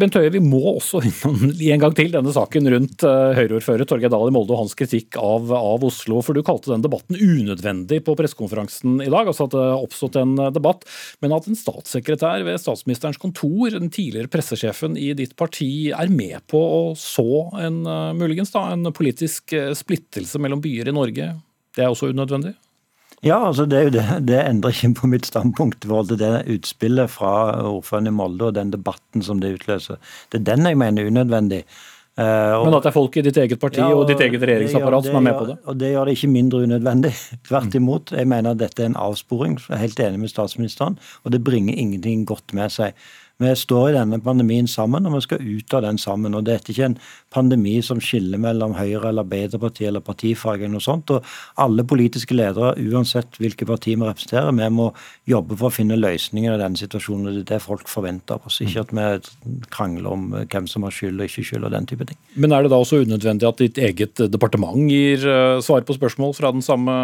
Bent 0.00 0.16
Høie, 0.16 0.32
vi 0.32 0.42
må 0.44 0.62
også 0.76 1.02
innom 1.10 1.44
en 1.50 1.84
gang 1.84 1.98
til 1.98 2.12
denne 2.16 2.32
saken 2.36 2.72
rundt 2.72 3.04
Høyre-ordfører 3.04 3.84
Torgeir 3.88 4.12
Dahl 4.16 4.32
i 4.32 4.34
Molde 4.34 4.56
og 4.56 4.64
hans 4.64 4.76
kritikk 4.78 5.20
av, 5.20 5.52
av, 5.52 5.84
Oslo. 5.90 6.24
For 6.24 6.36
du 6.36 6.44
kalte 6.46 6.72
den 6.72 6.88
debatten 6.88 7.20
unødvendig 7.20 8.00
på 8.08 8.16
pressekonferansen 8.16 9.00
i 9.04 9.12
dag. 9.12 9.28
altså 9.28 9.50
at 9.50 9.60
oppstått 9.90 10.16
en 10.22 10.38
debatt, 10.54 10.86
Men 11.20 11.34
at 11.36 11.50
en 11.50 11.58
statssekretær 11.58 12.46
ved 12.46 12.62
statsministerens 12.62 13.20
kontor, 13.20 13.74
den 13.74 13.90
tidligere 13.92 14.30
pressesjefen 14.30 14.96
i 14.96 15.12
ditt 15.18 15.36
parti, 15.36 15.90
er 15.90 16.08
med 16.08 16.40
på 16.48 16.58
å 16.60 16.80
så 16.96 17.50
en 17.60 17.82
muligens 18.16 18.54
da, 18.54 18.70
en 18.72 18.88
politisk 18.94 19.52
splittelse 19.76 20.40
mellom 20.40 20.62
byer 20.64 20.88
i 20.88 20.96
Norge, 20.96 21.30
det 21.76 21.84
er 21.84 21.92
også 21.92 22.10
unødvendig? 22.14 22.54
Ja, 23.20 23.36
altså 23.50 23.66
det, 23.68 23.82
det, 23.92 24.02
det, 24.24 24.38
endrer 24.48 24.72
ikke 24.72 24.94
på 25.02 25.08
mitt 25.12 25.26
standpunkt 25.28 25.84
i 25.84 25.90
forhold 25.90 26.08
til 26.08 26.20
det 26.22 26.44
utspillet 26.54 27.12
fra 27.12 27.32
ordføreren 27.68 28.08
i 28.08 28.14
Molde 28.16 28.48
og 28.48 28.54
den 28.56 28.72
debatten 28.72 29.24
som 29.24 29.42
det 29.42 29.58
utløser. 29.58 30.00
Det 30.32 30.40
er 30.40 30.46
den 30.54 30.68
jeg 30.70 30.78
mener 30.80 31.04
er 31.04 31.12
unødvendig. 31.12 31.60
Uh, 32.20 32.58
og, 32.58 32.66
Men 32.66 32.74
at 32.76 32.84
det 32.84 32.90
er 32.90 32.92
folk 32.92 33.14
i 33.16 33.22
ditt 33.24 33.38
eget 33.40 33.60
parti 33.62 33.80
ja, 33.80 33.86
og, 33.94 34.02
og 34.02 34.10
ditt 34.10 34.20
eget 34.20 34.42
regjeringsapparat 34.44 35.06
som 35.06 35.16
er 35.16 35.24
med 35.24 35.38
på 35.38 35.46
det? 35.48 35.56
Og 35.72 35.78
Det 35.80 35.92
gjør 35.94 36.10
det 36.10 36.16
ikke 36.18 36.28
mindre 36.34 36.60
unødvendig. 36.66 37.14
Tvert 37.48 37.78
imot. 37.78 38.12
Jeg 38.12 38.28
mener 38.28 38.58
dette 38.60 38.84
er 38.84 38.90
en 38.90 39.00
avsporing. 39.00 39.56
Jeg 39.62 39.76
er 39.78 39.82
helt 39.86 40.04
enig 40.04 40.20
med 40.26 40.32
statsministeren. 40.32 40.98
Og 41.24 41.32
det 41.32 41.40
bringer 41.46 41.78
ingenting 41.80 42.26
godt 42.28 42.52
med 42.56 42.74
seg. 42.74 42.98
Vi 43.40 43.54
står 43.56 43.86
i 43.88 43.94
denne 43.96 44.18
pandemien 44.20 44.66
sammen, 44.68 45.06
og 45.08 45.14
vi 45.16 45.22
skal 45.24 45.40
ut 45.40 45.74
av 45.78 45.86
den 45.86 45.98
sammen. 45.98 46.36
og 46.36 46.44
Dette 46.44 46.68
er 46.68 46.76
ikke 46.76 46.90
en 46.90 46.98
pandemi 47.30 47.76
som 47.84 48.00
skiller 48.02 48.40
mellom 48.42 48.74
Høyre 48.78 49.10
eller 49.10 49.24
Arbeiderpartiet 49.24 49.88
eller 49.88 50.04
partifarge 50.04 50.66
eller 50.66 50.76
noe 50.76 50.84
sånt. 50.84 51.12
og 51.14 51.26
Alle 51.62 51.84
politiske 51.86 52.34
ledere, 52.34 52.74
uansett 52.90 53.38
hvilke 53.40 53.68
parti 53.68 53.94
vi 53.94 54.06
representerer, 54.06 54.50
vi 54.56 54.68
må 54.74 54.90
jobbe 55.30 55.56
for 55.56 55.70
å 55.70 55.74
finne 55.74 55.98
løsninger 56.00 56.56
i 56.56 56.60
denne 56.60 56.80
situasjonen. 56.80 57.30
Det 57.30 57.44
er 57.44 57.48
det 57.54 57.62
folk 57.64 57.88
forventer 57.90 58.38
av 58.38 58.50
oss. 58.50 58.60
Ikke 58.64 58.84
at 58.84 58.94
vi 58.94 59.64
krangler 59.70 60.10
om 60.10 60.28
hvem 60.40 60.68
som 60.70 60.86
har 60.86 60.94
skyld 60.94 61.20
og 61.22 61.30
ikke 61.30 61.46
skyld 61.46 61.68
og 61.68 61.74
den 61.74 61.88
type 61.90 62.08
ting. 62.08 62.18
Men 62.34 62.54
er 62.54 62.64
det 62.64 62.72
da 62.74 62.80
også 62.82 63.02
unødvendig 63.04 63.48
at 63.48 63.62
ditt 63.62 63.80
eget 63.80 64.24
departement 64.32 64.90
gir 64.90 65.24
eh, 65.26 65.62
svar 65.64 65.86
på 65.86 65.96
spørsmål 65.96 66.34
fra 66.36 66.52
den 66.54 66.64
samme 66.66 66.94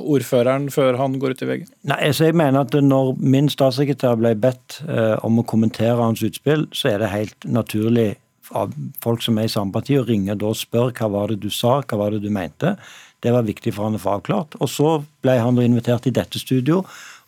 ordføreren 0.00 0.70
før 0.74 0.98
han 1.00 1.18
går 1.22 1.34
ut 1.34 1.44
i 1.44 1.50
VG? 1.50 1.68
Nei, 1.90 2.00
så 2.14 2.28
jeg 2.28 2.38
mener 2.38 2.64
at 2.64 2.74
når 2.78 3.14
min 3.20 3.50
statssekretær 3.52 4.18
ble 4.20 4.34
bedt 4.38 4.80
eh, 4.86 5.16
om 5.26 5.40
å 5.40 5.48
kommentere 5.48 5.98
hans 6.00 6.22
utspill, 6.24 6.68
så 6.74 6.94
er 6.94 7.02
det 7.02 7.14
helt 7.14 7.48
naturlig 7.48 8.14
av 8.56 8.74
folk 9.04 9.22
som 9.24 9.38
er 9.38 9.48
i 9.48 9.52
samme 9.52 9.74
parti, 9.74 9.96
og 9.98 10.08
ringer 10.10 10.38
da 10.40 10.50
og 10.52 10.58
spør 10.58 10.92
hva 10.96 11.10
var 11.12 11.32
det 11.32 11.40
du 11.44 11.50
sa, 11.52 11.80
hva 11.82 12.00
var 12.00 12.14
det 12.14 12.22
du 12.24 12.30
mente. 12.32 12.74
Det 13.24 13.32
var 13.32 13.46
viktig 13.46 13.72
for 13.74 13.88
han 13.88 13.96
å 13.98 14.02
få 14.02 14.18
avklart. 14.18 14.58
Og 14.60 14.70
så 14.70 14.98
ble 15.24 15.38
han 15.40 15.56
da 15.56 15.64
invitert 15.64 16.08
i 16.08 16.14
dette 16.14 16.40
studio, 16.40 16.82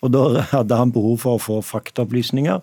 og 0.04 0.12
da 0.12 0.26
hadde 0.54 0.82
han 0.82 0.94
behov 0.94 1.22
for 1.24 1.38
å 1.38 1.42
få 1.42 1.62
faktaopplysninger 1.64 2.60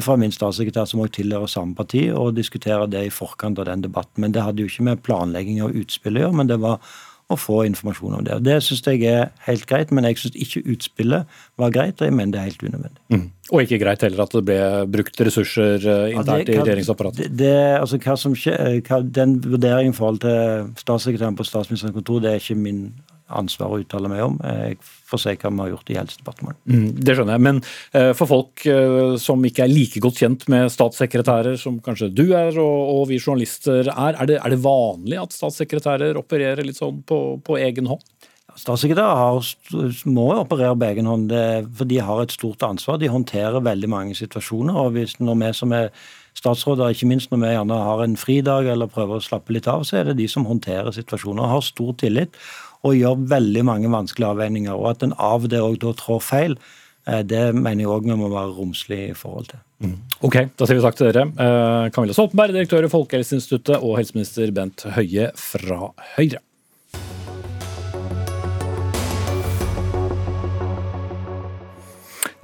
fra 0.00 0.16
min 0.16 0.32
statssekretær, 0.32 0.86
som 0.88 1.02
også 1.04 1.18
tilhører 1.18 1.50
samme 1.52 1.76
parti, 1.76 2.06
og 2.16 2.36
diskutere 2.38 2.88
det 2.88 3.06
i 3.06 3.12
forkant 3.12 3.60
av 3.60 3.68
den 3.68 3.84
debatten. 3.84 4.24
Men 4.24 4.32
det 4.32 4.44
hadde 4.44 4.64
jo 4.64 4.70
ikke 4.70 4.86
med 4.88 5.02
planlegging 5.04 5.60
av 5.64 5.74
utspill 5.76 6.16
å 6.16 6.26
gjøre, 6.26 6.38
men 6.40 6.48
det 6.48 6.62
var 6.62 6.80
å 7.32 7.40
få 7.40 7.62
informasjon 7.68 8.18
om 8.18 8.24
det. 8.26 8.38
Og 8.38 8.46
Det 8.46 8.58
syns 8.64 8.82
jeg 8.86 9.04
er 9.08 9.30
helt 9.46 9.66
greit, 9.70 9.92
men 9.94 10.06
jeg 10.08 10.20
syns 10.20 10.38
ikke 10.38 10.64
utspillet 10.74 11.38
var 11.60 11.74
greit, 11.74 12.00
og 12.00 12.08
jeg 12.08 12.16
mener 12.16 12.34
det 12.34 12.40
er 12.40 12.50
helt 12.50 12.66
unødvendig. 12.66 13.02
Mm. 13.12 13.24
Og 13.52 13.62
ikke 13.64 13.80
greit 13.82 14.04
heller 14.06 14.24
at 14.24 14.36
det 14.36 14.44
ble 14.48 14.58
brukt 14.92 15.22
ressurser 15.28 15.82
eh, 15.82 16.16
internt 16.16 16.48
ja, 16.48 16.54
i 16.54 16.60
regjeringsapparatet? 16.62 17.24
Det, 17.24 17.38
det, 17.42 17.56
altså, 17.80 18.00
hva 18.02 18.18
som 18.20 18.36
skjer, 18.38 18.78
eh, 18.80 19.08
den 19.20 19.38
vurderingen 19.44 19.92
i 19.92 19.96
forhold 19.96 20.22
til 20.24 20.70
statssekretæren 20.80 21.36
på 21.38 21.48
statsministerens 21.48 21.96
kontor, 21.96 22.22
det 22.24 22.32
er 22.32 22.42
ikke 22.42 22.58
min 22.58 22.86
ansvar 23.38 23.72
å 23.72 23.80
uttale 23.82 24.10
meg 24.10 24.22
om. 24.24 24.38
Jeg 24.42 24.78
får 24.82 25.22
se 25.22 25.34
hva 25.36 25.52
vi 25.52 25.62
har 25.62 25.72
gjort 25.72 25.92
i 25.92 25.98
Helsedepartementet. 25.98 26.62
Mm, 26.72 26.88
det 26.98 27.16
skjønner 27.16 27.36
jeg. 27.36 27.44
Men 27.48 27.60
uh, 27.64 28.12
for 28.18 28.30
folk 28.30 28.64
uh, 28.68 29.14
som 29.20 29.44
ikke 29.48 29.66
er 29.66 29.72
like 29.72 30.02
godt 30.04 30.22
kjent 30.22 30.46
med 30.52 30.72
statssekretærer 30.72 31.58
som 31.60 31.80
kanskje 31.84 32.12
du 32.12 32.24
er 32.38 32.56
og, 32.56 32.78
og 32.96 33.04
vi 33.10 33.20
journalister 33.20 33.90
er, 33.92 34.16
er 34.16 34.30
det, 34.30 34.40
er 34.40 34.54
det, 34.54 34.62
vanlig 34.62 35.20
at 35.20 35.36
statssekretærer 35.36 36.20
opererer 36.20 36.64
litt 36.66 36.80
sånn 36.80 37.02
på, 37.08 37.22
på 37.44 37.58
egen 37.60 37.90
hånd? 37.90 38.04
Statssekretærer 38.52 40.08
må 40.12 40.26
operere 40.36 40.76
på 40.76 40.88
egen 40.90 41.06
hånd, 41.08 41.30
for 41.78 41.88
de 41.88 42.02
har 42.04 42.20
et 42.20 42.34
stort 42.34 42.64
ansvar. 42.66 42.98
De 43.00 43.08
håndterer 43.08 43.64
veldig 43.64 43.88
mange 43.88 44.16
situasjoner. 44.18 44.76
og 44.76 44.92
hvis 44.92 45.16
når 45.22 45.38
vi 45.40 45.52
som 45.56 45.72
er 45.72 45.88
statsråder, 46.38 46.92
ikke 46.92 47.08
minst 47.10 47.32
når 47.32 47.42
vi 47.42 47.52
gjerne 47.52 47.78
har 47.86 48.02
en 48.04 48.18
fridag 48.18 48.68
eller 48.72 48.90
prøver 48.90 49.20
å 49.20 49.24
slappe 49.24 49.54
litt 49.54 49.68
av, 49.70 49.84
så 49.88 50.00
er 50.00 50.10
det 50.10 50.18
de 50.20 50.28
som 50.30 50.46
håndterer 50.48 50.94
situasjoner. 50.94 51.42
og 51.42 51.56
Har 51.56 51.66
stor 51.66 51.92
tillit 52.00 52.38
og 52.82 52.96
gjør 52.98 53.26
veldig 53.30 53.64
mange 53.66 53.90
vanskelige 53.92 54.30
avveininger. 54.34 54.74
Og 54.74 54.92
at 54.92 55.04
en 55.06 55.16
av 55.18 55.48
det 55.50 55.62
òg 55.62 55.78
da 55.82 55.92
trår 55.98 56.22
feil, 56.24 56.56
eh, 57.06 57.22
det 57.22 57.44
mener 57.54 57.84
jeg 57.84 57.92
òg 57.94 58.08
vi 58.10 58.18
må 58.18 58.30
være 58.32 58.54
romslig 58.56 59.02
i 59.10 59.18
forhold 59.18 59.52
til. 59.52 59.62
Mm. 59.82 59.98
Ok, 60.22 60.38
da 60.58 60.66
sier 60.66 60.78
vi 60.78 60.84
takk 60.84 60.98
til 60.98 61.10
dere. 61.10 61.26
Eh, 61.30 61.90
Camilla 61.94 62.16
Stoltenberg, 62.16 62.54
direktør 62.54 62.86
i 62.86 62.92
Folkehelseinstituttet, 62.92 63.82
og 63.82 63.98
helseminister 63.98 64.54
Bent 64.54 64.86
Høie 64.96 65.30
fra 65.38 65.92
Høyre. 66.16 66.42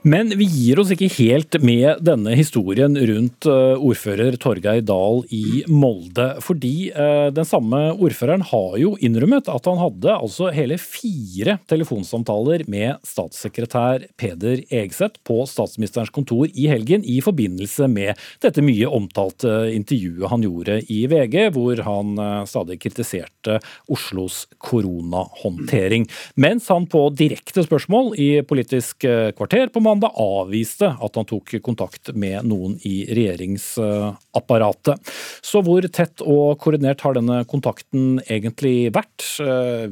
Men 0.07 0.31
vi 0.39 0.47
gir 0.47 0.79
oss 0.79 0.93
ikke 0.95 1.09
helt 1.17 1.57
med 1.59 2.05
denne 2.07 2.37
historien 2.39 2.95
rundt 2.95 3.47
eh, 3.51 3.81
ordfører 3.83 4.37
Torgeir 4.39 4.85
Dahl 4.87 5.25
i 5.35 5.65
Molde. 5.67 6.29
Fordi 6.45 6.93
eh, 6.93 7.31
den 7.35 7.49
samme 7.49 7.81
ordføreren 7.97 8.45
har 8.47 8.77
jo 8.79 8.93
innrømmet 9.03 9.51
at 9.51 9.67
han 9.67 9.81
hadde 9.81 10.15
altså 10.15 10.53
hele 10.55 10.77
fire 10.79 11.57
telefonsamtaler 11.67 12.63
med 12.71 13.03
statssekretær 13.07 14.05
Peder 14.21 14.63
Egseth 14.71 15.19
på 15.27 15.41
statsministerens 15.51 16.15
kontor 16.15 16.47
i 16.47 16.69
helgen 16.71 17.03
i 17.03 17.19
forbindelse 17.25 17.91
med 17.91 18.15
dette 18.45 18.63
mye 18.63 18.87
omtalte 18.87 19.51
intervjuet 19.75 20.31
han 20.31 20.47
gjorde 20.47 20.79
i 20.95 21.01
VG, 21.11 21.37
hvor 21.59 21.83
han 21.89 22.15
eh, 22.23 22.47
stadig 22.47 22.79
kritiserte 22.87 23.59
Oslos 23.91 24.45
koronahåndtering. 24.63 26.07
Mens 26.39 26.71
han 26.71 26.87
på 26.87 27.09
direkte 27.19 27.67
spørsmål 27.67 28.15
i 28.15 28.31
Politisk 28.47 29.03
kvarter 29.35 29.67
på 29.73 29.81
mandag 29.83 29.88
avviste 29.97 30.91
at 30.93 31.19
han 31.19 31.29
tok 31.29 31.55
kontakt 31.65 32.13
med 32.15 32.45
noen 32.49 32.77
i 32.89 33.07
regjeringsapparatet. 33.15 35.13
Så 35.45 35.63
hvor 35.65 35.83
tett 35.89 36.23
og 36.25 36.59
koordinert 36.63 37.03
har 37.07 37.17
denne 37.17 37.43
kontakten 37.49 38.21
egentlig 38.27 38.93
vært? 38.95 39.25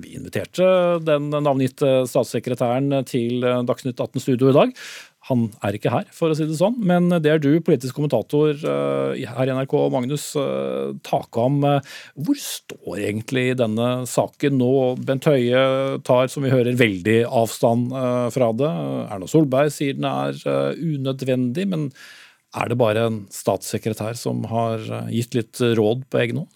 Vi 0.03 0.17
inviterte 0.19 0.67
den 1.07 1.31
navngitte 1.33 2.07
statssekretæren 2.11 3.05
til 3.09 3.41
Dagsnytt 3.41 4.01
18 4.01 4.21
Studio 4.23 4.53
i 4.53 4.57
dag. 4.57 4.75
Han 5.27 5.49
er 5.67 5.75
ikke 5.75 5.91
her, 5.91 6.07
for 6.15 6.31
å 6.31 6.37
si 6.39 6.45
det 6.47 6.55
sånn, 6.59 6.77
men 6.87 7.09
det 7.11 7.31
er 7.33 7.41
du, 7.43 7.51
politisk 7.65 7.97
kommentator 7.99 8.53
eh, 8.55 9.25
her 9.27 9.51
i 9.51 9.57
NRK, 9.57 9.75
Magnus 9.91 10.29
uh, 10.39 10.93
Takam. 11.07 11.59
Hvor 12.15 12.39
står 12.39 13.01
egentlig 13.09 13.49
denne 13.59 13.89
saken 14.07 14.55
nå? 14.61 14.71
Bent 15.09 15.27
Høie 15.27 15.65
tar, 16.07 16.31
som 16.31 16.47
vi 16.47 16.55
hører, 16.55 16.79
veldig 16.79 17.19
avstand 17.27 17.91
eh, 17.91 18.29
fra 18.37 18.53
det. 18.55 18.71
Erna 19.17 19.31
Solberg 19.31 19.75
sier 19.75 19.99
den 19.99 20.07
er 20.11 20.39
unødvendig, 20.79 21.67
men 21.75 21.89
er 22.57 22.71
det 22.71 22.79
bare 22.79 23.09
en 23.09 23.23
statssekretær 23.35 24.15
som 24.19 24.47
har 24.49 24.85
gitt 25.11 25.35
litt 25.35 25.59
råd 25.59 26.07
på 26.07 26.23
egen 26.23 26.45
hånd? 26.45 26.56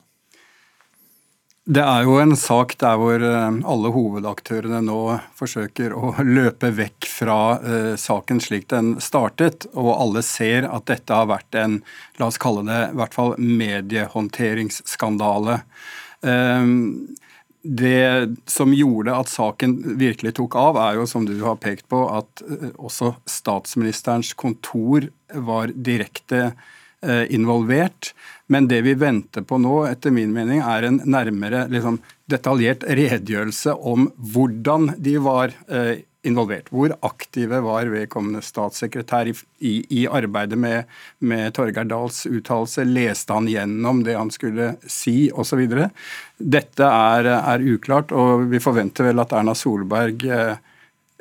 Det 1.71 1.83
er 1.87 2.03
jo 2.03 2.17
en 2.19 2.33
sak 2.35 2.73
der 2.81 2.97
hvor 2.99 3.23
eh, 3.23 3.59
alle 3.71 3.91
hovedaktørene 3.95 4.81
nå 4.83 5.21
forsøker 5.39 5.93
å 5.95 6.17
løpe 6.27 6.67
vekk 6.75 7.07
fra 7.07 7.63
uh, 7.63 7.95
saken 8.01 8.41
slik 8.43 8.67
den 8.73 8.97
startet, 9.03 9.67
og 9.79 9.95
alle 9.95 10.23
ser 10.27 10.67
at 10.67 10.87
dette 10.91 11.15
har 11.15 11.27
vært 11.31 11.55
en, 11.61 11.83
la 12.19 12.27
oss 12.27 12.39
kalle 12.43 12.65
det, 12.67 12.89
i 12.89 12.97
hvert 12.99 13.15
fall 13.15 13.35
mediehåndteringsskandale. 13.39 15.61
Um, 16.27 17.15
det 17.63 18.35
som 18.51 18.75
gjorde 18.75 19.15
at 19.21 19.31
saken 19.31 19.95
virkelig 20.01 20.33
tok 20.41 20.57
av, 20.59 20.75
er 20.89 20.95
jo, 20.99 21.07
som 21.07 21.23
du 21.29 21.39
har 21.45 21.55
pekt 21.63 21.87
på, 21.93 22.01
at 22.17 22.43
uh, 22.51 22.71
også 22.83 23.15
statsministerens 23.31 24.35
kontor 24.35 25.07
var 25.31 25.71
direkte 25.71 26.51
involvert. 27.33 28.13
Men 28.51 28.67
det 28.69 28.81
vi 28.83 28.97
venter 28.99 29.45
på 29.47 29.61
nå, 29.63 29.85
etter 29.87 30.11
min 30.15 30.33
mening, 30.35 30.59
er 30.67 30.89
en 30.89 30.99
nærmere 31.07 31.69
liksom, 31.71 32.01
detaljert 32.31 32.83
redegjørelse 32.83 33.77
om 33.87 34.09
hvordan 34.33 34.97
de 34.99 35.15
var 35.23 35.55
eh, 35.71 36.01
involvert. 36.27 36.67
Hvor 36.75 36.97
aktive 37.07 37.61
var 37.63 37.93
vedkommende 37.93 38.43
statssekretær 38.43 39.31
i, 39.31 39.37
i, 39.63 39.75
i 40.01 40.07
arbeidet 40.11 40.59
med, 40.59 40.91
med 41.23 41.55
Torgeir 41.55 41.87
Dahls 41.89 42.25
uttalelse? 42.27 42.85
Leste 42.89 43.39
han 43.39 43.47
gjennom 43.51 44.03
det 44.07 44.19
han 44.19 44.35
skulle 44.35 44.75
si, 44.83 45.31
osv.? 45.31 45.63
Dette 46.37 46.91
er, 46.91 47.31
er, 47.39 47.69
uklart, 47.77 48.11
og 48.11 48.49
vi 48.51 48.63
forventer 48.63 49.13
vel 49.13 49.23
at 49.23 49.39
Erna 49.39 49.55
Solberg 49.55 50.27
eh, 50.27 50.57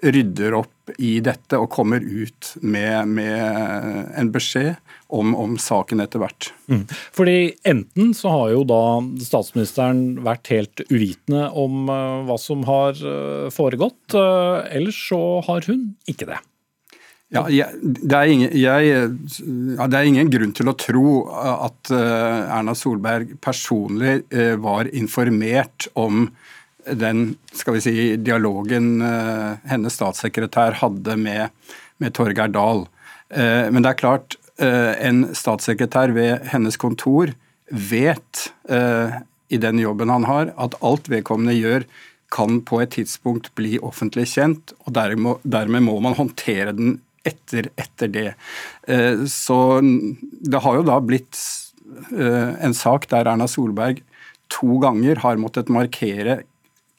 rydder 0.01 0.57
opp 0.63 0.97
i 0.97 1.19
dette 1.21 1.61
og 1.61 1.69
kommer 1.77 2.01
ut 2.01 2.55
med, 2.65 3.13
med 3.19 4.15
en 4.17 4.33
beskjed 4.33 4.79
om, 5.09 5.33
om, 5.35 5.57
saken 5.57 6.03
etter 6.03 6.21
hvert. 6.21 6.51
Mm. 6.69 6.83
Fordi 7.15 7.37
enten 7.67 8.11
så 8.17 8.29
har 8.33 8.51
jo 8.53 8.65
da 8.69 8.81
statsministeren 9.25 10.19
vært 10.25 10.51
helt 10.53 10.83
uvitende 10.91 11.47
om 11.57 11.89
uh, 11.89 12.21
hva 12.27 12.37
som 12.41 12.61
har 12.69 12.99
uh, 13.01 13.49
foregått, 13.53 14.13
uh, 14.13 14.61
eller 14.69 14.93
så 14.93 15.19
har 15.47 15.65
hun 15.69 15.91
ikke 16.09 16.29
det. 16.29 16.37
Ja, 17.29 17.43
jeg, 17.53 17.77
det, 17.81 18.15
er 18.17 18.31
ingen, 18.33 18.53
jeg, 18.57 19.09
det, 19.37 19.97
er 19.97 20.07
ingen, 20.09 20.31
grunn 20.33 20.53
til 20.57 20.71
å 20.71 20.73
tro 20.73 21.09
at 21.29 21.91
Erna 21.93 22.73
Solberg 22.73 23.35
personlig 23.37 24.23
var 24.57 24.89
informert 24.97 25.85
om 25.93 26.31
den 26.89 27.35
skal 27.53 27.77
vi 27.77 27.83
si, 27.85 27.93
dialogen 28.17 28.97
hennes 29.69 29.93
statssekretær 29.93 30.79
hadde 30.81 31.19
med, 31.21 31.53
med 32.01 32.17
Torgeir 32.17 32.49
Dahl. 32.49 32.87
Men 33.29 33.85
det 33.85 33.91
er 33.91 34.01
klart, 34.01 34.38
Eh, 34.38 34.38
en 34.59 35.23
statssekretær 35.37 36.11
ved 36.15 36.49
hennes 36.51 36.77
kontor 36.79 37.31
vet 37.69 38.49
eh, 38.69 39.19
i 39.49 39.57
den 39.57 39.79
jobben 39.81 40.11
han 40.11 40.25
har, 40.27 40.53
at 40.57 40.77
alt 40.85 41.09
vedkommende 41.09 41.57
gjør 41.57 41.85
kan 42.33 42.59
på 42.61 42.81
et 42.83 42.93
tidspunkt 42.97 43.49
bli 43.57 43.79
offentlig 43.81 44.27
kjent, 44.35 44.73
og 44.85 44.93
dermed 44.93 45.85
må 45.85 45.95
man 46.03 46.17
håndtere 46.17 46.75
den 46.77 46.99
etter, 47.25 47.71
etter 47.79 48.11
det. 48.13 48.27
Eh, 48.87 49.25
så 49.29 49.79
det 49.81 50.61
har 50.65 50.79
jo 50.79 50.85
da 50.87 50.99
blitt 51.01 51.39
en 52.13 52.75
sak 52.77 53.07
der 53.09 53.25
Erna 53.31 53.47
Solberg 53.49 54.03
to 54.53 54.77
ganger 54.81 55.21
har 55.23 55.39
måttet 55.41 55.71
markere 55.73 56.43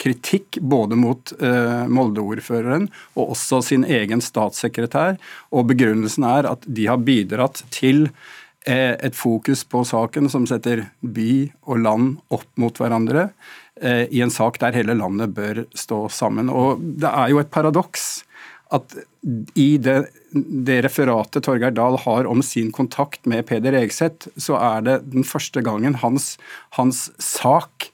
kritikk 0.00 0.58
både 0.60 0.96
mot 0.98 1.32
eh, 1.42 1.86
Molde-ordføreren 1.92 2.88
og 3.18 3.34
også 3.36 3.60
sin 3.66 3.84
egen 3.84 4.22
statssekretær. 4.24 5.18
Og 5.52 5.68
begrunnelsen 5.70 6.26
er 6.28 6.48
at 6.50 6.64
de 6.66 6.88
har 6.88 7.02
bidratt 7.04 7.62
til 7.74 8.06
eh, 8.64 8.96
et 8.96 9.16
fokus 9.16 9.64
på 9.68 9.84
saken 9.88 10.30
som 10.32 10.48
setter 10.48 10.86
by 11.00 11.50
og 11.66 11.84
land 11.84 12.16
opp 12.32 12.48
mot 12.60 12.80
hverandre 12.80 13.28
eh, 13.82 14.06
i 14.08 14.24
en 14.24 14.32
sak 14.32 14.60
der 14.62 14.76
hele 14.76 14.96
landet 14.96 15.36
bør 15.36 15.64
stå 15.76 16.06
sammen. 16.12 16.48
Og 16.48 16.80
det 16.80 17.12
er 17.12 17.34
jo 17.34 17.44
et 17.44 17.52
paradoks 17.52 18.10
at 18.70 18.94
i 19.58 19.74
det, 19.82 19.96
det, 20.32 20.78
referatet 20.86 21.44
Torgeir 21.44 21.74
Dahl 21.74 21.98
har 22.04 22.28
om 22.30 22.40
sin 22.46 22.70
kontakt 22.72 23.26
med 23.28 23.42
Peder 23.48 23.74
Egseth, 23.76 24.30
så 24.38 24.56
er 24.56 24.84
det 24.86 24.98
den 25.10 25.26
første 25.26 25.60
gangen 25.66 25.98
hans, 26.00 26.36
hans 26.78 27.08
sak 27.18 27.90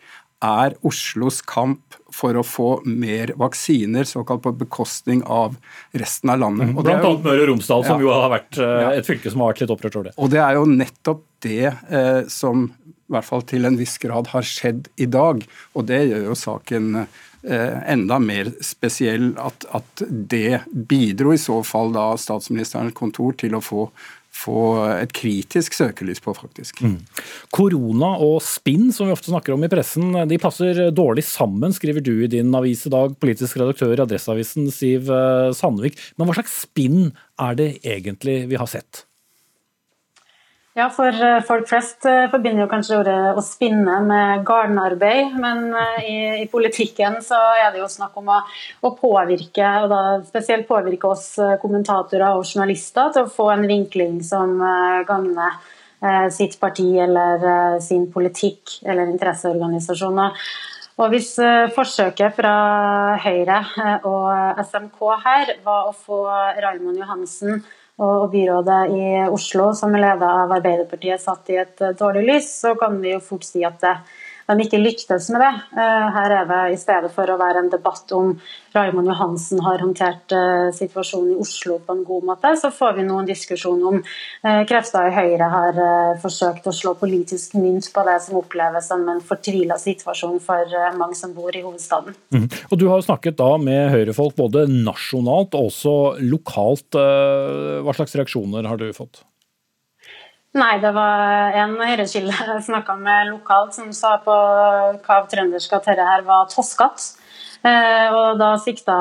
er 0.47 0.77
Oslos 0.87 1.43
kamp 1.47 1.99
for 2.17 2.39
å 2.39 2.45
få 2.47 2.69
mer 2.89 3.33
vaksiner, 3.39 4.07
såkalt 4.09 4.45
på 4.47 4.55
bekostning 4.63 5.23
av 5.23 5.57
resten 5.97 6.33
av 6.33 6.41
landet. 6.41 6.73
Og 6.73 6.87
Blant 6.87 7.05
annet 7.05 7.27
Møre 7.27 7.45
og 7.45 7.51
Romsdal, 7.53 7.85
som 7.87 8.03
jo 8.03 8.13
har 8.15 8.33
vært 8.33 8.61
uh, 8.63 8.89
et 8.95 9.07
fylke 9.07 9.33
som 9.33 9.45
har 9.45 9.53
vært 9.53 9.65
litt 9.65 9.75
opprørt 9.75 9.99
over 9.99 10.11
det. 10.11 10.17
Og 10.17 10.33
det 10.33 10.43
er 10.43 10.59
jo 10.59 10.67
nettopp 10.71 11.25
det 11.45 11.65
eh, 11.69 12.23
som 12.33 12.69
i 13.07 13.15
hvert 13.15 13.27
fall 13.27 13.45
til 13.47 13.69
en 13.69 13.77
viss 13.79 13.95
grad 14.03 14.33
har 14.33 14.47
skjedd 14.47 14.89
i 14.99 15.07
dag. 15.11 15.45
Og 15.77 15.87
det 15.87 16.01
gjør 16.09 16.25
jo 16.31 16.39
saken 16.39 17.03
eh, 17.03 17.77
enda 17.93 18.19
mer 18.23 18.51
spesiell 18.65 19.31
at, 19.39 19.69
at, 19.77 20.03
det 20.11 20.65
bidro 20.73 21.35
i 21.35 21.41
så 21.41 21.61
fall 21.67 21.95
da 21.95 22.09
statsministerens 22.19 22.97
kontor 22.97 23.37
til 23.39 23.55
å 23.55 23.63
få 23.63 23.87
få 24.37 24.61
et 24.93 25.15
kritisk 25.17 25.77
søkelys 25.77 26.21
på, 26.23 26.35
faktisk. 26.37 26.83
Mm. 26.85 26.99
Korona 27.55 28.13
og 28.23 28.39
spinn, 28.45 28.91
som 28.95 29.09
vi 29.09 29.17
ofte 29.17 29.33
snakker 29.33 29.55
om 29.55 29.65
i 29.67 29.71
pressen, 29.73 30.13
de 30.29 30.41
passer 30.43 30.87
dårlig 30.95 31.25
sammen, 31.27 31.75
skriver 31.77 32.05
du 32.05 32.15
i 32.21 32.31
din 32.31 32.53
avis 32.57 32.87
i 32.87 32.93
dag, 32.93 33.17
politisk 33.23 33.59
redaktør 33.61 33.97
i 33.97 34.05
Adresseavisen 34.05 34.71
Siv 34.75 35.11
eh, 35.13 35.51
Sandvik. 35.57 35.99
Men 36.17 36.29
hva 36.29 36.39
slags 36.39 36.61
spinn 36.67 37.11
er 37.43 37.59
det 37.59 37.71
egentlig 37.87 38.43
vi 38.51 38.61
har 38.61 38.71
sett? 38.71 39.06
Ja, 40.77 40.91
for 40.93 41.09
eh, 41.09 41.39
folk 41.49 41.71
flest 41.71 42.05
eh, 42.05 42.27
forbinder 42.29 42.67
jo 42.67 42.69
kanskje 42.69 42.99
ordet 42.99 43.21
å 43.33 43.41
spinne 43.41 43.95
med 44.05 44.43
gardenarbeid, 44.45 45.33
men 45.41 45.71
eh, 45.73 46.01
i, 46.05 46.17
i, 46.43 46.49
politikken 46.53 47.17
så 47.25 47.39
er 47.63 47.71
det 47.73 47.81
jo 47.81 47.87
snakk 47.89 48.19
om 48.21 48.29
å, 48.35 48.43
å, 48.85 48.91
påvirke, 48.99 49.71
og 49.81 49.89
da 49.89 50.01
spesielt 50.27 50.69
påvirke 50.69 51.09
oss 51.09 51.31
kommentatorer 51.63 52.37
og 52.37 52.45
journalister 52.45 53.15
til 53.15 53.25
å 53.25 53.33
få 53.33 53.47
en 53.55 53.65
vinkling 53.71 54.19
som 54.27 54.53
gagner 55.09 55.57
sitt 56.31 56.59
parti 56.61 56.85
eller 57.01 57.79
sin 57.81 58.05
politikk 58.13 58.75
eller 58.85 59.09
interesseorganisasjoner. 59.15 60.37
Og 61.01 61.09
hvis 61.13 61.31
forsøket 61.73 62.37
fra 62.37 62.53
Høyre 63.25 63.63
og 64.05 64.61
SMK 64.61 65.01
her 65.25 65.57
var 65.65 65.89
å 65.89 65.97
få 65.97 66.21
Raymond 66.61 67.01
Johansen 67.01 67.65
og 68.03 68.31
byrådet 68.33 68.81
i 68.93 69.05
Oslo, 69.33 69.71
som 69.75 69.95
er 69.97 70.03
leda 70.03 70.29
av 70.43 70.53
Arbeiderpartiet, 70.59 71.23
satt 71.23 71.49
i 71.53 71.61
et 71.63 71.81
eh, 71.81 71.95
dårlig 71.97 72.27
lys, 72.29 72.51
så 72.61 72.75
kan 72.79 72.99
vi 73.01 73.15
jo 73.15 73.23
fort 73.25 73.47
si 73.47 73.65
at 73.65 73.85
de 74.47 74.63
ikke 74.63 74.79
lyktes 74.79 75.29
med 75.35 75.43
det. 75.43 75.53
Eh, 75.75 76.07
her 76.17 76.35
er 76.41 76.47
det 76.51 76.61
i 76.75 76.79
stedet 76.79 77.11
for 77.15 77.31
å 77.31 77.39
være 77.41 77.65
en 77.65 77.71
debatt 77.73 78.13
om 78.15 78.37
Raymond 78.77 79.11
Johansen 79.11 79.63
har 79.65 79.83
håndtert 79.83 80.35
eh, 80.37 80.69
situasjonen 80.77 81.35
i 81.35 81.39
Oslo 81.43 81.81
på 81.83 81.97
en 81.97 82.05
god 82.07 82.29
måte, 82.31 82.53
så 82.61 82.71
får 82.75 82.97
vi 82.99 83.07
nå 83.09 83.19
en 83.21 83.29
diskusjon 83.29 83.83
om 83.91 83.99
eh, 83.99 84.63
krefter 84.69 85.11
i 85.11 85.15
Høyre 85.17 85.51
har 85.51 85.83
forsøkt 86.23 86.69
å 86.69 86.75
slå 86.75 86.95
politisk 87.01 87.57
mynt 87.59 87.91
på 87.93 88.07
det 88.07 88.19
som 88.25 88.39
oppleves 88.41 88.91
som 88.91 89.03
en 89.11 89.23
fortvila 89.25 89.79
situasjon 89.81 90.39
for 90.45 90.77
mange 90.99 91.19
som 91.19 91.35
bor 91.37 91.55
i 91.55 91.65
hovedstaden. 91.65 92.17
Mm. 92.35 92.49
Og 92.71 92.79
Du 92.79 92.89
har 92.91 93.03
snakket 93.05 93.39
da 93.41 93.53
med 93.59 93.91
Høyre-folk 93.95 94.37
både 94.39 94.67
nasjonalt 94.71 95.57
og 95.57 95.71
også 95.71 95.97
lokalt. 96.23 96.97
Hva 96.97 97.97
slags 97.97 98.15
reaksjoner 98.19 98.69
har 98.69 98.79
du 98.81 98.91
fått? 98.97 99.25
Nei, 100.57 100.79
det 100.81 100.93
var 100.97 101.53
en 101.61 101.77
høyrekilde 101.77 102.33
jeg 102.49 102.65
snakka 102.71 102.97
med 102.97 103.33
lokalt 103.35 103.77
som 103.77 103.93
sa 103.97 104.17
på 104.25 104.35
hva 105.05 105.21
trøndersk 105.29 105.75
at 105.77 105.89
dette 105.91 106.07
her 106.09 106.25
var 106.27 106.49
toskete. 106.53 107.23
Eh, 107.67 108.13
og 108.15 108.37
da 108.39 108.53
sikta 108.63 108.95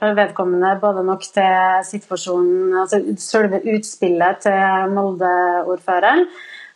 vedkommende 0.00 0.74
både 0.82 1.04
nok 1.06 1.22
til 1.32 1.86
situasjonen, 1.86 2.74
altså 2.82 3.00
selve 3.22 3.62
utspillet 3.72 4.42
til 4.44 4.92
Molde-ordføreren, 4.92 6.26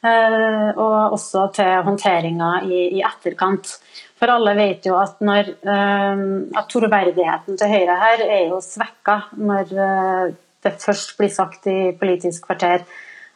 eh, 0.06 0.70
og 0.70 1.16
også 1.18 1.44
til 1.58 1.84
håndteringa 1.86 2.52
i, 2.64 2.80
i, 2.96 3.02
etterkant. 3.04 3.74
For 4.18 4.32
alle 4.32 4.56
vet 4.56 4.88
jo 4.88 4.96
at, 5.00 5.20
når, 5.20 5.52
eh, 5.74 6.24
at 6.56 6.72
troverdigheten 6.72 7.60
til 7.60 7.74
Høyre 7.74 8.00
her 8.00 8.24
er 8.26 8.48
jo 8.48 8.62
svekka 8.64 9.20
når 9.36 9.76
det 10.64 10.74
først 10.80 11.14
blir 11.20 11.30
sagt 11.34 11.68
i 11.70 11.92
Politisk 12.00 12.48
kvarter 12.48 12.86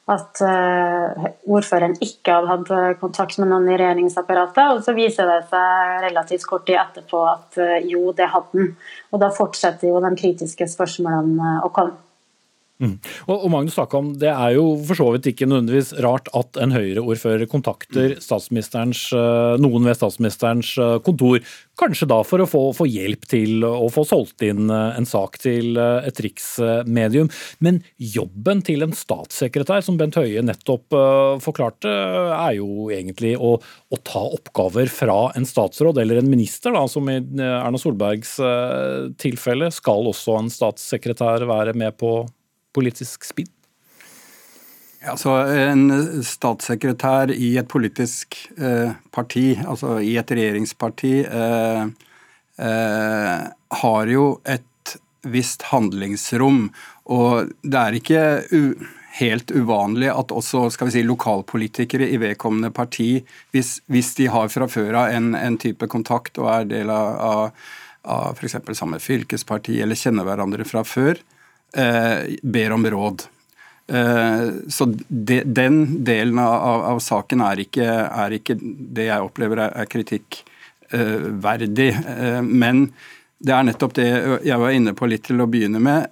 at 0.05 0.41
uh, 0.45 1.29
ordføreren 1.49 1.95
ikke 2.05 2.35
hadde 2.35 2.51
hatt 2.51 2.73
eh, 2.77 2.97
kontakt 3.01 3.39
med 3.41 3.49
noen 3.49 3.71
i 3.73 3.77
regjeringsapparatet. 3.81 4.75
Og 4.77 4.83
så 4.85 4.93
viser 4.97 5.31
det 5.31 5.39
seg 5.49 6.03
relativt 6.05 6.45
kort 6.49 6.67
tid 6.69 6.77
etterpå 6.83 7.23
at 7.31 7.57
uh, 7.57 7.79
jo, 7.89 8.11
det 8.17 8.29
hadde 8.29 8.53
han. 8.53 8.75
Og 9.15 9.23
da 9.23 9.31
fortsetter 9.33 9.89
jo 9.89 10.03
de 10.05 10.13
kritiske 10.21 10.69
spørsmålene 10.75 11.61
å 11.65 11.73
komme. 11.73 11.97
Mm. 12.83 12.97
Og, 13.29 13.37
og 13.37 13.51
Magnus 13.53 13.77
om, 13.79 14.09
Det 14.19 14.31
er 14.33 14.57
jo 14.57 14.65
for 14.83 14.99
så 14.99 15.07
vidt 15.15 15.29
ikke 15.31 15.47
nødvendigvis 15.47 15.93
rart 16.03 16.27
at 16.35 16.59
en 16.59 16.75
Høyre-ordfører 16.75 17.47
kontakter 17.47 18.17
eh, 18.19 19.55
noen 19.63 19.87
ved 19.87 19.95
statsministerens 19.95 20.73
eh, 20.83 20.97
kontor, 21.07 21.39
kanskje 21.79 22.09
da 22.11 22.19
for 22.27 22.43
å 22.43 22.49
få, 22.51 22.65
få, 22.75 22.89
hjelp 22.91 23.29
til 23.31 23.63
å 23.67 23.87
få 23.95 24.03
solgt 24.09 24.43
inn 24.47 24.67
eh, 24.75 24.99
en 24.99 25.07
sak 25.07 25.39
til 25.45 25.79
et 25.79 26.19
riksmedium. 26.27 27.31
Men 27.63 27.81
jobben 27.95 28.65
til 28.67 28.83
en 28.87 28.95
statssekretær, 28.97 29.85
som 29.87 29.99
Bent 30.01 30.19
Høie 30.19 30.43
nettopp 30.43 30.95
forklarte, 31.45 31.91
er 32.35 32.59
jo 32.59 32.89
egentlig 32.95 33.35
å, 33.39 33.57
å 33.59 34.03
ta 34.03 34.23
oppgaver 34.35 34.91
fra 34.91 35.29
en 35.39 35.47
statsråd 35.47 36.03
eller 36.03 36.21
en 36.21 36.31
minister, 36.31 36.75
da, 36.75 36.85
som 36.91 37.07
i 37.11 37.21
Erna 37.23 37.79
Solbergs 37.81 38.37
tilfelle. 39.23 39.71
Skal 39.75 40.11
også 40.11 40.41
en 40.41 40.51
statssekretær 40.53 41.47
være 41.49 41.77
med 41.79 41.95
på 42.01 42.25
politisk 42.75 43.25
spinn? 43.27 43.51
Altså, 45.05 45.37
En 45.53 45.91
statssekretær 46.25 47.33
i 47.35 47.55
et 47.61 47.69
politisk 47.69 48.39
eh, 48.57 48.95
parti, 49.13 49.53
altså 49.61 49.99
i 50.01 50.15
et 50.21 50.31
regjeringsparti, 50.33 51.15
eh, 51.29 51.85
eh, 52.65 53.45
har 53.83 54.13
jo 54.13 54.27
et 54.49 54.97
visst 55.29 55.69
handlingsrom. 55.71 56.71
Og 57.13 57.53
det 57.63 57.81
er 57.81 57.99
ikke 57.99 58.25
helt 59.19 59.53
uvanlig 59.55 60.09
at 60.11 60.33
også 60.35 60.67
skal 60.75 60.89
vi 60.89 60.97
si, 60.97 61.05
lokalpolitikere 61.07 62.09
i 62.09 62.19
vedkommende 62.21 62.73
parti, 62.75 63.23
hvis, 63.53 63.77
hvis 63.93 64.15
de 64.19 64.31
har 64.33 64.49
fra 64.53 64.69
før 64.69 65.05
av 65.05 65.15
en, 65.15 65.35
en, 65.39 65.61
type 65.61 65.87
kontakt 65.87 66.41
og 66.41 66.51
er 66.51 66.67
del 66.73 66.91
av, 66.91 67.21
av, 67.21 67.69
av 68.17 68.41
f.eks. 68.41 68.59
samme 68.75 68.99
fylkesparti 68.99 69.79
eller 69.85 70.01
kjenner 70.01 70.27
hverandre 70.27 70.67
fra 70.67 70.83
før, 70.89 71.21
Eh, 71.21 71.34
ber 71.75 72.73
om 72.77 72.87
råd. 72.87 73.25
Eh, 73.87 74.49
så 74.69 74.85
de, 75.09 75.43
den 75.45 76.05
delen 76.05 76.39
av, 76.39 76.85
av 76.85 77.03
saken 77.05 77.43
er 77.45 77.61
ikke, 77.67 77.85
er 77.85 78.39
ikke, 78.39 78.57
det 78.61 79.11
jeg 79.11 79.27
opplever 79.27 79.61
er, 79.67 79.77
er 79.83 79.91
kritikkverdig. 79.93 81.91
Eh, 81.93 82.41
men 82.41 82.89
det 83.45 83.53
er 83.53 83.69
nettopp 83.69 83.95
det 83.99 84.09
jeg 84.47 84.59
var 84.61 84.73
inne 84.73 84.97
på 84.97 85.09
litt 85.11 85.27
til 85.29 85.45
å 85.45 85.51
begynne 85.51 85.83
med. 85.83 86.09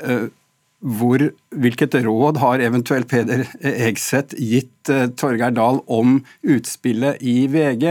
Hvor, 0.83 1.23
hvilket 1.63 1.95
råd 2.03 2.41
har 2.43 2.61
eventuelt 2.67 3.07
Peder 3.09 3.45
Egseth 3.63 4.35
gitt 4.35 4.91
Torgeir 5.17 5.55
Dahl 5.55 5.79
om 5.87 6.19
utspillet 6.43 7.23
i 7.23 7.47
VG? 7.49 7.85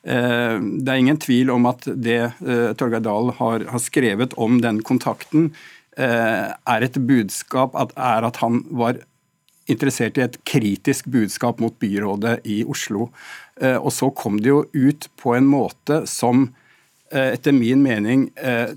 Det 0.00 0.88
er 0.88 0.96
ingen 0.96 1.20
tvil 1.20 1.52
om 1.52 1.68
at 1.68 1.84
det 1.92 2.32
Torgeir 2.80 3.04
Dahl 3.04 3.34
har, 3.36 3.68
har 3.68 3.84
skrevet 3.84 4.32
om 4.40 4.56
den 4.64 4.80
kontakten, 4.88 5.52
er 5.98 6.84
et 6.86 6.96
budskap 7.02 7.74
at, 7.76 7.90
er 7.98 8.24
at 8.24 8.38
han 8.40 8.60
var 8.78 9.00
interessert 9.70 10.18
i 10.18 10.24
et 10.24 10.38
kritisk 10.48 11.08
budskap 11.12 11.60
mot 11.62 11.76
byrådet 11.80 12.40
i 12.50 12.60
Oslo. 12.68 13.10
Eh, 13.60 13.76
og 13.76 13.92
så 13.94 14.10
kom 14.16 14.40
det 14.40 14.52
jo 14.52 14.64
ut 14.72 15.08
på 15.20 15.36
en 15.36 15.48
måte 15.48 16.02
som 16.10 16.48
eh, 17.12 17.34
etter 17.34 17.56
min 17.56 17.82
mening 17.84 18.28
eh, 18.36 18.72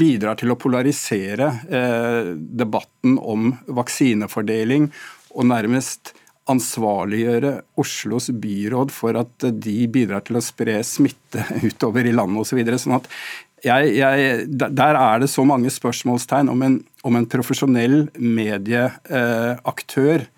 bidrar 0.00 0.38
til 0.40 0.50
å 0.50 0.58
polarisere 0.58 1.46
debatten 2.34 3.20
om 3.22 3.52
vaksinefordeling 3.78 4.88
og 5.30 5.46
nærmest 5.46 6.10
ansvarliggjøre 6.50 7.52
Oslos 7.78 8.26
byråd 8.42 8.90
for 8.94 9.18
at 9.20 9.46
de 9.62 9.76
bidrar 9.92 10.24
til 10.26 10.40
å 10.40 10.44
spre 10.44 10.80
smitte 10.86 11.44
utover 11.68 12.08
i 12.08 12.14
landet 12.16 12.42
osv. 12.42 12.64
Så 12.72 12.82
sånn 12.82 12.98
at 12.98 13.06
jeg, 13.64 13.94
jeg, 13.98 14.46
der 14.56 14.96
er 14.96 15.22
det 15.22 15.30
så 15.32 15.44
mange 15.48 15.70
spørsmålstegn 15.72 16.50
om 16.52 16.66
en, 16.66 16.80
om 17.06 17.18
en 17.18 17.28
profesjonell 17.30 18.04
medieaktør 18.16 20.24
eh, 20.24 20.28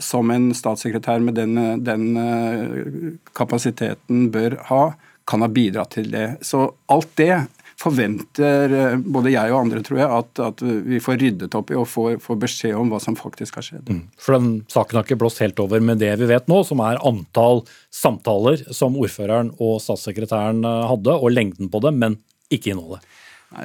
som 0.00 0.30
en 0.32 0.50
statssekretær 0.56 1.20
med 1.20 1.36
den, 1.36 1.58
den 1.84 2.04
eh, 2.16 3.16
kapasiteten 3.36 4.30
bør 4.32 4.56
ha, 4.70 4.82
kan 5.28 5.44
ha 5.44 5.48
bidratt 5.52 5.98
til 5.98 6.08
det. 6.12 6.38
Så 6.46 6.70
alt 6.92 7.12
det 7.20 7.34
forventer 7.80 8.72
eh, 8.76 8.96
både 9.00 9.34
jeg 9.34 9.52
og 9.52 9.60
andre, 9.60 9.82
tror 9.84 10.00
jeg, 10.00 10.22
at, 10.22 10.42
at 10.48 10.64
vi 10.64 11.02
får 11.04 11.20
ryddet 11.20 11.56
opp 11.56 11.72
i 11.72 11.78
og 11.80 11.86
får, 11.88 12.16
får, 12.24 12.40
beskjed 12.46 12.80
om 12.80 12.92
hva 12.92 13.00
som 13.02 13.18
faktisk 13.18 13.60
har 13.60 13.68
skjedd. 13.68 13.92
Mm. 13.92 14.02
For 14.20 14.38
den 14.38 14.50
saken 14.72 14.98
har 14.98 15.08
ikke 15.08 15.20
blåst 15.20 15.44
helt 15.44 15.60
over 15.60 15.84
med 15.84 16.00
det 16.00 16.14
vi 16.20 16.32
vet 16.32 16.48
nå, 16.48 16.62
som 16.68 16.80
er 16.84 17.00
antall 17.04 17.64
samtaler 17.92 18.64
som 18.72 18.96
ordføreren 19.00 19.52
og 19.58 19.80
statssekretæren 19.84 20.64
hadde, 20.64 21.16
og 21.16 21.32
lengden 21.36 21.72
på 21.72 21.84
dem, 21.84 22.00
men 22.00 22.20
ikke 22.52 22.74
innholdet. 22.74 23.06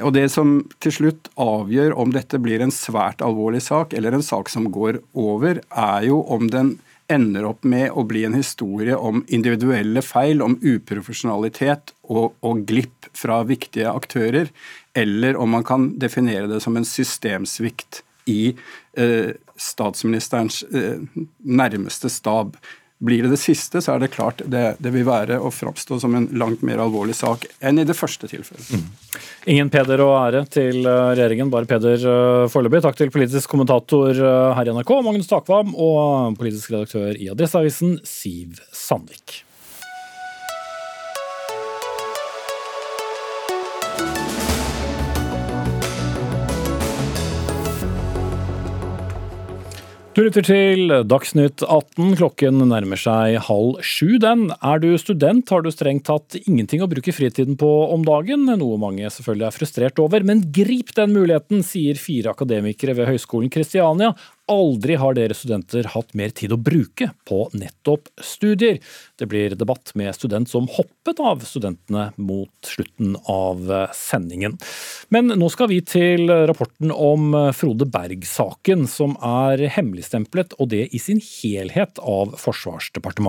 Og 0.02 0.16
Det 0.16 0.26
som 0.34 0.64
til 0.82 0.94
slutt 0.94 1.30
avgjør 1.38 1.94
om 1.94 2.14
dette 2.14 2.40
blir 2.42 2.64
en 2.64 2.74
svært 2.74 3.22
alvorlig 3.22 3.62
sak, 3.62 3.94
eller 3.94 4.18
en 4.18 4.26
sak 4.26 4.50
som 4.50 4.72
går 4.74 4.98
over, 5.14 5.62
er 5.70 6.08
jo 6.08 6.24
om 6.26 6.50
den 6.50 6.78
ender 7.12 7.46
opp 7.46 7.62
med 7.70 7.94
å 7.94 8.02
bli 8.08 8.24
en 8.26 8.34
historie 8.34 8.96
om 8.98 9.22
individuelle 9.30 10.02
feil, 10.02 10.42
om 10.42 10.58
uprofesjonalitet 10.58 11.94
og, 12.10 12.34
og 12.42 12.64
glipp 12.66 13.12
fra 13.14 13.44
viktige 13.46 13.92
aktører, 13.92 14.50
eller 14.98 15.38
om 15.38 15.54
man 15.54 15.66
kan 15.68 15.92
definere 16.02 16.50
det 16.50 16.64
som 16.66 16.78
en 16.80 16.88
systemsvikt 16.88 18.02
i 18.26 18.56
eh, 18.98 19.36
statsministerens 19.56 20.64
eh, 20.74 21.06
nærmeste 21.46 22.10
stab. 22.10 22.58
Blir 23.04 23.26
det 23.26 23.34
det 23.34 23.42
siste, 23.42 23.82
så 23.84 23.96
er 23.96 24.00
det 24.06 24.14
klart 24.14 24.40
det, 24.48 24.78
det 24.80 24.92
vil 24.96 25.04
være 25.08 25.36
å 25.44 25.50
framstå 25.52 25.98
som 26.00 26.14
en 26.16 26.30
langt 26.40 26.62
mer 26.64 26.80
alvorlig 26.80 27.18
sak 27.18 27.44
enn 27.60 27.82
i 27.82 27.84
det 27.88 27.96
første 27.98 28.30
tilfellet. 28.32 28.70
Mm. 28.72 28.86
Ingen 29.52 29.72
Peder 29.74 30.00
og 30.06 30.14
ære 30.22 30.46
til 30.48 30.80
eh, 30.88 31.10
regjeringen, 31.12 31.52
bare 31.52 31.68
Peder 31.68 32.00
eh, 32.00 32.46
foreløpig. 32.52 32.86
Takk 32.86 33.02
til 33.02 33.12
politisk 33.12 33.52
kommentator 33.52 34.16
eh, 34.16 34.54
her 34.56 34.72
i 34.72 34.78
NRK, 34.78 34.94
Magnus 35.04 35.28
Takvam, 35.32 35.76
og 35.76 36.40
politisk 36.40 36.72
redaktør 36.72 37.20
i 37.20 37.28
Adresseavisen, 37.34 38.00
Siv 38.08 38.64
Sandvik. 38.72 39.42
Du 50.16 50.22
lytter 50.24 50.46
til 50.48 50.94
Dagsnytt 51.12 51.60
18. 51.60 52.14
Klokken 52.16 52.62
nærmer 52.70 52.96
seg 52.96 53.34
halv 53.50 53.82
sju. 53.84 54.14
Den. 54.24 54.46
Er 54.64 54.80
du 54.80 54.94
student, 54.96 55.52
har 55.52 55.66
du 55.66 55.68
strengt 55.76 56.06
tatt 56.08 56.38
ingenting 56.40 56.86
å 56.86 56.88
bruke 56.88 57.12
fritiden 57.12 57.58
på 57.60 57.72
om 57.92 58.06
dagen, 58.08 58.46
noe 58.48 58.78
mange 58.80 59.12
selvfølgelig 59.12 59.50
er 59.50 59.56
frustrert 59.58 60.00
over. 60.00 60.24
Men 60.24 60.46
grip 60.56 60.94
den 60.96 61.12
muligheten, 61.18 61.66
sier 61.68 62.00
fire 62.00 62.32
akademikere 62.32 62.96
ved 62.96 63.12
Høgskolen 63.12 63.52
Kristiania 63.52 64.14
Aldri 64.46 64.94
har 65.02 65.16
dere 65.18 65.34
studenter 65.34 65.88
hatt 65.90 66.12
mer 66.14 66.30
tid 66.30 66.52
å 66.54 66.60
bruke 66.62 67.08
på 67.26 67.40
nettopp 67.58 68.12
studier. 68.22 68.78
Det 69.18 69.26
blir 69.32 69.56
debatt 69.58 69.90
med 69.98 70.14
student 70.14 70.50
som 70.52 70.68
hoppet 70.70 71.18
av 71.18 71.42
studentene 71.48 72.12
mot 72.22 72.52
slutten 72.62 73.16
av 73.26 73.66
sendingen. 73.98 74.54
Men 75.10 75.34
nå 75.34 75.50
skal 75.50 75.72
vi 75.72 75.80
til 75.82 76.30
rapporten 76.30 76.94
om 76.94 77.34
Frode 77.58 77.88
Berg-saken, 77.90 78.86
som 78.90 79.16
er 79.26 79.64
hemmeligstemplet, 79.80 80.54
og 80.62 80.70
det 80.76 80.84
i 80.94 81.02
sin 81.02 81.24
helhet 81.24 81.98
av 82.06 82.38
Forsvarsdepartementet. 82.38 83.26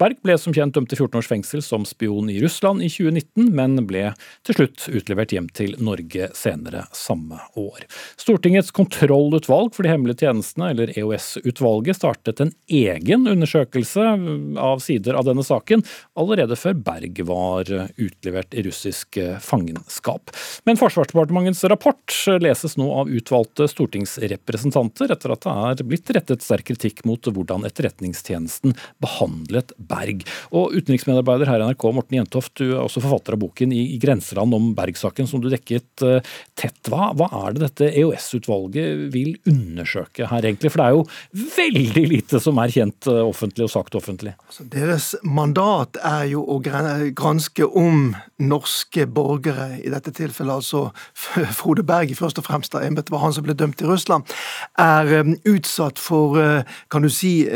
Berg 0.00 0.22
ble 0.24 0.38
som 0.40 0.56
kjent 0.56 0.72
dømt 0.78 0.88
til 0.88 1.02
14 1.02 1.20
års 1.20 1.30
fengsel 1.34 1.64
som 1.64 1.84
spion 1.88 2.32
i 2.32 2.38
Russland 2.40 2.80
i 2.80 2.88
2019, 2.88 3.52
men 3.52 3.76
ble 3.84 4.06
til 4.48 4.60
slutt 4.62 4.88
utlevert 4.88 5.36
hjem 5.36 5.52
til 5.52 5.76
Norge 5.84 6.32
senere 6.38 6.86
samme 6.96 7.44
år. 7.60 7.84
Stortingets 8.16 8.72
kontrollutvalg 8.72 9.76
for 9.76 9.84
de 9.84 9.92
hemmelige 9.92 10.24
tjenestene 10.24 10.45
tjenestene, 10.46 10.70
eller 10.70 10.98
EOS-utvalget, 10.98 11.96
startet 11.96 12.40
en 12.40 12.52
egen 12.68 13.26
undersøkelse 13.26 14.00
av 14.58 14.78
sider 14.80 15.14
av 15.14 15.24
denne 15.26 15.42
saken 15.44 15.82
allerede 16.16 16.56
før 16.56 16.74
Berg 16.74 17.20
var 17.26 17.64
utlevert 17.96 18.54
i 18.54 18.62
russisk 18.62 19.18
fangenskap. 19.40 20.30
Men 20.64 20.76
Forsvarsdepartementets 20.76 21.64
rapport 21.64 22.12
leses 22.40 22.76
nå 22.76 22.88
av 22.92 23.10
utvalgte 23.10 23.68
stortingsrepresentanter 23.68 25.12
etter 25.12 25.32
at 25.32 25.46
det 25.46 25.82
er 25.82 25.86
blitt 25.86 26.10
rettet 26.10 26.42
sterk 26.42 26.66
kritikk 26.66 27.04
mot 27.06 27.20
hvordan 27.26 27.66
Etterretningstjenesten 27.66 28.74
behandlet 29.02 29.72
Berg. 29.78 30.24
Og 30.52 30.74
utenriksmedarbeider 30.76 31.50
her 31.50 31.62
i 31.62 31.68
NRK, 31.70 31.88
Morten 31.94 32.18
Jentoft, 32.18 32.56
du 32.58 32.72
er 32.72 32.82
også 32.82 33.02
forfatter 33.04 33.36
av 33.36 33.42
boken 33.42 33.72
I 33.74 33.98
grenseland 34.02 34.54
om 34.56 34.72
Berg-saken, 34.76 35.28
som 35.28 35.42
du 35.42 35.48
dekket 35.52 36.04
eh, 36.04 36.34
tett. 36.58 36.80
Hva, 36.90 37.12
hva 37.16 37.30
er 37.44 37.56
det 37.56 37.64
dette 37.66 37.90
EOS-utvalget 38.02 39.06
vil 39.14 39.36
undersøke 39.48 40.28
her? 40.30 40.35
Her, 40.36 40.48
egentlig? 40.50 40.72
For 40.72 40.82
det 40.82 40.86
er 40.86 40.96
jo 40.96 41.50
veldig 41.56 42.04
lite 42.12 42.40
som 42.42 42.60
er 42.62 42.72
kjent 42.74 43.08
eh, 43.10 43.22
offentlig 43.24 43.66
og 43.66 43.72
sagt 43.72 43.98
offentlig. 43.98 44.34
Altså, 44.46 44.66
deres 44.72 45.08
mandat 45.24 45.98
er 46.04 46.28
jo 46.32 46.44
å 46.44 46.60
granske 46.62 47.66
om 47.66 48.14
norske 48.42 49.06
borgere, 49.08 49.80
i 49.80 49.90
dette 49.92 50.12
tilfellet 50.12 50.58
altså 50.58 50.90
Frode 51.56 51.84
Berg 51.86 52.12
først 52.18 52.40
og 52.40 52.46
fremst, 52.48 52.74
da, 52.74 52.82
det 52.84 53.12
var 53.12 53.24
han 53.24 53.34
som 53.34 53.46
ble 53.46 53.56
dømt 53.56 53.80
i 53.82 53.88
Russland, 53.88 54.26
er 54.80 55.12
um, 55.22 55.34
utsatt 55.48 56.00
for, 56.02 56.36
uh, 56.40 56.78
kan 56.92 57.04
du 57.04 57.10
si, 57.12 57.46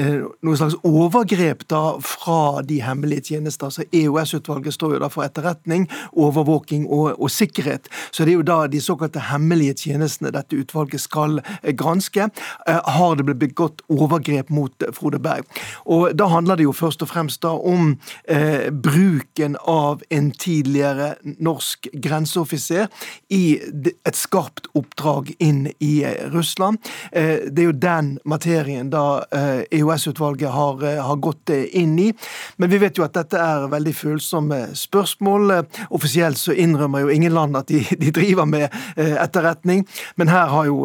noe 0.45 0.57
slags 0.59 0.77
overgrep 0.87 1.67
da 1.71 1.83
fra 2.05 2.63
de 2.67 2.81
hemmelige 2.85 3.35
tjenester. 3.35 3.69
Altså 3.69 3.85
EOS-utvalget 3.93 4.75
står 4.75 4.97
jo 4.97 5.03
da 5.03 5.11
for 5.13 5.27
etterretning, 5.27 5.87
overvåking 6.13 6.87
og, 6.89 7.15
og 7.21 7.31
sikkerhet. 7.33 7.89
Så 8.11 8.25
det 8.25 8.35
er 8.35 8.41
jo 8.41 8.47
da 8.47 8.59
de 8.71 8.81
såkalte 8.83 9.27
hemmelige 9.31 9.77
tjenestene 9.85 10.33
dette 10.35 10.59
utvalget 10.59 11.03
skal 11.03 11.41
granske. 11.79 12.29
Eh, 12.71 12.81
har 12.85 13.17
det 13.17 13.25
blitt 13.25 13.39
begått 13.39 13.83
overgrep 13.91 14.49
mot 14.49 14.83
eh, 14.83 14.93
Frode 14.95 15.19
Berg. 15.19 15.47
Og 15.91 16.15
Da 16.15 16.27
handler 16.31 16.57
det 16.57 16.67
jo 16.69 16.75
først 16.77 17.03
og 17.03 17.11
fremst 17.11 17.43
da 17.43 17.53
om 17.57 17.97
eh, 18.29 18.71
bruken 18.71 19.57
av 19.69 20.05
en 20.11 20.31
tidligere 20.31 21.15
norsk 21.41 21.89
grenseoffiser 21.93 22.87
i 23.35 23.59
et 24.07 24.19
skarpt 24.19 24.69
oppdrag 24.79 25.33
inn 25.39 25.67
i 25.79 26.03
eh, 26.07 26.29
Russland. 26.31 26.79
Eh, 27.13 27.49
det 27.51 27.65
er 27.65 27.71
jo 27.71 27.77
den 27.83 28.13
materien 28.29 28.93
da 28.93 29.25
eh, 29.35 29.65
EOS-utvalget 29.81 30.55
har, 30.55 30.85
har, 31.01 31.21
gått 31.21 31.51
inn 31.51 31.99
i. 31.99 32.11
Men 32.57 32.71
vi 32.71 32.79
vet 32.81 32.99
jo 32.99 33.05
at 33.05 33.17
dette 33.17 33.41
er 33.41 33.67
veldig 33.73 33.95
følsomme 33.97 34.61
spørsmål. 34.79 35.57
Offisielt 35.91 36.39
så 36.39 36.55
innrømmer 36.55 37.05
jo 37.05 37.15
ingen 37.15 37.35
land 37.35 37.59
at 37.59 37.69
de, 37.73 37.83
de 38.03 38.15
driver 38.15 38.47
med 38.49 38.69
etterretning, 38.97 39.83
men 40.17 40.31
her 40.31 40.49
har 40.53 40.67
jo, 40.69 40.79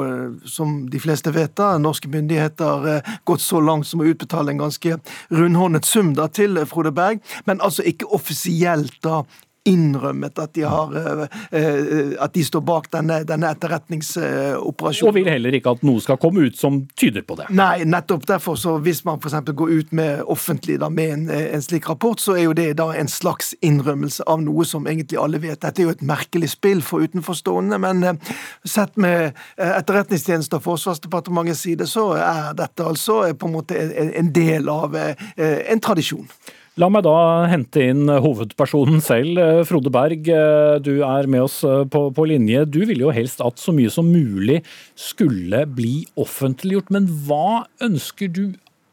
som 0.49 0.85
de 0.91 0.99
fleste 1.01 1.31
vet, 1.35 1.53
da, 1.57 1.74
norske 1.81 2.09
myndigheter 2.11 2.87
eh, 2.91 3.15
gått 3.23 3.41
så 3.41 3.61
langt 3.63 3.87
som 3.87 4.03
å 4.03 4.09
utbetale 4.09 4.53
en 4.53 4.63
ganske 4.65 4.99
rundhåndet 5.33 5.87
sum 5.87 6.13
da, 6.17 6.27
til 6.27 6.59
Frode 6.69 6.93
Berg, 6.95 7.21
men 7.45 7.63
altså 7.63 7.85
ikke 7.85 8.09
offisielt 8.15 8.97
da 9.05 9.23
innrømmet 9.65 10.39
at 10.39 10.53
de, 10.53 10.61
har, 10.61 10.91
eh, 10.97 11.27
eh, 11.51 12.13
at 12.19 12.33
de 12.33 12.43
står 12.45 12.61
bak 12.61 12.89
denne, 12.93 13.23
denne 13.25 13.49
etterretningsoperasjonen. 13.55 15.09
Og 15.09 15.15
vil 15.17 15.29
heller 15.29 15.57
ikke 15.57 15.73
at 15.73 15.85
noe 15.87 16.01
skal 16.03 16.19
komme 16.21 16.45
ut 16.45 16.57
som 16.59 16.83
tyder 16.97 17.25
på 17.25 17.37
det. 17.39 17.47
Nei, 17.55 17.85
nettopp 17.89 18.27
derfor. 18.29 18.59
så 18.61 18.77
Hvis 18.85 19.03
man 19.07 19.17
f.eks. 19.17 19.49
går 19.49 19.71
ut 19.71 19.93
med 19.97 20.21
offentlig 20.21 20.77
da, 20.81 20.89
med 20.89 21.13
en, 21.13 21.23
en, 21.29 21.63
slik 21.65 21.89
rapport, 21.89 22.21
så 22.21 22.35
er 22.37 22.43
jo 22.45 22.53
det 22.57 22.75
da 22.77 22.91
en 22.93 23.09
slags 23.09 23.55
innrømmelse 23.65 24.27
av 24.29 24.43
noe 24.43 24.65
som 24.69 24.85
egentlig 24.87 25.17
alle 25.21 25.41
vet. 25.41 25.61
Dette 25.61 25.81
er 25.81 25.89
jo 25.89 25.95
et 25.95 26.05
merkelig 26.05 26.51
spill 26.53 26.83
for 26.85 27.01
utenforstående, 27.01 27.79
men 27.81 28.03
eh, 28.03 28.35
sett 28.69 28.93
med 29.01 29.33
Etterretningstjenesten 29.57 30.59
og 30.59 30.65
Forsvarsdepartementets 30.67 31.65
side, 31.65 31.89
så 31.89 32.11
er 32.19 32.53
dette 32.57 32.85
altså 32.85 33.23
på 33.33 33.49
en 33.49 33.57
måte 33.57 33.81
en 34.05 34.29
del 34.35 34.69
av 34.69 34.93
en 34.95 35.81
tradisjon. 35.81 36.29
La 36.75 36.89
meg 36.91 37.05
da 37.05 37.47
hente 37.47 37.85
inn 37.87 38.09
hovedpersonen 38.09 38.99
selv. 39.03 39.37
Eh, 39.39 39.61
Frode 39.67 39.91
Berg, 39.95 40.27
eh, 40.27 40.75
du 40.83 41.05
er 41.07 41.27
med 41.31 41.45
oss 41.45 41.61
eh, 41.63 41.85
på, 41.87 42.09
på, 42.11 42.25
linje. 42.27 42.65
Du 42.67 42.81
ville 42.81 43.05
jo 43.05 43.13
helst 43.15 43.39
at 43.39 43.61
så 43.63 43.71
mye 43.71 43.91
som 43.93 44.09
mulig 44.11 44.59
skulle 44.99 45.63
bli 45.71 46.03
offentliggjort. 46.19 46.91
Men 46.91 47.07
hva 47.27 47.63
ønsker 47.85 48.27
du 48.27 48.43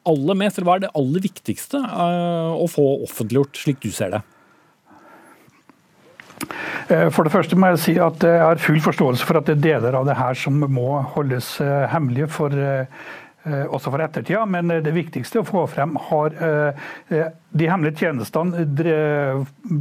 aller 0.06 0.38
mest, 0.38 0.60
eller 0.60 0.68
hva 0.68 0.76
er 0.78 0.84
det 0.84 0.92
aller 0.98 1.24
viktigste 1.26 1.78
å 1.78 2.64
få 2.70 2.84
offentliggjort, 3.04 3.58
slik 3.58 3.82
du 3.82 3.90
ser 3.94 4.16
det? 4.16 4.22
For 7.14 7.22
det 7.22 7.30
første 7.30 7.54
må 7.54 7.68
jeg 7.70 7.78
si 7.78 7.94
at 8.02 8.24
jeg 8.26 8.40
har 8.42 8.58
full 8.58 8.80
forståelse 8.82 9.28
for 9.28 9.38
at 9.38 9.46
det 9.46 9.54
er 9.54 9.62
deler 9.68 9.94
av 9.94 10.08
det 10.08 10.16
her 10.18 10.34
som 10.34 10.58
må 10.58 10.88
holdes 11.14 11.54
hemmelige 11.92 12.26
for 12.34 12.50
også 13.42 13.90
for 13.90 14.02
ettertida, 14.04 14.44
men 14.46 14.70
eh, 14.70 14.82
det 14.84 14.92
viktigste 14.94 15.40
å 15.40 15.46
få 15.46 15.64
frem 15.70 15.96
har 16.10 16.36
eh, 16.38 17.24
de 17.50 17.68
hemmelige 17.68 18.04
tjenestene 18.04 18.62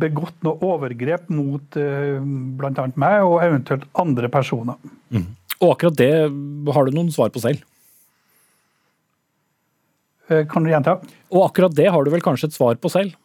begått 0.01 0.39
noe 0.45 0.57
overgrep 0.65 1.29
mot 1.29 1.77
bl.a. 1.77 2.87
meg 2.99 3.21
og 3.21 3.37
eventuelt 3.45 3.85
andre 4.01 4.31
personer. 4.33 4.79
Mm. 5.13 5.29
Og 5.61 5.75
akkurat 5.75 5.99
det 5.99 6.11
har 6.73 6.87
du 6.87 6.97
noen 6.97 7.13
svar 7.13 7.29
på 7.31 7.43
selv? 7.43 7.61
Kan 10.49 10.63
du 10.63 10.71
gjenta? 10.71 10.97
Og 11.29 11.45
akkurat 11.45 11.73
det 11.75 11.89
har 11.91 12.03
du 12.03 12.11
vel 12.11 12.23
kanskje 12.23 12.49
et 12.49 12.57
svar 12.57 12.81
på 12.81 12.91
selv? 12.91 13.15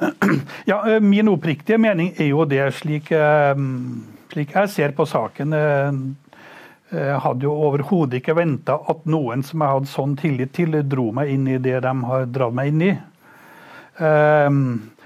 Ja, 0.70 0.80
Min 1.02 1.28
oppriktige 1.32 1.80
mening 1.82 2.14
er 2.16 2.30
jo 2.30 2.46
det, 2.48 2.62
slik, 2.78 3.10
slik 4.32 4.54
jeg 4.54 4.72
ser 4.72 4.94
på 4.96 5.08
saken 5.08 5.56
jeg 6.90 7.06
eh, 7.06 7.18
hadde 7.22 7.46
jo 7.46 7.52
overhodet 7.68 8.18
ikke 8.18 8.34
venta 8.34 8.74
at 8.90 9.04
noen 9.06 9.44
som 9.46 9.62
jeg 9.62 9.76
hadde 9.76 9.90
sånn 9.92 10.16
tillit 10.18 10.50
til, 10.56 10.74
dro 10.90 11.10
meg 11.14 11.30
inn 11.30 11.46
i 11.46 11.60
det 11.62 11.76
de 11.84 11.92
har 12.08 12.24
dratt 12.26 12.56
meg 12.56 12.72
inn 12.72 12.82
i. 12.88 12.94
Ehm, 14.02 14.64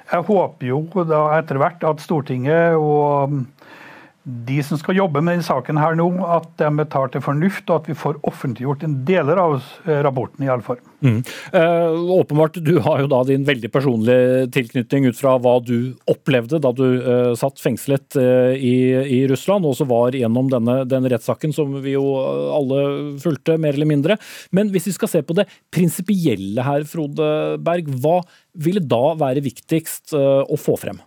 jeg 0.08 0.26
håper 0.30 0.70
jo 0.70 1.04
da 1.08 1.26
etter 1.36 1.60
hvert 1.60 1.84
at 1.84 2.00
Stortinget 2.00 2.78
og 2.78 3.36
de 4.24 4.56
som 4.64 4.78
skal 4.80 4.96
jobbe 4.96 5.20
med 5.20 5.36
denne 5.36 5.44
saken 5.44 5.76
her 5.76 5.96
nå, 5.98 6.06
at 6.24 6.48
de 6.60 6.86
tar 6.88 7.10
til 7.12 7.22
fornuft, 7.24 7.66
og 7.68 7.82
at 7.82 7.90
vi 7.90 7.96
får 7.98 8.22
offentliggjort 8.24 8.84
en 8.86 8.96
deler 9.04 9.40
av 9.40 9.58
eh, 9.84 10.00
rapporten, 10.06 10.46
iallfall. 10.46 10.80
Mm. 11.04 11.18
Eh, 11.52 11.98
åpenbart, 12.16 12.56
du 12.64 12.78
har 12.86 13.02
jo 13.02 13.10
da 13.12 13.20
din 13.28 13.44
veldig 13.44 13.68
personlige 13.74 14.48
tilknytning 14.56 15.10
ut 15.10 15.20
fra 15.20 15.36
hva 15.36 15.58
du 15.60 15.92
opplevde 16.08 16.62
da 16.64 16.72
du 16.72 16.86
eh, 16.96 17.34
satt 17.36 17.60
fengslet 17.60 18.16
eh, 18.20 18.56
i, 18.56 18.74
i, 19.18 19.20
Russland, 19.28 19.66
og 19.66 19.74
også 19.74 19.88
var 19.92 20.16
gjennom 20.16 20.48
denne, 20.52 20.80
denne 20.88 21.12
rettssaken 21.12 21.52
som 21.52 21.76
vi 21.84 21.98
jo 21.98 22.06
alle 22.56 22.80
fulgte, 23.20 23.58
mer 23.60 23.76
eller 23.76 23.92
mindre. 23.92 24.16
Men 24.56 24.72
hvis 24.72 24.88
vi 24.88 24.96
skal 24.96 25.12
se 25.12 25.24
på 25.26 25.36
det 25.36 25.50
prinsipielle 25.74 26.64
her, 26.64 26.88
Frode 26.88 27.58
Berg, 27.64 27.92
hva 28.00 28.22
ville 28.56 28.80
da 28.80 29.18
være 29.20 29.44
viktigst 29.44 30.16
eh, 30.16 30.40
å 30.48 30.56
få 30.60 30.80
frem? 30.80 31.04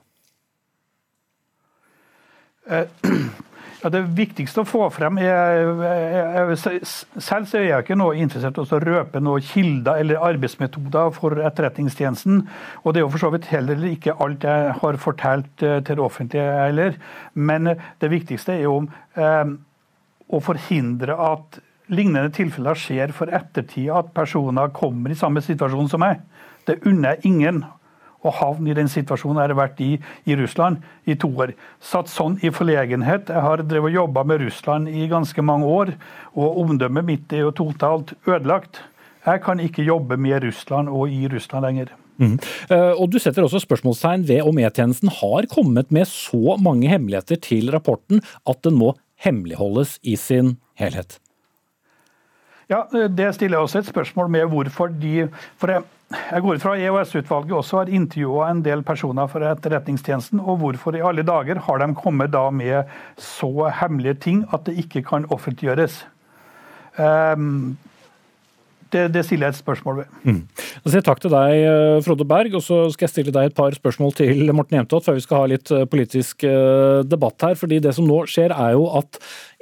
Eh, 2.70 2.88
ja, 3.82 3.92
det 3.94 4.02
viktigste 4.18 4.64
å 4.64 4.68
få 4.68 4.88
frem 4.94 5.20
er, 5.22 6.54
Selv 6.58 7.54
er 7.56 7.68
jeg 7.68 7.86
ikke 7.86 7.98
noe 8.00 8.18
interessert 8.20 8.58
i 8.60 8.66
å 8.66 8.82
røpe 8.84 9.22
noen 9.24 9.46
kilder 9.46 10.02
eller 10.02 10.26
arbeidsmetoder 10.30 11.14
for 11.16 11.40
Etterretningstjenesten. 11.48 12.42
Og 12.84 12.94
det 12.94 13.02
er 13.02 13.08
jo 13.08 13.14
for 13.14 13.26
så 13.26 13.32
vidt 13.36 13.48
heller 13.52 13.86
ikke 13.92 14.18
alt 14.24 14.48
jeg 14.48 14.74
har 14.82 15.00
fortalt 15.04 15.64
eh, 15.64 15.80
til 15.80 16.00
det 16.00 16.06
offentlige 16.10 16.60
heller. 16.66 17.00
Men 17.34 17.72
det 17.76 18.12
viktigste 18.14 18.58
er 18.58 18.68
jo 18.68 18.82
eh, 19.16 19.56
å 20.28 20.44
forhindre 20.44 21.16
at 21.24 21.62
lignende 21.88 22.34
tilfeller 22.36 22.76
skjer 22.76 23.14
for 23.16 23.32
ettertida, 23.32 24.02
at 24.02 24.12
personer 24.16 24.74
kommer 24.76 25.14
i 25.14 25.20
samme 25.20 25.40
situasjon 25.44 25.88
som 25.92 26.04
meg. 26.04 26.20
Det 26.68 26.82
unner 26.84 27.16
jeg 27.16 27.32
ingen 27.32 27.62
å 28.26 28.34
havn 28.34 28.68
i 28.68 28.76
den 28.78 28.90
situasjonen 28.92 29.42
jeg 29.42 29.52
har 29.52 29.60
vært 29.60 29.82
i 29.84 29.92
i 30.26 30.38
Russland 30.40 30.82
i 31.06 31.16
to 31.20 31.30
år. 31.38 31.54
Satt 31.84 32.10
sånn 32.12 32.40
i 32.42 32.52
forlegenhet. 32.54 33.30
Jeg 33.30 33.46
har 33.46 33.64
drevet 33.64 33.92
og 33.92 34.00
jobba 34.02 34.24
med 34.28 34.42
Russland 34.46 34.90
i 34.90 35.08
ganske 35.12 35.42
mange 35.46 35.70
år, 35.70 35.94
og 36.36 36.62
omdømmet 36.64 37.08
mitt 37.08 37.34
er 37.34 37.46
jo 37.46 37.54
totalt 37.56 38.16
ødelagt. 38.26 38.82
Jeg 39.28 39.44
kan 39.44 39.60
ikke 39.60 39.86
jobbe 39.86 40.18
med 40.18 40.44
Russland 40.44 40.90
og 40.90 41.12
i 41.12 41.28
Russland 41.32 41.68
lenger. 41.68 41.94
Mm. 42.18 42.38
Og 42.98 43.10
Du 43.14 43.20
setter 43.22 43.46
også 43.46 43.62
spørsmålstegn 43.62 44.26
ved 44.28 44.42
om 44.48 44.58
E-tjenesten 44.58 45.12
har 45.20 45.46
kommet 45.52 45.92
med 45.94 46.10
så 46.10 46.58
mange 46.62 46.90
hemmeligheter 46.90 47.38
til 47.42 47.70
rapporten 47.74 48.24
at 48.50 48.64
den 48.66 48.80
må 48.80 48.96
hemmeligholdes 49.22 50.00
i 50.04 50.16
sin 50.16 50.58
helhet. 50.80 51.20
Ja, 52.70 52.84
Det 52.92 53.36
stiller 53.36 53.58
også 53.58 53.80
et 53.80 53.92
spørsmål 53.92 54.30
med 54.30 54.50
hvorfor 54.52 54.88
de 54.88 55.30
For 55.58 55.72
jeg, 55.72 55.84
jeg 56.08 56.40
går 56.44 56.56
ut 56.56 56.64
fra 56.64 56.76
EOS-utvalget 56.80 57.52
også 57.58 57.82
har 57.82 57.90
intervjua 57.92 58.46
en 58.48 58.62
del 58.64 58.80
personer 58.88 59.28
for 59.28 59.44
Etterretningstjenesten. 59.44 60.40
Og 60.40 60.62
hvorfor 60.62 60.96
i 60.96 61.04
alle 61.04 61.26
dager 61.28 61.60
har 61.66 61.82
de 61.82 61.90
kommet 62.00 62.32
da 62.32 62.46
med 62.50 62.88
så 63.20 63.68
hemmelige 63.82 64.16
ting 64.24 64.46
at 64.56 64.64
det 64.70 64.78
ikke 64.86 65.04
kan 65.10 65.28
offentliggjøres? 65.36 66.06
Um, 66.96 67.76
det, 68.94 69.04
det, 69.16 69.24
stiller 69.26 69.48
jeg 69.48 69.56
et 69.56 69.60
spørsmål 69.60 70.00
ved. 70.02 70.14
Mm. 70.24 70.40
Da 70.84 70.92
sier 70.94 71.04
takk 71.06 71.22
til 71.24 71.34
deg, 71.34 71.56
eh, 71.68 71.98
Frode 72.06 72.28
Berg, 72.28 72.56
og 72.60 72.64
så 72.66 72.80
skal 72.94 73.08
jeg 73.08 73.14
stille 73.14 73.34
deg 73.36 73.50
et 73.50 73.58
par 73.58 73.76
spørsmål 73.76 74.16
til 74.18 74.54
Morten 74.56 74.80
Jemtoft, 74.80 75.08
før 75.08 75.18
vi 75.18 75.26
skal 75.26 75.44
ha 75.44 75.50
litt 75.54 75.72
eh, 75.74 75.86
politisk 75.90 76.46
eh, 76.48 77.02
debatt 77.08 77.48
her. 77.48 77.58
fordi 77.60 77.82
det 77.84 77.94
som 77.98 78.08
nå 78.08 78.24
skjer, 78.30 78.54
er 78.56 78.78
jo 78.78 78.88
at 79.00 79.20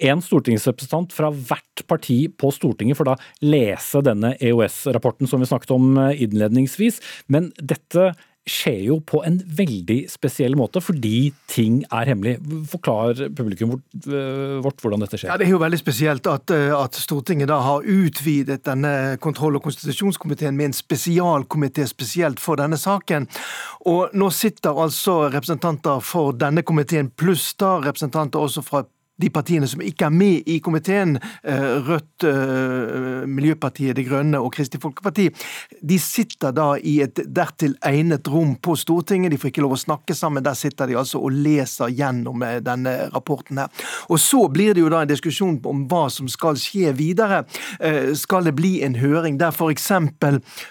en 0.10 0.22
stortingsrepresentant 0.24 1.16
fra 1.16 1.32
hvert 1.32 1.86
parti 1.90 2.26
på 2.30 2.52
Stortinget 2.54 3.00
får 3.00 3.12
da 3.12 3.18
lese 3.46 4.04
denne 4.06 4.36
EOS-rapporten 4.40 5.30
som 5.30 5.44
vi 5.44 5.50
snakket 5.50 5.76
om 5.76 5.98
innledningsvis. 6.12 7.02
Men 7.32 7.52
dette 7.60 8.14
skjer 8.45 8.81
jo 8.86 8.99
på 9.01 9.23
en 9.25 9.39
veldig 9.58 10.03
spesiell 10.10 10.53
måte, 10.58 10.81
fordi 10.84 11.31
ting 11.49 11.79
er 11.89 12.12
hemmelig. 12.12 12.36
Forklar 12.69 13.23
publikum 13.36 13.73
eh, 13.73 14.60
vårt 14.62 14.84
hvordan 14.84 15.01
dette 15.01 15.17
skjer. 15.17 15.31
Ja, 15.31 15.38
Det 15.41 15.47
er 15.47 15.55
jo 15.55 15.62
veldig 15.63 15.79
spesielt 15.81 16.29
at, 16.29 16.53
eh, 16.53 16.69
at 16.75 16.97
Stortinget 16.99 17.49
da 17.49 17.58
har 17.65 17.81
utvidet 17.81 18.62
denne 18.67 19.17
kontroll- 19.17 19.58
og 19.58 19.65
konstitusjonskomiteen 19.65 20.58
med 20.58 20.69
en 20.69 20.77
spesialkomité 20.77 21.88
spesielt 21.89 22.39
for 22.39 22.62
denne 22.62 22.77
saken. 22.77 23.25
Og 23.89 24.13
nå 24.13 24.29
sitter 24.29 24.77
altså 24.77 25.25
representanter 25.34 26.03
for 26.05 26.38
denne 26.38 26.62
komiteen, 26.62 27.10
pluss 27.10 27.53
da 27.58 27.79
representanter 27.81 28.45
også 28.45 28.62
fra 28.65 28.86
de 29.21 29.30
partiene 29.32 29.67
som 29.67 29.80
ikke 29.84 30.10
er 30.10 30.13
med 30.13 30.49
i 30.51 30.58
komiteen, 30.60 31.15
eh, 31.43 31.75
Rødt, 31.88 32.23
eh, 32.28 33.23
Miljøpartiet 33.28 33.95
De 33.95 34.04
Grønne 34.04 34.41
og 34.43 34.51
Kristelig 34.54 34.82
Folkeparti, 34.84 35.30
de 35.82 35.99
sitter 35.99 36.51
da 36.51 36.73
i 36.75 36.99
et 37.01 37.15
dertil 37.15 37.78
egnet 37.82 38.28
rom 38.28 38.56
på 38.56 38.75
Stortinget. 38.75 39.32
De 39.32 39.38
får 39.38 39.51
ikke 39.51 39.63
lov 39.63 39.78
å 39.78 39.80
snakke 39.80 40.15
sammen. 40.15 40.43
Der 40.43 40.54
sitter 40.54 40.88
de 40.88 40.97
altså 40.99 41.21
og 41.23 41.32
leser 41.32 41.88
gjennom 41.95 42.43
eh, 42.43 42.60
denne 42.60 43.10
rapporten 43.13 43.58
her. 43.58 43.69
Og 44.10 44.19
så 44.19 44.51
blir 44.51 44.73
det 44.73 44.84
jo 44.84 44.89
da 44.89 45.01
en 45.01 45.08
diskusjon 45.08 45.62
om 45.63 45.88
hva 45.88 46.10
som 46.12 46.28
skal 46.28 46.56
skje 46.60 46.91
videre. 46.95 47.45
Skal 48.15 48.43
det 48.43 48.56
bli 48.56 48.82
en 48.84 48.95
høring 48.95 49.38
der 49.39 49.51
f.eks. 49.51 49.91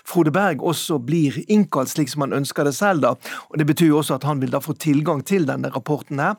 Frode 0.05 0.33
Berg 0.35 0.63
også 0.63 0.99
blir 0.99 1.37
innkalt, 1.49 1.89
slik 1.89 2.11
som 2.11 2.27
han 2.27 2.37
ønsker 2.37 2.65
det 2.65 2.75
selv, 2.75 3.01
da. 3.01 3.15
Og 3.51 3.59
Det 3.59 3.67
betyr 3.67 3.89
jo 3.89 3.99
også 3.99 4.19
at 4.19 4.25
han 4.25 4.41
vil 4.41 4.51
da 4.51 4.61
få 4.61 4.75
tilgang 4.77 5.23
til 5.25 5.47
denne 5.47 5.71
rapporten 5.73 6.21
her. 6.21 6.37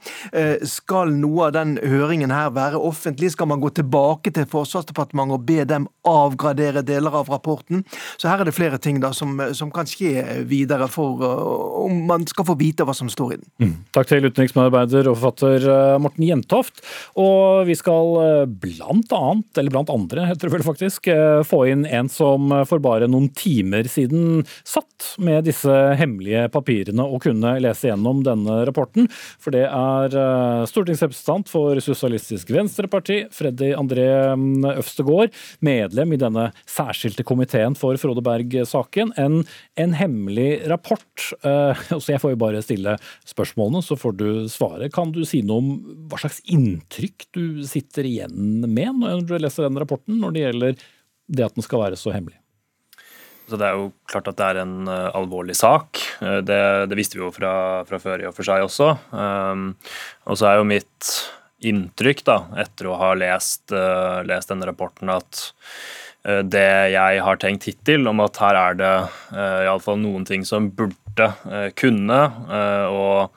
Skal 0.65 1.13
noe 1.15 1.47
av 1.47 1.55
den 1.57 1.77
høringen 1.77 1.94
høringen 1.95 2.33
her 2.33 2.51
være 2.55 2.79
offentlig? 2.79 3.31
Skal 3.33 3.49
man 3.49 3.61
gå 3.63 3.71
tilbake 3.75 4.31
til 4.35 4.47
Forsvarsdepartementet 4.49 5.37
og 5.39 5.45
be 5.47 5.63
dem 5.67 5.87
avgradere 6.05 6.83
deler 6.85 7.15
av 7.21 7.29
rapporten? 7.31 7.83
Så 8.19 8.29
her 8.29 8.41
er 8.41 8.49
det 8.49 8.55
flere 8.55 8.79
ting 8.81 8.99
da 9.03 9.11
som, 9.15 9.37
som 9.57 9.71
kan 9.73 9.87
skje 9.89 10.43
videre 10.47 10.87
for 10.91 11.23
uh, 11.23 11.85
om 11.85 12.03
man 12.09 12.25
skal 12.29 12.47
få 12.47 12.57
vite 12.59 12.85
hva 12.85 12.95
som 12.95 13.09
står 13.11 13.35
i 13.35 13.39
den. 13.39 13.49
Mm. 13.61 13.73
Takk 13.95 14.09
til 14.11 14.27
utenriksmedarbeider 14.27 15.09
og 15.09 15.17
forfatter 15.19 15.67
uh, 15.69 15.97
Morten 16.01 16.25
Jentoft. 16.27 16.83
Og 17.21 17.65
vi 17.69 17.77
skal 17.77 18.11
uh, 18.19 18.45
blant 18.45 19.13
annet, 19.15 19.49
eller 19.57 19.73
blant 19.73 19.93
andre 19.93 20.27
heter 20.29 20.49
det 20.49 20.55
vel 20.57 20.65
faktisk, 20.65 21.09
få 21.45 21.59
inn 21.69 21.83
en 21.87 22.07
som 22.11 22.51
for 22.67 22.81
bare 22.83 23.07
noen 23.09 23.27
timer 23.35 23.87
siden 23.89 24.43
satt 24.67 25.15
med 25.21 25.45
disse 25.47 25.71
hemmelige 25.99 26.47
papirene 26.53 27.03
og 27.05 27.23
kunne 27.25 27.55
lese 27.61 27.89
gjennom 27.89 28.23
denne 28.25 28.61
rapporten. 28.67 29.09
For 29.41 29.55
det 29.55 29.65
er 29.67 30.15
stortingsrepresentant 30.69 31.51
for 31.51 31.79
Sosialistisk 31.85 32.49
Venstreparti, 32.53 33.21
Freddy 33.33 33.71
André 33.77 34.07
mm, 34.35 34.65
Øvstegård, 34.75 35.33
medlem 35.65 36.15
i 36.15 36.19
denne 36.21 36.47
særskilte 36.69 37.25
komiteen 37.27 37.77
for 37.79 37.97
Frode 38.01 38.23
Berg-saken. 38.25 39.13
En, 39.21 39.41
en, 39.79 39.95
hemmelig 39.95 40.65
rapport. 40.71 41.27
Eh, 41.45 41.85
så 42.01 42.15
jeg 42.15 42.23
får 42.23 42.35
jo 42.35 42.41
bare 42.45 42.63
stille 42.65 42.97
spørsmålene, 43.27 43.83
så 43.85 43.97
får 43.99 44.17
du 44.19 44.27
svare. 44.51 44.89
Kan 44.93 45.13
du 45.15 45.23
si 45.27 45.43
noe 45.45 45.63
om 45.63 45.75
hva 46.09 46.21
slags 46.21 46.41
inntrykk 46.51 47.29
du 47.35 47.45
sitter 47.67 48.07
igjen 48.09 48.65
med 48.65 49.03
når 49.03 49.27
du 49.29 49.37
leser 49.39 49.67
den 49.67 49.79
rapporten, 49.81 50.19
når 50.21 50.35
det 50.35 50.47
gjelder 50.47 50.81
det 51.25 51.45
at 51.47 51.55
den 51.55 51.65
skal 51.65 51.87
være 51.87 51.99
så 51.99 52.13
hemmelig? 52.15 52.39
Så 53.45 53.59
Det 53.61 53.67
er 53.67 53.77
jo 53.77 53.91
klart 54.09 54.27
at 54.31 54.37
det 54.39 54.45
er 54.45 54.61
en 54.63 54.89
uh, 54.89 55.13
alvorlig 55.13 55.55
sak. 55.57 56.01
Uh, 56.17 56.41
det, 56.41 56.59
det, 56.89 56.97
visste 56.97 57.19
vi 57.19 57.23
jo 57.23 57.31
fra, 57.33 57.85
fra 57.85 57.99
før 58.01 58.23
i 58.23 58.29
og 58.29 58.33
for 58.33 58.47
seg 58.47 58.65
også. 58.65 58.89
Um, 59.13 59.67
og 60.25 60.39
så 60.39 60.49
er 60.49 60.59
jo 60.59 60.69
mitt 60.69 61.11
inntrykk 61.71 62.25
da, 62.27 62.39
etter 62.65 62.89
å 62.89 62.97
ha 63.01 63.13
lest, 63.17 63.67
uh, 63.73 64.21
lest 64.27 64.51
denne 64.53 64.69
rapporten, 64.71 65.13
at 65.13 65.47
det 66.25 66.89
jeg 66.89 67.19
har 67.21 67.37
tenkt 67.37 67.67
hittil, 67.69 68.07
om 68.09 68.23
at 68.23 68.39
her 68.41 68.57
er 68.57 68.77
det 68.79 68.93
iallfall 69.37 69.99
noen 70.01 70.23
ting 70.25 70.41
som 70.41 70.71
burde 70.73 71.27
kunne 71.77 72.17
og 72.89 73.35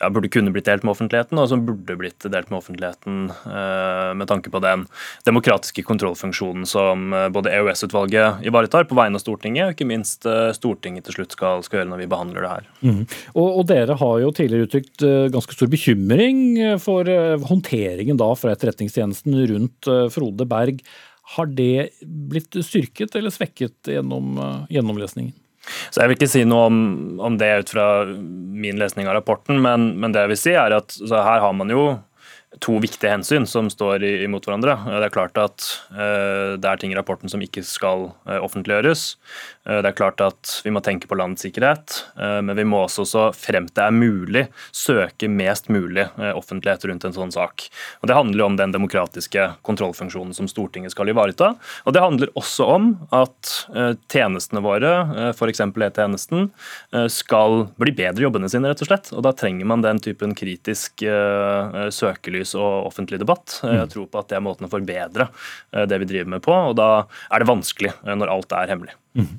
ja, 0.00 0.08
burde 0.10 0.30
kunne 0.32 0.52
blitt 0.54 0.66
delt 0.68 0.84
med 0.86 0.94
offentligheten, 0.94 1.38
og 1.38 1.48
som 1.50 1.64
burde 1.66 1.96
blitt 2.00 2.24
delt 2.32 2.50
med 2.50 2.58
offentligheten 2.58 3.18
eh, 3.30 4.12
med 4.16 4.28
tanke 4.30 4.52
på 4.52 4.62
den 4.64 4.86
demokratiske 5.28 5.84
kontrollfunksjonen 5.86 6.64
som 6.68 7.12
eh, 7.16 7.28
både 7.32 7.52
EOS-utvalget 7.58 8.46
ivaretar 8.48 8.88
på 8.88 8.96
vegne 8.98 9.20
av 9.20 9.24
Stortinget, 9.24 9.66
og 9.66 9.76
ikke 9.76 9.88
minst 9.90 10.24
eh, 10.28 10.48
Stortinget 10.56 11.06
til 11.08 11.18
slutt 11.18 11.36
skal, 11.36 11.64
skal, 11.66 11.82
gjøre 11.82 11.92
når 11.92 12.02
vi 12.04 12.08
behandler 12.14 12.46
det 12.46 12.54
her. 12.54 12.70
Mm. 12.80 13.02
Og, 13.34 13.46
og, 13.48 13.62
Dere 13.70 13.98
har 14.00 14.16
jo 14.24 14.32
tidligere 14.34 14.66
uttrykt 14.66 15.04
ganske 15.34 15.54
stor 15.54 15.68
bekymring 15.70 16.40
for 16.82 17.06
håndteringen 17.46 18.18
da 18.18 18.32
fra 18.38 18.54
Etterretningstjenesten 18.56 19.36
rundt 19.52 19.88
Frode 20.10 20.46
Berg. 20.48 20.80
Har 21.36 21.52
det 21.54 21.92
blitt 22.02 22.56
styrket 22.66 23.14
eller 23.20 23.32
svekket 23.34 23.92
gjennom 23.92 24.40
gjennomlesningen? 24.72 25.36
Så 25.90 26.00
Jeg 26.00 26.10
vil 26.10 26.18
ikke 26.18 26.30
si 26.32 26.44
noe 26.48 26.68
om, 26.70 26.78
om 27.20 27.36
det 27.40 27.50
ut 27.64 27.72
fra 27.74 27.86
min 28.10 28.80
lesning 28.80 29.08
av 29.08 29.18
rapporten, 29.18 29.60
men, 29.62 29.92
men 30.00 30.14
det 30.14 30.24
jeg 30.24 30.32
vil 30.32 30.40
si 30.40 30.54
er 30.56 30.76
at 30.76 30.96
her 31.10 31.44
har 31.44 31.52
man 31.56 31.72
jo 31.72 31.84
to 32.58 32.80
viktige 32.82 33.12
hensyn 33.12 33.46
som 33.46 33.68
står 33.70 34.02
imot 34.24 34.48
hverandre. 34.48 34.74
Det 34.90 35.06
er 35.06 35.14
klart 35.14 35.38
at 35.38 35.66
uh, 35.94 36.58
det 36.58 36.66
er 36.66 36.80
ting 36.80 36.90
i 36.90 36.96
rapporten 36.98 37.30
som 37.30 37.42
ikke 37.44 37.62
skal 37.62 38.08
uh, 38.26 38.40
offentliggjøres. 38.42 39.04
Uh, 39.68 39.78
det 39.78 39.92
er 39.92 39.94
klart 39.94 40.22
at 40.24 40.56
vi 40.64 40.72
må 40.74 40.82
tenke 40.82 41.06
på 41.06 41.14
landets 41.18 41.46
sikkerhet, 41.46 42.00
men 42.18 42.52
vi 42.58 42.64
må 42.66 42.82
også, 42.84 43.04
så 43.06 43.22
fremt 43.36 43.72
det 43.76 43.84
er 43.84 43.94
mulig, 43.94 44.42
søke 44.76 45.28
mest 45.30 45.70
mulig 45.72 46.04
offentlighet 46.18 46.84
rundt 46.90 47.04
en 47.06 47.14
sånn 47.14 47.32
sak. 47.32 47.64
Og 48.02 48.10
Det 48.10 48.16
handler 48.16 48.44
om 48.44 48.56
den 48.58 48.74
demokratiske 48.74 49.46
kontrollfunksjonen 49.66 50.34
som 50.36 50.48
Stortinget 50.50 50.92
skal 50.92 51.08
ivareta. 51.12 51.52
Og 51.86 51.94
det 51.94 52.02
handler 52.02 52.32
også 52.38 52.66
om 52.74 52.90
at 53.16 53.52
tjenestene 54.12 54.62
våre, 54.64 54.92
f.eks. 55.32 55.62
E-tjenesten, 55.64 56.50
skal 57.12 57.64
bli 57.80 57.94
bedre 57.96 58.24
i 58.24 58.26
jobbene 58.26 58.50
sine, 58.52 58.72
rett 58.72 58.84
og 58.84 58.90
slett. 58.90 59.12
Og 59.14 59.24
da 59.26 59.32
trenger 59.36 59.68
man 59.70 59.84
den 59.86 60.02
typen 60.02 60.34
kritisk 60.38 61.04
søkelys 61.94 62.39
søkelys 62.40 62.54
og 62.58 62.88
offentlig 62.88 63.20
debatt. 63.20 63.60
Eh, 63.64 63.76
jeg 63.76 63.86
mm. 63.86 63.92
tror 63.92 64.08
på 64.10 64.20
at 64.20 64.30
det 64.30 64.38
er 64.38 64.44
måten 64.44 64.66
å 64.66 64.70
forbedre 64.70 65.28
eh, 65.72 65.86
det 65.86 66.00
vi 66.00 66.08
driver 66.08 66.30
med 66.36 66.42
på, 66.42 66.52
og 66.52 66.76
da 66.76 67.06
er 67.30 67.40
det 67.40 67.48
vanskelig 67.48 67.92
eh, 67.92 68.16
når 68.16 68.32
alt 68.32 68.52
er 68.52 68.70
hemmelig. 68.70 68.94
Mm. 69.14 69.38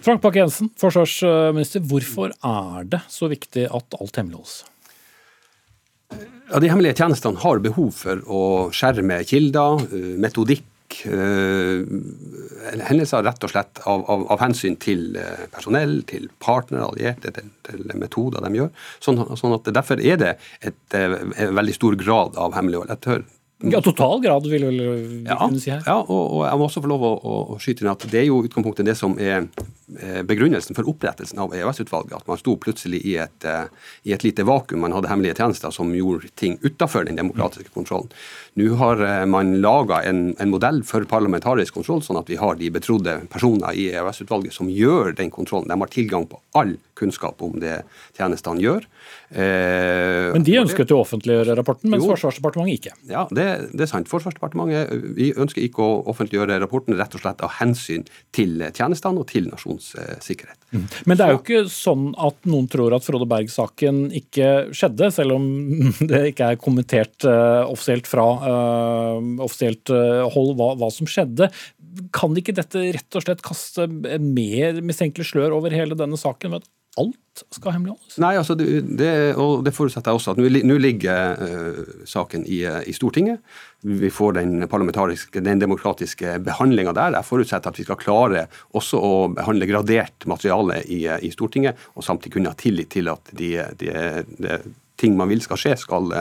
Frank 0.00 0.22
Bakke-Jensen, 0.22 0.70
forsvarsminister. 0.78 1.82
Hvorfor 1.82 2.30
er 2.32 2.84
det 2.86 3.00
så 3.10 3.28
viktig 3.28 3.66
at 3.66 3.96
alt 3.98 4.16
hemmeligholdes? 4.16 4.64
Ja, 6.48 6.60
De 6.62 6.70
hemmelige 6.70 6.96
tjenestene 6.96 7.40
har 7.42 7.58
behov 7.60 7.90
for 7.98 8.22
å 8.24 8.42
skjerme 8.72 9.18
kilder, 9.26 9.82
metodikk 10.22 10.64
uh, 11.08 11.82
hendelser 12.88 13.24
rett 13.26 13.44
og 13.44 13.52
slett 13.52 13.80
av, 13.84 14.04
av, 14.10 14.26
av, 14.32 14.40
hensyn 14.42 14.76
til 14.80 15.16
eh, 15.18 15.46
personell, 15.52 16.00
til 16.08 16.28
partnere, 16.42 16.88
allierte, 16.88 17.32
til, 17.34 17.50
til 17.66 17.84
metoder 17.98 18.44
de 18.44 18.62
gjør. 18.62 18.70
Sånn, 19.04 19.22
sånn, 19.38 19.56
at 19.56 19.72
Derfor 19.78 20.00
er 20.00 20.20
det 20.20 20.34
et, 20.60 20.80
eh, 20.96 21.18
et 21.36 21.52
veldig 21.54 21.76
stor 21.76 21.98
grad 22.00 22.38
av 22.40 22.56
hemmelighold. 22.56 22.92
Jeg 22.94 23.04
ja, 23.66 23.80
Total 23.82 24.20
grad, 24.22 24.46
vil 24.46 24.68
vel 24.68 24.78
ja, 25.26 25.38
kunne 25.40 25.58
si 25.58 25.72
her. 25.72 25.82
Ja, 25.86 25.98
og, 25.98 26.22
og, 26.22 26.44
jeg 26.46 26.60
må 26.60 26.68
også 26.68 26.82
få 26.84 26.90
lov 26.92 27.06
å, 27.08 27.14
å 27.26 27.58
skyte 27.62 27.82
inn 27.84 27.90
at 27.90 28.06
det 28.10 28.22
er 28.22 28.28
jo 28.28 28.44
utgangspunktet 28.46 28.86
det 28.86 28.94
som 28.98 29.18
er 29.18 29.48
begrunnelsen 30.28 30.76
for 30.76 30.88
opprettelsen 30.90 31.40
av 31.40 31.54
EØS-utvalget. 31.56 32.12
At 32.20 32.28
man 32.28 32.38
sto 32.40 32.56
plutselig 32.60 33.00
i 33.08 33.16
et, 33.22 33.44
eh, 33.44 33.66
i 34.04 34.12
et, 34.12 34.24
lite 34.24 34.44
vakuum. 34.44 34.80
Man 34.80 34.92
hadde 34.92 35.08
hemmelige 35.08 35.38
tjenester 35.40 35.72
som 35.74 35.94
gjorde 35.94 36.28
ting 36.36 36.58
utafor 36.62 37.04
den 37.08 37.16
demokratiske 37.16 37.72
kontrollen. 37.74 38.10
Nå 38.54 38.74
har 38.76 39.00
eh, 39.00 39.24
man 39.24 39.56
laga 39.62 40.02
en, 40.04 40.36
en, 40.38 40.50
modell 40.50 40.82
for 40.84 41.04
parlamentarisk 41.08 41.74
kontroll, 41.74 42.02
sånn 42.04 42.20
at 42.20 42.28
vi 42.28 42.36
har 42.36 42.58
de 42.60 42.70
betrodde 42.70 43.16
personer 43.32 43.72
i 43.72 43.88
EØS-utvalget 43.94 44.54
som 44.54 44.68
gjør 44.68 45.16
den 45.16 45.32
kontrollen. 45.34 45.68
De 45.72 45.80
har 45.80 45.94
tilgang 45.94 46.28
på 46.28 46.40
all 46.58 46.76
kunnskap 46.98 47.42
om 47.46 47.56
det 47.62 47.80
tjenestene 48.18 48.62
gjør. 48.62 48.86
Eh, 49.28 50.30
men 50.32 50.44
de 50.46 50.54
ønsket 50.62 50.88
jo 50.88 50.98
å 50.98 51.04
offentliggjøre 51.04 51.56
rapporten, 51.58 51.90
mens 51.92 52.06
jo, 52.06 52.14
Forsvarsdepartementet 52.14 52.78
ikke? 52.78 52.94
Ja, 53.10 53.26
det, 53.28 53.46
det, 53.74 53.82
er 53.84 53.90
sant. 53.90 54.08
Forsvarsdepartementet 54.08 55.12
vi 55.18 55.30
ønsker 55.36 55.64
ikke 55.64 55.84
å 55.84 55.98
offentliggjøre 56.12 56.56
rapporten 56.62 56.96
rett 56.96 57.16
og 57.16 57.22
slett 57.22 57.44
av 57.44 57.52
hensyn 57.58 58.06
til 58.34 58.62
tjenestene 58.72 59.20
og 59.20 59.28
til 59.30 59.50
nasjonens 59.52 59.92
eh. 60.00 60.16
Mm. 60.72 60.84
Men 61.08 61.16
det 61.16 61.24
er 61.24 61.32
jo 61.32 61.40
ikke 61.40 61.60
sånn 61.72 62.10
at 62.20 62.48
noen 62.48 62.66
tror 62.68 62.92
at 62.96 63.04
Frode 63.06 63.28
Berg-saken 63.28 64.08
ikke 64.16 64.48
skjedde, 64.76 65.10
selv 65.14 65.36
om 65.38 65.46
det 66.10 66.24
ikke 66.32 66.52
er 66.52 66.60
kommentert 66.60 67.24
uh, 67.28 67.64
offisielt 67.68 68.08
fra 68.08 68.26
uh, 68.42 69.44
offisielt 69.44 69.92
hold 70.34 70.56
hva, 70.58 70.74
hva 70.80 70.90
som 70.92 71.08
skjedde. 71.08 71.48
Kan 72.14 72.36
ikke 72.38 72.56
dette 72.56 72.88
rett 72.96 73.18
og 73.18 73.24
slett 73.24 73.44
kaste 73.44 73.88
mer 73.88 74.82
mistenkelig 74.84 75.30
slør 75.30 75.56
over 75.58 75.74
hele 75.74 75.96
denne 75.98 76.20
saken 76.20 76.54
ved 76.54 76.64
at 76.64 76.70
alt 76.98 77.42
skal 77.54 77.74
hemmeligholdes? 77.76 78.16
Nei, 78.22 78.32
altså 78.40 78.56
det, 78.58 78.66
det, 78.98 79.10
og 79.38 79.62
det 79.66 79.72
forutsetter 79.76 80.10
jeg 80.10 80.20
også. 80.20 80.34
at 80.34 80.64
Nå 80.66 80.78
ligger 80.82 81.38
uh, 81.38 82.02
saken 82.08 82.46
i, 82.50 82.60
i, 82.66 82.94
Stortinget. 82.96 83.44
Vi 83.86 84.10
får 84.10 84.38
den 84.40 84.66
parlamentariske, 84.70 85.42
den 85.44 85.62
demokratiske 85.62 86.38
behandlinga 86.46 86.94
der. 86.96 87.20
Jeg 87.20 87.28
forutsetter 87.28 87.70
at 87.70 87.78
vi 87.78 87.86
skal 87.86 88.00
klare 88.00 88.48
også 88.78 88.98
å 88.98 89.14
behandle 89.36 89.70
gradert 89.70 90.26
materiale 90.30 90.82
i, 90.90 91.04
i 91.06 91.32
Stortinget, 91.34 91.78
og 91.94 92.06
samtidig 92.06 92.38
kunne 92.38 92.54
ha 92.54 92.58
tillit 92.58 92.90
til 92.96 93.10
at 93.14 93.32
de, 93.38 93.54
de, 93.78 93.94
de 94.42 94.60
ting 94.98 95.16
man 95.18 95.30
vil 95.30 95.42
skal 95.44 95.60
skje, 95.60 95.74
skal, 95.80 96.12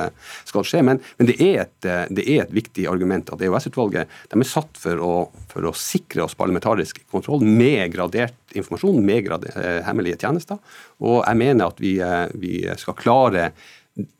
skal 0.48 0.66
skje. 0.68 0.84
Men, 0.86 1.02
men 1.20 1.30
det, 1.30 1.38
er 1.44 1.66
et, 1.66 1.76
det, 1.84 2.24
er 2.24 2.46
et, 2.46 2.54
viktig 2.54 2.88
argument 2.90 3.34
at 3.34 3.44
EOS-utvalget 3.44 4.12
de 4.32 4.42
er 4.42 4.50
satt 4.50 4.80
for 4.80 5.02
å, 5.04 5.14
for 5.52 5.68
å, 5.68 5.76
sikre 5.78 6.26
oss 6.26 6.38
parlamentarisk 6.38 7.04
kontroll 7.12 7.46
med 7.46 7.92
gradert 7.94 8.38
informasjon, 8.58 9.06
med 9.06 9.26
gradert, 9.26 9.58
eh, 9.58 9.82
hemmelige 9.86 10.20
tjenester. 10.22 10.60
Og 11.04 11.22
jeg 11.24 11.40
mener 11.40 11.72
at 11.72 11.82
vi, 11.82 11.98
eh, 12.00 12.28
vi 12.34 12.60
skal 12.78 12.98
klare 12.98 13.52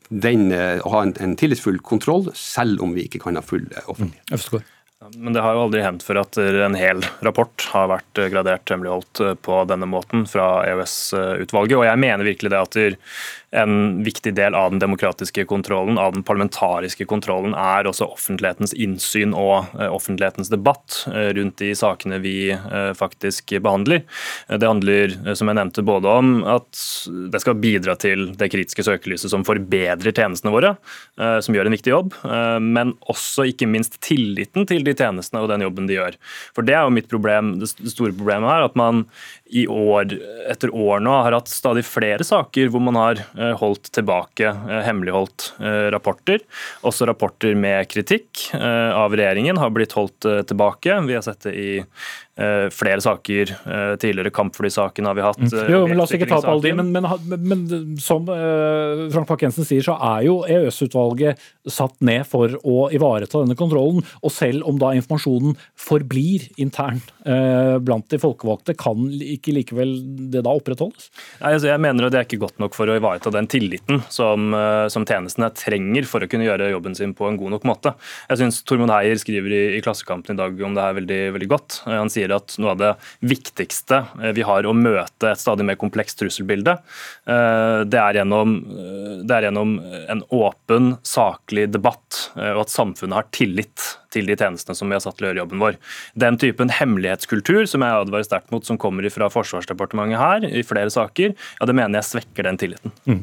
den, 0.08 0.50
eh, 0.52 0.80
å 0.80 0.90
ha 0.94 1.02
en, 1.02 1.14
en, 1.20 1.36
tillitsfull 1.36 1.78
kontroll, 1.84 2.30
selv 2.34 2.82
om 2.82 2.94
vi 2.96 3.06
ikke 3.08 3.22
kan 3.26 3.38
ha 3.38 3.44
full 3.44 3.66
offentlighet. 3.86 4.52
Mm, 4.52 4.74
men 5.22 5.32
det 5.32 5.42
har 5.44 5.54
jo 5.54 5.66
aldri 5.68 5.82
hendt 5.84 6.02
før 6.02 6.24
at 6.24 6.36
en 6.42 6.74
hel 6.74 7.04
rapport 7.22 7.68
har 7.70 7.86
vært 7.92 8.18
gradert 8.32 8.66
hemmeligholdt 8.72 9.20
på 9.46 9.58
denne 9.70 9.86
måten 9.86 10.24
fra 10.26 10.64
EØS-utvalget. 10.66 11.76
Og 11.78 11.86
jeg 11.86 12.00
mener 12.02 12.26
virkelig 12.26 12.50
det 12.50 12.58
at 12.58 12.78
en 13.50 14.02
viktig 14.04 14.34
del 14.34 14.54
av 14.54 14.70
den 14.70 14.78
demokratiske 14.78 15.44
kontrollen, 15.48 15.98
av 15.98 16.12
den 16.12 16.22
parlamentariske 16.22 17.06
kontrollen, 17.08 17.54
er 17.56 17.88
også 17.88 18.10
offentlighetens 18.12 18.74
innsyn 18.76 19.32
og 19.32 19.70
eh, 19.78 19.88
offentlighetens 19.88 20.50
debatt 20.52 20.98
eh, 21.08 21.30
rundt 21.38 21.56
de 21.62 21.70
sakene 21.78 22.18
vi 22.20 22.50
eh, 22.52 22.90
faktisk 22.98 23.54
behandler. 23.64 24.04
Det 24.48 24.68
handler, 24.68 25.14
som 25.38 25.48
jeg 25.48 25.56
nevnte, 25.56 25.84
både 25.86 26.12
om 26.20 26.32
at 26.48 26.82
det 27.32 27.40
skal 27.40 27.56
bidra 27.60 27.96
til 28.00 28.28
det 28.36 28.50
kritiske 28.52 28.84
søkelyset 28.84 29.32
som 29.32 29.46
forbedrer 29.48 30.12
tjenestene 30.12 30.52
våre, 30.52 30.74
som 31.44 31.54
gjør 31.54 31.68
en 31.68 31.74
viktig 31.74 31.92
jobb, 31.92 32.14
men 32.64 32.92
også 33.10 33.46
ikke 33.50 33.68
minst 33.70 33.98
tilliten 34.04 34.66
til 34.68 34.84
de 34.86 34.94
tjenestene 34.96 35.42
og 35.42 35.50
den 35.52 35.64
jobben 35.64 35.88
de 35.88 35.96
gjør. 35.98 36.18
For 36.56 36.66
det 36.66 36.76
er 36.76 36.86
jo 36.86 36.94
mitt 36.94 37.10
problem, 37.10 37.54
det 37.60 37.70
store 37.70 38.14
problemet 38.16 38.50
her, 38.50 38.66
at 38.68 38.78
man 38.78 39.04
i 39.48 39.64
år 39.70 40.12
etter 40.50 40.72
år 40.74 41.02
nå 41.04 41.14
har 41.24 41.36
hatt 41.36 41.50
stadig 41.52 41.84
flere 41.88 42.26
saker 42.26 42.72
hvor 42.72 42.84
man 42.84 42.98
har 43.00 43.22
holdt 43.60 43.92
tilbake 43.94 44.48
eh, 44.48 44.80
hemmeligholdt 44.86 45.52
eh, 45.60 45.88
rapporter. 45.94 46.42
Også 46.86 47.06
rapporter 47.08 47.54
med 47.58 47.88
kritikk 47.90 48.48
av 48.58 49.14
regjeringen 49.16 49.58
har 49.60 49.70
blitt 49.74 49.94
holdt 49.96 50.26
tilbake. 50.48 50.94
Vi 51.06 51.16
har 51.16 51.24
sett 51.26 51.46
det 51.46 51.54
i 51.58 51.68
Eh, 51.82 52.27
flere 52.70 53.02
saker. 53.02 53.50
Eh, 53.66 53.94
tidligere 53.98 54.30
kampflysaken 54.34 55.08
har 55.08 55.16
vi 55.18 55.24
hatt. 55.24 55.40
Mm. 55.42 55.72
Jo, 55.72 55.80
men 55.88 55.98
La 55.98 56.04
oss 56.04 56.14
ikke 56.14 56.28
ta 56.30 56.38
opp 56.38 56.50
alle 56.52 56.64
de, 56.68 56.72
men, 56.78 56.92
men, 56.94 57.42
men, 57.50 57.96
som 58.02 58.26
Frank 58.28 59.28
Bakke-Jensen 59.30 59.66
sier, 59.66 59.82
så 59.84 59.96
er 59.98 60.26
jo 60.28 60.38
EØS-utvalget 60.46 61.40
satt 61.68 61.96
ned 62.04 62.26
for 62.28 62.54
å 62.62 62.88
ivareta 62.94 63.42
denne 63.42 63.58
kontrollen. 63.58 64.04
Og 64.22 64.34
selv 64.34 64.66
om 64.68 64.78
da 64.80 64.92
informasjonen 64.96 65.56
forblir 65.78 66.48
intern 66.60 67.02
blant 67.84 68.08
de 68.08 68.20
folkevalgte, 68.20 68.72
kan 68.78 69.02
ikke 69.12 69.52
likevel 69.52 69.90
det 70.32 70.40
da 70.46 70.54
opprettholdes? 70.56 71.10
Nei, 71.42 71.52
altså 71.56 71.68
jeg 71.68 71.82
mener 71.84 72.06
at 72.06 72.14
det 72.14 72.20
er 72.22 72.28
ikke 72.28 72.40
godt 72.46 72.62
nok 72.62 72.76
for 72.76 72.88
å 72.88 72.96
ivareta 72.96 73.32
den 73.34 73.48
tilliten 73.50 74.00
som, 74.12 74.54
som 74.92 75.04
tjenestene 75.08 75.50
trenger 75.56 76.08
for 76.08 76.24
å 76.24 76.30
kunne 76.30 76.46
gjøre 76.46 76.70
jobben 76.72 76.96
sin 76.96 77.12
på 77.18 77.28
en 77.28 77.36
god 77.40 77.56
nok 77.56 77.66
måte. 77.68 77.92
Jeg 78.30 78.42
syns 78.42 78.62
Tormod 78.68 78.92
Heier 78.94 79.18
skriver 79.20 79.54
i, 79.54 79.62
i 79.76 79.82
Klassekampen 79.84 80.36
i 80.36 80.40
dag 80.40 80.64
om 80.64 80.76
det 80.76 80.84
her 80.84 80.96
veldig, 81.00 81.20
veldig 81.36 81.50
godt. 81.52 81.80
Han 81.88 82.12
sier 82.12 82.27
sier 82.28 82.36
at 82.36 82.56
noe 82.60 82.74
av 82.74 82.80
det 82.80 82.92
viktigste 83.28 84.02
eh, 84.22 84.32
vi 84.36 84.44
har 84.46 84.66
å 84.66 84.74
møte 84.76 85.32
et 85.32 85.40
stadig 85.40 85.66
mer 85.66 85.78
komplekst 85.80 86.20
trusselbilde, 86.20 86.78
eh, 87.26 87.84
det 87.88 88.00
er 88.00 88.20
gjennom, 88.20 88.58
eh, 88.68 89.14
det 89.24 89.36
er 89.36 89.48
gjennom 89.48 89.78
en 90.08 90.22
åpen, 90.30 90.96
saklig 91.02 91.68
debatt, 91.72 92.30
og 92.36 92.64
at 92.64 92.72
samfunnet 92.72 93.16
har 93.16 93.28
tillit 93.34 93.94
til 94.18 94.28
de 94.28 94.36
tjenestene 94.38 94.76
som 94.78 94.90
vi 94.90 94.98
har 94.98 95.04
satt 95.04 95.18
til 95.18 95.28
å 95.28 95.32
gjøre 95.32 95.42
jobben 95.44 95.62
vår. 95.62 95.78
Den 96.18 96.38
typen 96.40 96.72
hemmelighetskultur 96.74 97.64
som 97.70 97.84
jeg 97.86 98.02
advarer 98.02 98.26
sterkt 98.26 98.52
mot, 98.54 98.66
som 98.66 98.80
kommer 98.80 99.06
fra 99.14 99.30
Forsvarsdepartementet 99.32 100.20
her 100.20 100.46
i 100.48 100.64
flere 100.66 100.92
saker, 100.92 101.34
ja, 101.34 101.68
det 101.68 101.76
mener 101.76 102.00
jeg 102.00 102.10
svekker 102.12 102.48
den 102.48 102.60
tilliten. 102.60 102.94
Mm. 103.08 103.22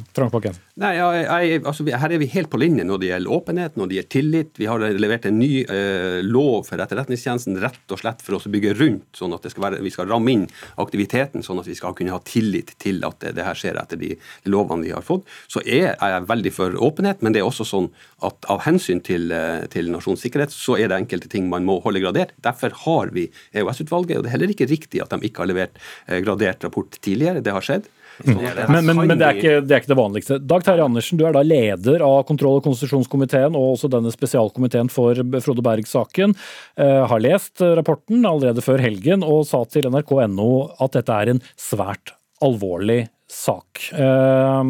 Nei, 0.82 0.92
jeg, 0.98 1.26
jeg, 1.26 1.62
altså, 1.64 1.86
Her 1.88 2.12
er 2.12 2.20
vi 2.20 2.28
helt 2.34 2.50
på 2.52 2.60
linje 2.60 2.84
når 2.88 3.02
det 3.02 3.10
gjelder 3.12 3.36
åpenhet, 3.36 3.78
når 3.80 3.92
det 3.92 3.98
gjelder 4.00 4.14
tillit. 4.16 4.54
Vi 4.60 4.70
har 4.70 4.84
levert 5.00 5.28
en 5.30 5.38
ny 5.40 5.52
eh, 5.64 6.20
lov 6.26 6.68
for 6.70 6.82
Etterretningstjenesten 6.84 7.60
rett 7.64 7.94
og 7.96 8.02
slett 8.02 8.24
for 8.26 8.38
oss 8.38 8.48
å 8.50 8.54
bygge 8.54 8.76
rundt, 8.80 9.08
sånn 9.16 9.36
at 9.36 9.46
skal 9.52 9.68
være, 9.68 9.82
vi 9.86 9.94
skal 9.94 10.10
ramme 10.10 10.34
inn 10.34 10.46
aktiviteten, 10.82 11.44
sånn 11.46 11.62
at 11.62 11.70
vi 11.70 11.78
skal 11.78 11.96
kunne 11.98 12.14
ha 12.16 12.22
tillit 12.26 12.76
til 12.82 13.04
at 13.08 13.20
det, 13.24 13.36
det 13.38 13.46
her 13.48 13.58
skjer 13.58 13.80
etter 13.82 14.00
de, 14.02 14.14
de, 14.18 14.52
lovene 14.52 14.88
vi 14.88 14.94
har 14.96 15.06
fått. 15.06 15.28
Så 15.52 15.64
er 15.64 15.94
jeg 15.96 16.28
veldig 16.30 16.54
for 16.56 16.76
åpenhet, 16.90 17.24
men 17.26 17.36
det 17.36 17.42
er 17.42 17.48
også 17.48 17.68
sånn 17.68 17.90
at 18.26 18.48
av 18.52 18.64
hensyn 18.66 19.02
til, 19.06 19.30
eh, 19.36 19.66
til 19.72 19.92
nasjonens 19.94 20.26
sikkerhet, 20.26 20.54
så 20.54 20.78
er 20.80 20.85
det 20.92 21.02
enkelte 21.02 21.32
ting 21.32 21.50
man 21.52 21.68
må 21.68 21.80
holde 21.84 22.04
gradert. 22.04 22.34
Derfor 22.46 22.74
har 22.86 23.14
vi 23.16 23.28
EOS-utvalget, 23.56 24.18
og 24.18 24.26
det 24.26 24.32
er 24.32 24.38
heller 24.38 24.56
ikke 24.56 24.70
riktig 24.72 25.04
at 25.04 25.14
de 25.14 25.28
ikke 25.28 25.44
har 25.44 25.52
levert 25.52 25.78
eh, 26.08 26.22
gradert 26.26 26.66
rapport 26.66 27.00
tidligere. 27.02 27.44
Det 27.46 27.54
har 27.56 27.66
skjedd. 27.66 27.88
Mm. 28.24 28.38
Men, 28.72 28.86
men, 28.86 29.00
men 29.10 29.20
det, 29.20 29.28
er 29.28 29.40
ikke, 29.40 29.56
det, 29.60 29.74
er 29.74 29.82
ikke, 29.82 29.92
det 29.92 30.00
vanligste. 30.00 30.38
Dag 30.48 30.64
Terje 30.64 30.86
Andersen, 30.86 31.20
du 31.20 31.26
er 31.28 31.36
da 31.36 31.44
leder 31.44 32.04
av 32.06 32.22
kontroll- 32.30 32.62
og 32.62 32.68
konstitusjonskomiteen 32.68 33.58
og 33.58 33.74
også 33.74 33.90
denne 33.92 34.14
spesialkomiteen 34.14 34.92
for 34.94 35.20
Frode 35.44 35.66
Berg-saken. 35.66 36.36
Eh, 36.80 37.02
har 37.12 37.24
lest 37.24 37.64
rapporten 37.76 38.24
allerede 38.24 38.64
før 38.64 38.84
helgen 38.84 39.26
og 39.26 39.44
sa 39.50 39.66
til 39.68 39.90
nrk.no 39.92 40.52
at 40.80 40.96
dette 40.96 41.20
er 41.26 41.34
en 41.34 41.44
svært 41.60 42.16
alvorlig 42.46 43.06
sak. 43.32 43.90
Eh, 43.92 44.62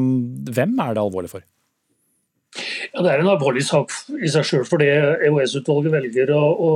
hvem 0.56 0.80
er 0.82 0.98
det 0.98 1.06
alvorlig 1.06 1.36
for? 1.36 1.46
Ja, 2.94 3.02
Det 3.02 3.12
er 3.12 3.22
en 3.22 3.32
alvorlig 3.34 3.66
sak 3.68 3.92
i 4.16 4.30
seg 4.32 4.46
selv 4.48 4.70
fordi 4.70 4.88
EOS-utvalget 5.28 5.96
velger 5.96 6.32
å, 6.36 6.42
å, 6.56 6.70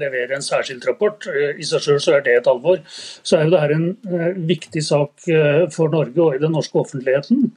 levere 0.00 0.36
en 0.36 0.44
særskilt 0.44 0.86
rapport. 0.88 1.28
I 1.30 1.66
seg 1.66 1.84
selv 1.86 2.18
er 2.18 2.24
det 2.26 2.38
et 2.40 2.50
alvor. 2.50 2.80
Så 3.22 3.38
er 3.38 3.46
jo 3.46 3.54
dette 3.54 3.76
en 3.76 3.90
uh, 4.10 4.30
viktig 4.48 4.82
sak 4.84 5.28
uh, 5.30 5.66
for 5.74 5.92
Norge 5.94 6.22
og 6.22 6.34
i 6.34 6.42
den 6.42 6.56
norske 6.56 6.80
offentligheten. 6.82 7.52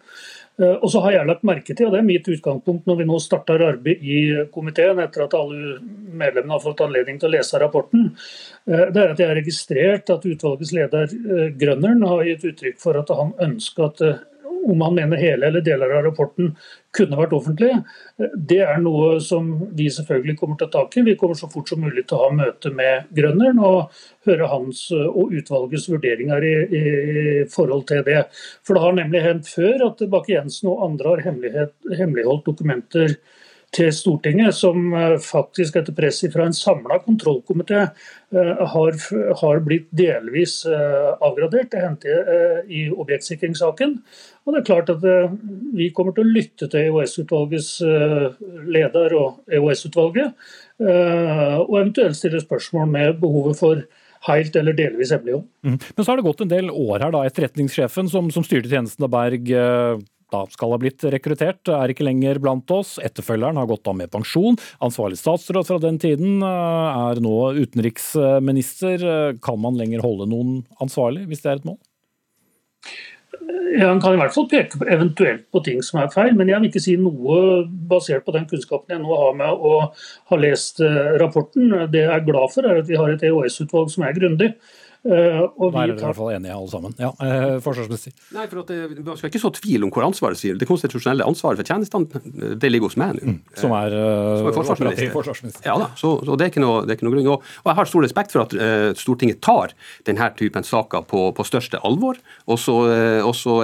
Og 0.59 0.89
så 0.91 0.99
har 1.05 1.13
jeg 1.13 1.27
lagt 1.29 1.45
merke 1.47 1.71
til, 1.71 1.87
og 1.87 1.93
det 1.93 2.01
er 2.01 2.07
mitt 2.09 2.25
utgangspunkt 2.27 2.87
når 2.89 2.97
vi 2.99 3.05
nå 3.07 3.15
starter 3.23 3.61
arbeid 3.63 4.01
i 4.03 4.17
komiteen, 4.51 4.97
etter 4.99 5.23
at 5.23 5.35
alle 5.37 5.77
medlemmene 5.79 6.51
har 6.51 6.59
fått 6.59 6.83
anledning 6.83 7.15
til 7.15 7.29
å 7.29 7.31
lese 7.37 7.61
rapporten, 7.63 8.09
det 8.67 8.99
er 8.99 9.13
at 9.13 9.21
jeg 9.23 9.29
har 9.29 9.39
registrert 9.39 10.11
at 10.11 10.27
utvalgets 10.27 10.73
leder 10.75 11.15
Grønneren 11.55 12.03
har 12.11 12.25
gitt 12.27 12.43
uttrykk 12.51 12.83
for 12.83 12.99
at 12.99 13.13
han 13.15 13.31
ønsker 13.47 13.87
at 13.87 14.03
om 14.65 14.81
han 14.81 14.95
mener 14.95 15.21
hele 15.21 15.47
eller 15.47 15.63
deler 15.65 15.93
av 15.97 16.05
rapporten 16.09 16.51
kunne 16.95 17.19
vært 17.19 17.35
offentlig, 17.37 17.71
det 18.17 18.59
er 18.65 18.79
noe 18.81 19.19
som 19.23 19.51
vi 19.77 19.89
selvfølgelig 19.93 20.35
kommer 20.39 20.59
til 20.59 20.69
å 20.69 20.71
ta 20.73 20.83
tak 20.83 20.97
i. 20.97 21.05
Vi 21.05 21.15
kommer 21.19 21.37
så 21.37 21.49
fort 21.51 21.69
som 21.69 21.81
mulig 21.83 22.07
til 22.09 22.17
å 22.17 22.23
ha 22.25 22.29
møte 22.33 22.71
med 22.73 23.11
Grønneren 23.15 23.61
og 23.61 23.93
høre 24.27 24.49
hans 24.49 24.85
og 24.95 25.35
utvalgets 25.37 25.89
vurderinger 25.91 26.45
i, 26.49 26.55
i 26.81 26.85
forhold 27.51 27.85
til 27.91 28.01
det. 28.07 28.23
For 28.65 28.75
det 28.75 28.85
har 28.85 28.97
nemlig 28.97 29.25
hendt 29.25 29.51
før 29.51 29.89
at 29.91 30.01
Bakke-Jensen 30.15 30.71
og 30.73 30.87
andre 30.89 31.13
har 31.13 31.27
hemmeligholdt 31.29 32.49
dokumenter 32.49 33.19
til 33.75 33.91
Stortinget, 33.93 34.55
som 34.57 34.93
eh, 34.97 35.15
faktisk 35.21 35.77
etter 35.79 35.95
press 35.97 36.23
fra 36.33 36.47
en 36.47 36.55
samla 36.55 36.99
kontrollkomité 37.05 37.83
eh, 37.85 38.63
har, 38.73 38.97
har, 39.41 39.61
blitt 39.65 39.89
delvis 39.93 40.63
eh, 40.65 41.11
avgradert. 41.21 41.69
Det 41.71 41.83
hendte 41.83 42.65
i 42.65 42.87
objektsikringssaken. 42.89 43.99
Og 44.49 44.55
det 44.55 44.63
er 44.63 44.65
klart 44.65 44.89
at 44.89 45.03
Vi 45.77 45.91
kommer 45.93 46.15
til 46.17 46.25
å 46.25 46.33
lytte 46.33 46.65
til 46.65 46.89
EOS-utvalgets 46.89 47.71
leder 48.65 49.13
og 49.13 49.53
EOS-utvalget, 49.53 50.33
og 50.81 51.73
eventuelt 51.77 52.17
stille 52.17 52.41
spørsmål 52.41 52.89
med 52.89 53.19
behovet 53.21 53.59
for 53.59 53.83
helt 54.25 54.57
eller 54.57 54.73
delvis 54.73 55.13
hemmelighold. 55.13 55.45
Mm. 55.61 55.77
Men 55.77 56.05
så 56.05 56.09
har 56.09 56.17
det 56.17 56.25
gått 56.25 56.41
en 56.41 56.51
del 56.51 56.71
år 56.73 57.05
her. 57.05 57.13
da, 57.13 57.21
Etterretningssjefen 57.29 58.09
som, 58.09 58.31
som 58.33 58.47
styrte 58.47 58.71
tjenesten 58.71 59.05
av 59.05 59.13
Berg 59.13 59.53
da 60.29 60.43
skal 60.53 60.73
ha 60.73 60.79
blitt 60.81 61.03
rekruttert, 61.09 61.69
er 61.73 61.91
ikke 61.91 62.05
lenger 62.05 62.39
blant 62.41 62.69
oss. 62.73 62.97
Etterfølgeren 63.01 63.57
har 63.57 63.69
gått 63.69 63.87
av 63.89 63.97
med 63.97 64.11
pensjon. 64.13 64.59
Ansvarlig 64.85 65.17
statsråd 65.19 65.67
fra 65.67 65.79
den 65.81 65.97
tiden 66.01 66.43
eh, 66.45 66.99
er 67.09 67.21
nå 67.23 67.37
utenriksminister. 67.57 69.05
Kan 69.43 69.61
man 69.63 69.79
lenger 69.79 70.05
holde 70.05 70.29
noen 70.29 70.59
ansvarlig, 70.83 71.25
hvis 71.31 71.45
det 71.45 71.53
er 71.53 71.61
et 71.61 71.69
mål? 71.71 71.79
Ja, 73.77 73.87
Han 73.87 74.01
kan 74.01 74.15
i 74.15 74.19
hvert 74.19 74.33
fall 74.33 74.47
peke 74.49 74.79
på, 74.79 74.87
eventuelt 74.89 75.45
på 75.53 75.61
ting 75.65 75.83
som 75.85 76.01
er 76.01 76.09
feil, 76.13 76.33
men 76.37 76.49
jeg 76.49 76.61
vil 76.61 76.71
ikke 76.71 76.81
si 76.81 76.95
noe 76.99 77.63
basert 77.89 78.25
på 78.25 78.33
den 78.35 78.47
kunnskapen 78.49 78.95
jeg 78.95 79.03
nå 79.03 79.19
har 79.21 79.35
med 79.37 79.65
å 79.69 79.73
ha 80.31 80.39
lest 80.39 80.81
eh, 80.83 81.13
rapporten. 81.21 81.69
Det 81.93 82.01
jeg 82.01 82.13
er 82.15 82.25
glad 82.25 82.53
for, 82.55 82.65
er 82.65 82.81
at 82.81 82.89
vi 82.89 82.97
har 82.99 83.13
et 83.13 83.25
EOS-utvalg 83.29 83.91
som 83.93 84.07
er 84.07 84.17
grundig. 84.17 84.49
Uh, 84.99 85.45
og 85.55 85.71
Der 85.71 85.79
er 85.79 85.91
dere 85.93 85.95
i 85.95 86.03
hvert 86.09 86.17
fall 86.17 86.33
enige 86.35 86.51
alle 86.51 86.67
sammen. 86.67 86.93
Ja, 86.99 87.13
uh, 87.15 87.53
Forsvarsminister. 87.63 88.11
Nei, 88.35 88.43
for 88.51 88.59
at 88.65 88.71
det, 88.71 88.97
det 88.97 89.13
skal 89.15 89.31
ikke 89.31 89.39
så 89.39 89.51
tvil 89.55 89.85
om 89.87 89.93
hvor 89.95 90.03
ansvaret 90.03 90.35
sier. 90.35 90.57
Det 90.59 90.67
konstitusjonelle 90.67 91.23
ansvaret 91.23 91.61
for 91.61 91.69
tjenestene 91.69 92.57
det 92.59 92.71
ligger 92.71 92.91
hos 92.91 92.97
meg 92.99 93.15
nå. 93.15 93.31
Mm, 93.31 93.37
som 93.61 93.75
er, 93.77 93.95
uh, 93.95 94.41
som 94.41 94.49
er 94.49 94.57
forsvarsminister. 94.57 95.13
forsvarsminister. 95.13 95.63
Ja 95.69 95.77
da, 95.79 95.87
så, 95.95 96.11
så, 96.27 96.35
det, 96.35 96.49
er 96.49 96.51
ikke 96.51 96.65
noe, 96.65 96.83
det 96.83 96.91
er 96.91 96.99
ikke 96.99 97.07
noe 97.07 97.15
grunn. 97.15 97.29
Og, 97.31 97.47
og, 97.61 97.71
jeg 97.71 97.79
har 97.79 97.91
stor 97.93 98.05
respekt 98.09 98.35
for 98.35 98.43
at 98.43 98.57
uh, 98.59 98.89
Stortinget 98.99 99.39
tar 99.45 99.71
denne 100.09 100.29
typen 100.41 100.67
saker 100.67 101.07
på, 101.07 101.23
på 101.37 101.47
største 101.47 101.79
alvor. 101.87 102.19
Og 102.51 102.59
så, 102.59 102.75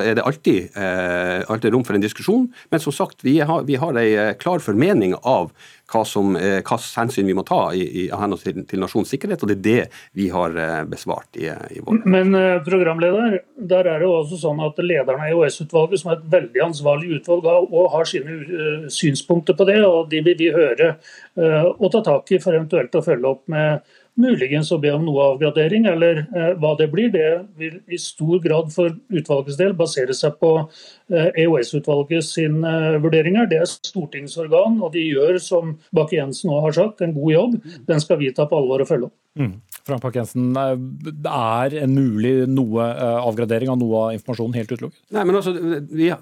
er 0.06 0.16
det 0.16 0.24
alltid, 0.24 0.76
alltid, 0.78 1.74
rom 1.74 1.84
for 1.84 1.98
en 1.98 2.04
diskusjon. 2.04 2.48
Men 2.72 2.84
som 2.84 2.96
sagt, 2.96 3.26
vi 3.28 3.42
har, 3.44 3.68
vi 3.68 3.76
har 3.82 3.98
en 4.00 4.40
klar 4.40 4.64
formening 4.64 5.18
av 5.20 5.52
hva 5.96 6.04
som, 6.08 6.36
hva 6.36 6.78
hensyn 7.00 7.28
vi 7.30 7.36
må 7.38 7.46
ta 7.48 7.62
i, 7.74 7.84
i 8.04 8.06
henhold 8.12 8.44
til, 8.44 8.62
til, 8.68 8.82
nasjonens 8.84 9.12
sikkerhet, 9.14 9.44
og 9.44 9.52
det 9.52 9.58
er 9.58 9.66
det 9.66 10.00
vi 10.20 10.28
har 10.34 10.56
eh, 10.60 10.84
besvart 10.92 11.40
i, 11.40 11.48
i 11.48 11.82
vår. 11.84 12.02
Men 12.04 12.36
eh, 12.38 12.60
programleder, 12.66 13.40
der 13.74 13.92
er 13.92 14.04
det 14.04 14.10
også 14.10 14.40
sånn 14.42 14.62
at 14.66 14.80
lederen 14.84 15.24
av 15.24 15.32
EOS-utvalget, 15.32 16.02
som 16.02 16.14
er 16.14 16.20
et 16.20 16.32
veldig 16.36 16.66
ansvarlig 16.70 17.20
utvalg, 17.20 17.50
og 17.66 17.92
har 17.96 18.10
sine 18.10 18.90
synspunkter 18.92 19.58
på 19.58 19.68
det, 19.70 19.80
og 19.88 20.10
de 20.12 20.24
vil 20.26 20.40
vi 20.40 20.52
høre 20.56 20.96
og 21.36 21.90
ta 21.92 22.00
tak 22.04 22.30
i 22.32 22.40
for 22.40 22.56
eventuelt 22.56 22.94
å 22.96 23.04
følge 23.04 23.28
opp 23.28 23.50
med 23.52 23.96
muligens 24.20 24.72
å 24.72 24.80
be 24.82 24.92
om 24.96 25.04
noe 25.06 25.30
avgradering, 25.34 25.88
eller 25.92 26.24
eh, 26.24 26.52
hva 26.62 26.74
det 26.80 26.88
blir. 26.92 27.12
Det 27.14 27.30
vil 27.60 27.78
i 27.92 28.00
stor 28.02 28.40
grad 28.44 28.72
for 28.74 28.96
utvalgets 29.12 29.60
del 29.60 29.76
basere 29.78 30.16
seg 30.16 30.38
på 30.42 30.52
eh, 30.62 31.30
EOS-utvalget 31.46 32.28
sine 32.28 32.76
eh, 32.96 33.00
vurderinger. 33.04 33.50
Det 33.52 33.62
er 33.62 33.72
stortingsorgan, 33.72 34.80
og 34.84 34.94
de 34.96 35.06
gjør, 35.06 35.40
som 35.44 35.76
Bakke-Jensen 35.96 36.52
nå 36.52 36.62
har 36.66 36.78
sagt, 36.78 37.04
en 37.04 37.16
god 37.16 37.36
jobb. 37.36 37.58
Den 37.90 38.04
skal 38.04 38.22
vi 38.22 38.34
ta 38.36 38.48
på 38.50 38.60
alvor 38.60 38.86
og 38.86 38.92
følge 38.92 39.12
opp. 39.12 39.18
Mm. 39.40 39.58
Frank 39.86 40.02
Park-Jensen, 40.02 40.56
er 40.58 41.74
en 41.78 41.92
mulig 41.94 42.32
noe 42.50 42.86
eh, 42.90 43.18
avgradering 43.22 43.70
av 43.70 43.78
noe 43.78 44.00
av 44.00 44.16
informasjonen 44.16 44.58
helt 44.58 44.72
utelukket? 44.74 44.98
Nei, 45.14 45.26
men 45.30 45.38
altså, 45.38 45.54
uh, 45.54 46.16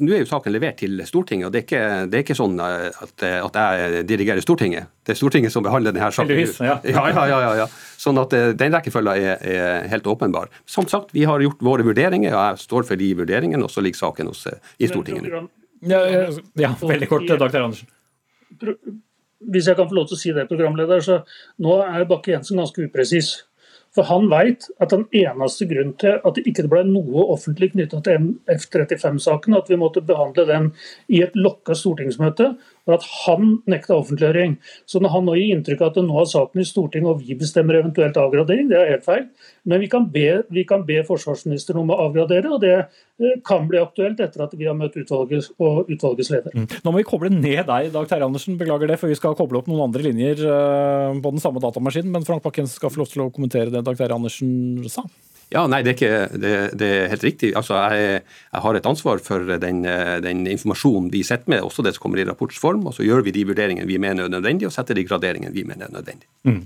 Nå 0.00 0.10
er 0.10 0.24
jo 0.24 0.26
saken 0.26 0.54
levert 0.54 0.80
til 0.82 0.98
Stortinget, 1.06 1.46
og 1.46 1.54
det 1.54 1.60
er 1.60 1.66
ikke, 1.68 1.84
det 2.10 2.18
er 2.18 2.24
ikke 2.26 2.38
sånn 2.38 2.58
at, 2.58 3.22
at, 3.22 3.60
jeg 3.60 4.02
dirigerer 4.10 4.42
Stortinget. 4.42 4.90
Det 5.06 5.14
er 5.14 5.20
Stortinget 5.20 5.54
som 5.54 5.62
behandler 5.66 5.94
denne 5.94 6.10
saken. 6.10 6.34
Heldigvis, 6.34 6.58
ja. 6.66 6.80
ja, 6.96 7.06
ja, 7.14 7.40
ja, 7.46 7.54
ja. 7.62 7.68
Sånn 7.96 8.18
at 8.22 8.34
Den 8.58 8.74
rekkefølgen 8.74 9.22
er, 9.22 9.46
er, 9.54 9.86
helt 9.92 10.10
åpenbar. 10.10 10.50
Som 10.66 10.90
sagt, 10.90 11.14
vi 11.14 11.28
har 11.30 11.42
gjort 11.44 11.62
våre 11.62 11.86
vurderinger, 11.86 12.34
og 12.34 12.42
jeg 12.42 12.66
står 12.66 12.90
for 12.90 12.98
de 12.98 13.14
vurderingene, 13.22 13.62
og 13.62 13.70
så 13.70 13.86
ligger 13.86 14.02
saken 14.02 14.34
hos, 14.34 14.48
i 14.82 14.90
Stortinget 14.90 15.30
nå. 15.30 15.46
Ja, 15.86 16.02
ja, 16.58 16.74
veldig 16.80 17.06
kort, 17.12 17.30
Dr. 17.30 17.62
Andersen 17.62 19.02
hvis 19.40 19.68
jeg 19.68 19.76
kan 19.78 19.88
få 19.88 19.98
lov 19.98 20.08
til 20.08 20.16
å 20.16 20.20
si 20.20 20.32
det, 20.36 20.48
programleder, 20.50 21.02
så 21.04 21.20
nå 21.62 21.80
er 21.84 22.08
Bakke-Jensen 22.08 22.60
ganske 22.60 22.88
upresis. 22.88 23.34
For 23.96 24.04
han 24.10 24.26
veit 24.28 24.66
at 24.82 24.92
den 24.92 25.06
eneste 25.16 25.64
grunnen 25.70 25.94
til 26.00 26.18
at 26.18 26.36
det 26.36 26.44
ikke 26.50 26.66
ble 26.68 26.82
noe 26.88 27.26
offentlig 27.32 27.70
knytta 27.72 28.02
til 28.04 28.32
F-35-saken, 28.52 29.56
at 29.56 29.70
vi 29.72 29.78
måtte 29.80 30.04
behandle 30.04 30.44
den 30.48 30.70
i 31.08 31.22
et 31.24 31.36
lokka 31.38 31.76
stortingsmøte, 31.78 32.52
var 32.86 33.00
at 33.00 33.06
han 33.26 33.56
nekta 33.68 33.96
offentliggjøring. 33.98 34.56
Så 34.86 35.00
når 35.02 35.12
han 35.14 35.26
nå 35.26 35.34
gir 35.38 35.56
inntrykk 35.56 35.82
av 35.82 35.92
at 35.92 36.06
nå 36.06 36.20
er 36.22 36.30
saken 36.30 36.62
i 36.62 36.66
Stortinget 36.68 37.10
og 37.10 37.24
vi 37.24 37.36
bestemmer 37.38 37.80
eventuelt 37.80 38.18
avgradering, 38.20 38.70
det 38.70 38.78
er 38.78 38.92
helt 38.94 39.06
feil. 39.06 39.26
Men 39.66 39.82
vi 39.82 39.90
kan 39.90 40.06
be, 40.12 40.26
vi 40.54 40.64
kan 40.68 40.86
be 40.86 41.00
forsvarsministeren 41.06 41.82
om 41.82 41.92
å 41.92 41.98
avgradere, 42.06 42.52
og 42.54 42.62
det 42.62 42.74
eh, 42.78 43.36
kan 43.46 43.66
bli 43.70 43.82
aktuelt 43.82 44.22
etter 44.22 44.46
at 44.46 44.54
vi 44.56 44.68
har 44.70 44.78
møtt 44.78 44.96
utvalget 44.98 45.50
og 45.58 45.90
utvalgets 45.90 46.32
leder. 46.34 46.54
Mm. 46.54 46.68
Nå 46.84 46.94
må 46.94 47.02
vi 47.02 47.08
koble 47.10 47.32
ned 47.34 47.64
deg, 47.66 47.90
Dag 47.94 48.10
Terje 48.10 48.30
Andersen, 48.30 48.58
beklager 48.60 48.92
det, 48.92 49.00
for 49.02 49.10
vi 49.10 49.18
skal 49.18 49.36
koble 49.38 49.60
opp 49.60 49.70
noen 49.70 49.88
andre 49.88 50.06
linjer 50.06 50.46
eh, 50.46 51.22
på 51.22 51.34
den 51.34 51.42
samme 51.42 51.62
datamaskinen. 51.64 52.14
Men 52.14 52.26
Frank 52.28 52.46
Bakken 52.46 52.70
skal 52.70 52.94
få 52.94 53.02
lov 53.02 53.10
til 53.10 53.26
å 53.26 53.32
kommentere 53.34 53.74
det 53.74 53.82
Dag 53.86 53.98
Terje 53.98 54.20
Andersen 54.20 54.86
sa. 54.92 55.06
Ja, 55.54 55.62
nei, 55.70 55.78
det 55.86 55.92
er, 55.92 55.94
ikke, 55.94 56.38
det, 56.42 56.52
det 56.80 56.86
er 56.90 57.10
helt 57.12 57.24
riktig. 57.24 57.52
Altså, 57.58 57.76
jeg, 57.78 58.22
jeg, 58.24 58.62
har 58.64 58.78
et 58.78 58.88
ansvar 58.90 59.20
for 59.22 59.44
den, 59.62 59.84
den, 60.24 60.40
informasjonen 60.50 61.06
vi 61.12 61.22
sitter 61.26 61.52
med, 61.52 61.62
også 61.62 61.84
det 61.86 61.92
som 61.94 62.02
kommer 62.02 62.18
i 62.18 62.26
rapportsform. 62.26 62.82
Og 62.90 62.96
så 62.96 63.06
gjør 63.06 63.22
vi 63.26 63.34
de 63.36 63.44
vurderingene 63.46 63.86
vi 63.86 64.00
mener 64.02 64.26
er 64.26 64.32
nødvendige, 64.32 64.70
og 64.70 64.74
setter 64.74 64.98
de 64.98 65.06
graderingene 65.06 65.54
vi 65.54 65.62
mener 65.68 65.86
er 65.86 65.94
nødvendige. 65.94 66.26
Mm. 66.50 66.58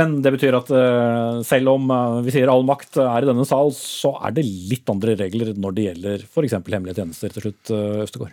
Men 0.00 0.16
det 0.24 0.32
betyr 0.38 0.56
at 0.56 0.72
uh, 0.72 1.42
selv 1.44 1.74
om 1.74 1.92
uh, 1.92 2.22
vi 2.24 2.32
sier 2.32 2.52
all 2.52 2.64
makt 2.64 2.96
er 3.04 3.26
i 3.26 3.28
denne 3.28 3.44
sal, 3.48 3.74
så 3.76 4.14
er 4.24 4.38
det 4.38 4.46
litt 4.46 4.88
andre 4.92 5.18
regler 5.20 5.52
når 5.58 5.76
det 5.76 5.86
gjelder 5.90 6.24
f.eks. 6.24 6.58
hemmelige 6.64 7.02
tjenester 7.02 7.36
til 7.36 7.48
slutt, 7.48 7.76
uh, 7.76 8.02
Østegård? 8.06 8.32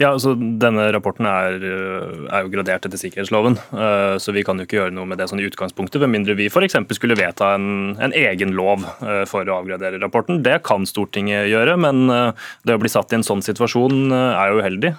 Ja, 0.00 0.12
altså 0.12 0.34
Denne 0.34 0.88
rapporten 0.94 1.26
er, 1.28 1.58
er, 1.62 2.44
jo 2.44 2.52
gradert 2.52 2.86
etter 2.86 3.00
sikkerhetsloven, 3.00 3.56
så 4.20 4.34
vi 4.34 4.44
kan 4.46 4.58
jo 4.58 4.66
ikke 4.66 4.78
gjøre 4.78 4.94
noe 4.94 5.08
med 5.08 5.20
det 5.20 5.28
sånn 5.30 5.42
i 5.42 5.46
utgangspunktet, 5.48 6.00
med 6.02 6.12
mindre 6.12 6.36
vi 6.38 6.48
f.eks. 6.50 6.76
skulle 6.96 7.16
vedta 7.18 7.54
en, 7.56 7.94
en, 8.02 8.14
egen 8.14 8.54
lov 8.56 8.84
for 9.30 9.46
å 9.48 9.58
avgradere 9.60 10.00
rapporten. 10.02 10.42
Det 10.44 10.60
kan 10.66 10.86
Stortinget 10.88 11.48
gjøre, 11.50 11.76
men 11.80 12.06
det 12.66 12.76
å 12.76 12.80
bli 12.82 12.90
satt 12.92 13.12
i 13.12 13.18
en 13.18 13.26
sånn 13.26 13.42
situasjon 13.44 14.14
er 14.14 14.52
jo 14.52 14.60
uheldig. 14.62 14.92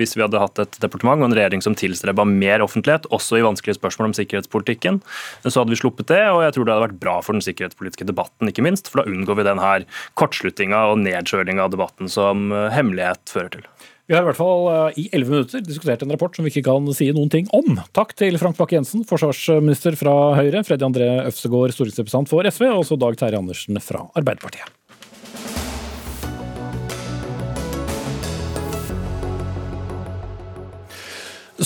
Hvis 0.00 0.16
vi 0.16 0.24
hadde 0.24 0.42
hatt 0.42 0.62
et 0.62 0.78
departement 0.82 1.22
og 1.22 1.30
en 1.30 1.36
regjering 1.36 1.64
som 1.64 1.76
tilstreba 1.78 2.26
mer 2.28 2.64
offentlighet, 2.64 3.08
også 3.14 3.40
i 3.40 3.44
vanskelige 3.46 3.78
spørsmål 3.78 4.10
om 4.10 4.16
sikkerhetspolitikken, 4.18 5.00
så 5.46 5.60
hadde 5.60 5.74
vi 5.74 5.80
sluppet 5.80 6.10
det. 6.12 6.22
Og 6.32 6.42
jeg 6.44 6.56
tror 6.56 6.66
det 6.66 6.76
hadde 6.76 6.88
vært 6.88 7.02
bra 7.02 7.18
for 7.24 7.36
den 7.36 7.44
sikkerhetspolitiske 7.44 8.08
debatten, 8.08 8.50
ikke 8.50 8.64
minst, 8.66 8.90
for 8.90 9.02
da 9.02 9.10
unngår 9.10 9.40
vi 9.40 9.48
den 9.50 9.62
her 9.62 9.86
kortsluttinga 10.18 10.86
og 10.92 11.02
nedkjølinga 11.04 11.66
av 11.66 11.74
debatten 11.74 12.12
som 12.12 12.48
hemmelighet 12.74 13.32
fører 13.32 13.58
til. 13.58 13.68
Vi 14.06 14.14
har 14.14 14.22
i 14.22 14.28
hvert 14.28 14.38
fall 14.38 14.68
eh, 14.70 14.98
i 15.02 15.04
elleve 15.16 15.34
minutter 15.34 15.62
diskutert 15.66 16.04
en 16.04 16.12
rapport 16.14 16.36
som 16.36 16.46
vi 16.46 16.52
ikke 16.54 16.68
kan 16.68 16.86
si 16.94 17.08
noen 17.14 17.30
ting 17.32 17.48
om. 17.56 17.80
Takk 17.96 18.14
til 18.18 18.38
Frank 18.38 18.58
Bakke-Jensen, 18.58 19.02
forsvarsminister 19.08 19.98
fra 19.98 20.14
Høyre, 20.38 20.62
Freddy 20.66 20.86
André 20.86 21.08
Øvstegård, 21.24 21.74
stortingsrepresentant 21.74 22.30
for 22.30 22.46
SV, 22.46 22.68
og 22.70 22.84
også 22.84 23.00
Dag 23.02 23.18
Terje 23.18 23.42
Andersen 23.42 23.82
fra 23.82 24.06
Arbeiderpartiet. 24.14 24.70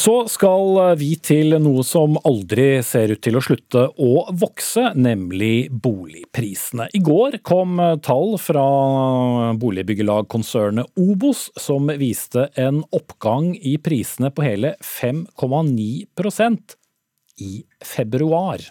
Så 0.00 0.14
skal 0.32 0.78
vi 0.96 1.10
til 1.20 1.52
noe 1.60 1.82
som 1.84 2.14
aldri 2.24 2.78
ser 2.86 3.10
ut 3.12 3.20
til 3.20 3.36
å 3.36 3.42
slutte 3.44 3.82
å 4.00 4.22
vokse, 4.40 4.94
nemlig 4.96 5.68
boligprisene. 5.68 6.86
I 6.96 7.02
går 7.04 7.36
kom 7.44 7.76
tall 8.00 8.38
fra 8.40 8.64
boligbyggelagkonsernet 9.60 11.02
Obos 11.04 11.50
som 11.60 11.92
viste 12.00 12.46
en 12.56 12.80
oppgang 12.96 13.52
i 13.60 13.76
prisene 13.76 14.32
på 14.32 14.46
hele 14.46 14.72
5,9% 14.80 16.76
i 17.44 17.52
februar 17.84 18.64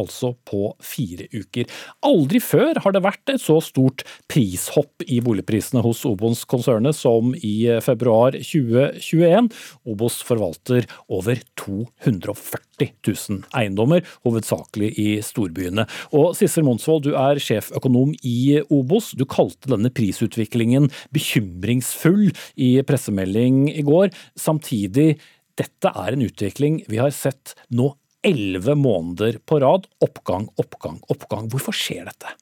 altså 0.00 0.32
på 0.48 0.72
fire 0.82 1.26
uker. 1.32 1.68
Aldri 2.06 2.40
før 2.42 2.80
har 2.84 2.94
det 2.94 3.04
vært 3.04 3.34
et 3.34 3.42
så 3.42 3.60
stort 3.64 4.04
prishopp 4.30 5.04
i 5.06 5.20
boligprisene 5.24 5.82
hos 5.84 6.04
Obos-konsernet 6.08 6.96
som 6.96 7.32
i 7.36 7.56
februar 7.84 8.36
2021. 8.38 9.50
Obos 9.90 10.20
forvalter 10.26 10.88
over 11.12 11.40
240 11.60 12.92
000 13.06 13.44
eiendommer, 13.54 14.02
hovedsakelig 14.26 14.90
i 15.00 15.08
storbyene. 15.24 15.86
Og 16.16 16.34
Sissel 16.38 16.66
Monsvold, 16.66 17.06
du 17.06 17.14
er 17.18 17.40
sjeføkonom 17.42 18.14
i 18.26 18.60
Obos. 18.74 19.12
Du 19.14 19.26
kalte 19.28 19.70
denne 19.70 19.92
prisutviklingen 19.94 20.90
bekymringsfull 21.14 22.30
i 22.56 22.76
pressemelding 22.86 23.68
i 23.72 23.84
går. 23.86 24.10
Samtidig, 24.38 25.14
dette 25.58 25.90
er 25.94 26.14
en 26.14 26.24
utvikling 26.24 26.80
vi 26.90 26.98
har 26.98 27.14
sett 27.14 27.54
nå 27.70 27.92
elleve 28.24 28.74
måneder 28.74 29.38
på 29.46 29.60
rad. 29.60 29.86
Oppgang, 30.04 30.48
oppgang, 30.60 30.98
oppgang. 31.12 31.48
Hvorfor 31.52 31.76
skjer 31.76 32.08
dette? 32.08 32.34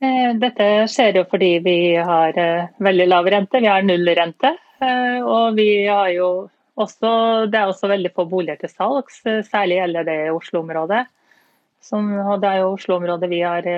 Eh, 0.00 0.32
dette 0.40 0.66
skjer 0.88 1.20
jo 1.20 1.26
fordi 1.28 1.50
vi 1.64 1.76
har 1.96 2.36
eh, 2.40 2.70
veldig 2.80 3.06
lav 3.10 3.28
rente. 3.32 3.60
Vi 3.60 3.68
har 3.68 3.84
nullrente. 3.84 4.54
Eh, 4.80 5.18
og 5.20 5.58
vi 5.58 5.70
har 5.86 6.12
jo 6.14 6.30
også, 6.80 7.10
det 7.52 7.60
er 7.60 7.68
også 7.68 7.90
veldig 7.90 8.12
få 8.16 8.24
boliger 8.28 8.60
til 8.60 8.72
salgs. 8.72 9.20
Særlig 9.50 9.80
gjelder 9.80 10.08
det 10.08 10.16
i 10.28 10.30
Oslo-området. 10.32 11.02
Og 11.96 12.40
det 12.40 12.48
er 12.48 12.62
jo 12.62 12.72
Oslo-området 12.76 13.28
vi 13.32 13.42
har 13.44 13.68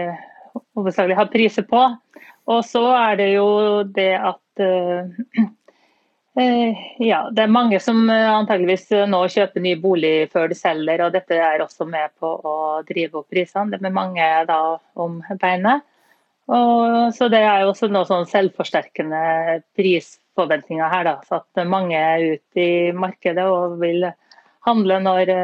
hovedsakelig 0.76 1.18
har 1.18 1.30
priser 1.32 1.66
på. 1.66 1.82
Og 2.50 2.62
så 2.66 2.82
er 2.98 3.18
det 3.18 3.28
jo 3.32 3.48
det 3.86 4.12
at 4.18 4.62
ja, 6.34 7.18
det 7.28 7.42
er 7.44 7.50
mange 7.52 7.76
som 7.80 8.06
eh, 8.10 8.30
antageligvis 8.32 8.86
eh, 8.96 9.08
nå 9.08 9.18
kjøper 9.28 9.60
ny 9.60 9.74
bolig 9.80 10.12
før 10.32 10.48
de 10.48 10.56
selger, 10.56 11.02
og 11.04 11.12
dette 11.12 11.36
er 11.36 11.60
også 11.60 11.84
med 11.84 12.14
på 12.20 12.30
å 12.48 12.54
drive 12.88 13.20
opp 13.20 13.28
prisene. 13.28 13.76
Det 13.76 13.84
er 13.84 13.92
mange 13.92 14.28
da 14.48 14.60
om 14.96 15.18
beinet. 15.42 15.84
Og, 16.52 17.12
så 17.14 17.28
det 17.32 17.42
er 17.44 17.62
jo 17.62 17.74
også 17.74 17.90
noe 17.92 18.08
sånn 18.08 18.24
selvforsterkende 18.30 19.60
prisforventninger 19.76 20.88
her. 20.94 21.10
Da, 21.10 21.14
så 21.28 21.42
at 21.42 21.68
mange 21.68 22.00
er 22.00 22.24
ute 22.38 22.64
i 22.64 22.96
markedet 22.96 23.44
og 23.44 23.76
vil 23.84 24.08
handle 24.66 24.98
når 25.04 25.34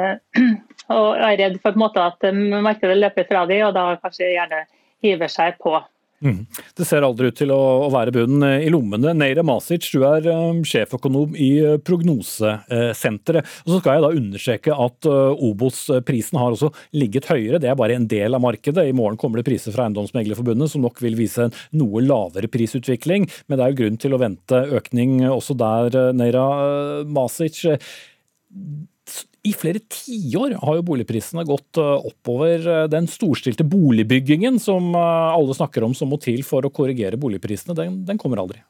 og 0.96 1.20
er 1.20 1.36
redd 1.36 1.60
for 1.60 1.68
på 1.68 1.76
en 1.76 1.84
måte 1.84 2.08
at 2.14 2.28
markedet 2.64 2.96
løper 2.96 3.28
fra 3.28 3.44
dem, 3.50 3.66
og 3.68 3.76
da 3.76 3.90
kanskje 4.00 4.32
gjerne 4.32 4.64
hiver 5.04 5.30
seg 5.32 5.60
på. 5.60 5.76
Mm. 6.24 6.46
Det 6.74 6.84
ser 6.88 7.04
aldri 7.06 7.30
ut 7.30 7.36
til 7.38 7.52
å, 7.54 7.86
være 7.94 8.12
bunnen 8.16 8.42
eh, 8.46 8.66
i 8.66 8.72
lommene. 8.74 9.12
Neira 9.14 9.44
Masic, 9.46 9.86
du 9.94 10.02
er 10.08 10.26
um, 10.32 10.64
sjeføkonom 10.66 11.36
i 11.38 11.50
uh, 11.62 11.76
Prognosesenteret. 11.78 13.46
Og 13.64 13.72
så 13.72 13.78
skal 13.78 13.98
jeg 13.98 14.04
da 14.04 14.10
understreke 14.22 14.78
at 14.88 15.08
Obos-prisen 15.08 16.40
har 16.40 16.56
også 16.56 16.72
ligget 16.98 17.30
høyere. 17.30 17.62
Det 17.62 17.70
er 17.70 17.78
bare 17.78 17.98
en 17.98 18.08
del 18.10 18.34
av 18.34 18.42
markedet. 18.42 18.88
I 18.88 18.96
morgen 18.96 19.18
kommer 19.20 19.40
det 19.40 19.46
priser 19.46 19.74
fra 19.74 19.86
Eiendomsmeglerforbundet 19.86 20.72
som 20.72 20.82
nok 20.84 20.98
vil 21.04 21.18
vise 21.18 21.46
en 21.46 21.56
noe 21.78 22.02
lavere 22.02 22.50
prisutvikling. 22.50 23.28
Men 23.46 23.58
det 23.58 23.66
er 23.66 23.74
jo 23.74 23.80
grunn 23.84 24.02
til 24.02 24.16
å 24.16 24.22
vente 24.22 24.62
økning 24.78 25.20
også 25.30 25.56
der, 25.58 26.00
Neira 26.18 26.46
Masic. 27.06 27.62
I 29.46 29.52
flere 29.56 29.80
tiår 29.92 30.56
har 30.62 30.78
jo 30.78 30.86
boligprisene 30.90 31.44
gått 31.46 31.78
eh, 31.80 32.08
oppover. 32.10 32.64
Eh, 32.64 32.88
den 32.90 33.06
storstilte 33.10 33.64
boligbyggingen 33.64 34.58
som 34.60 34.90
eh, 34.94 35.36
alle 35.36 35.54
snakker 35.54 35.86
om 35.86 35.94
som 35.96 36.10
må 36.12 36.18
til 36.22 36.42
for 36.46 36.66
å 36.66 36.72
korrigere 36.74 37.20
boligprisene, 37.20 37.76
den, 37.78 38.02
den 38.08 38.20
kommer 38.20 38.42
aldri. 38.42 38.60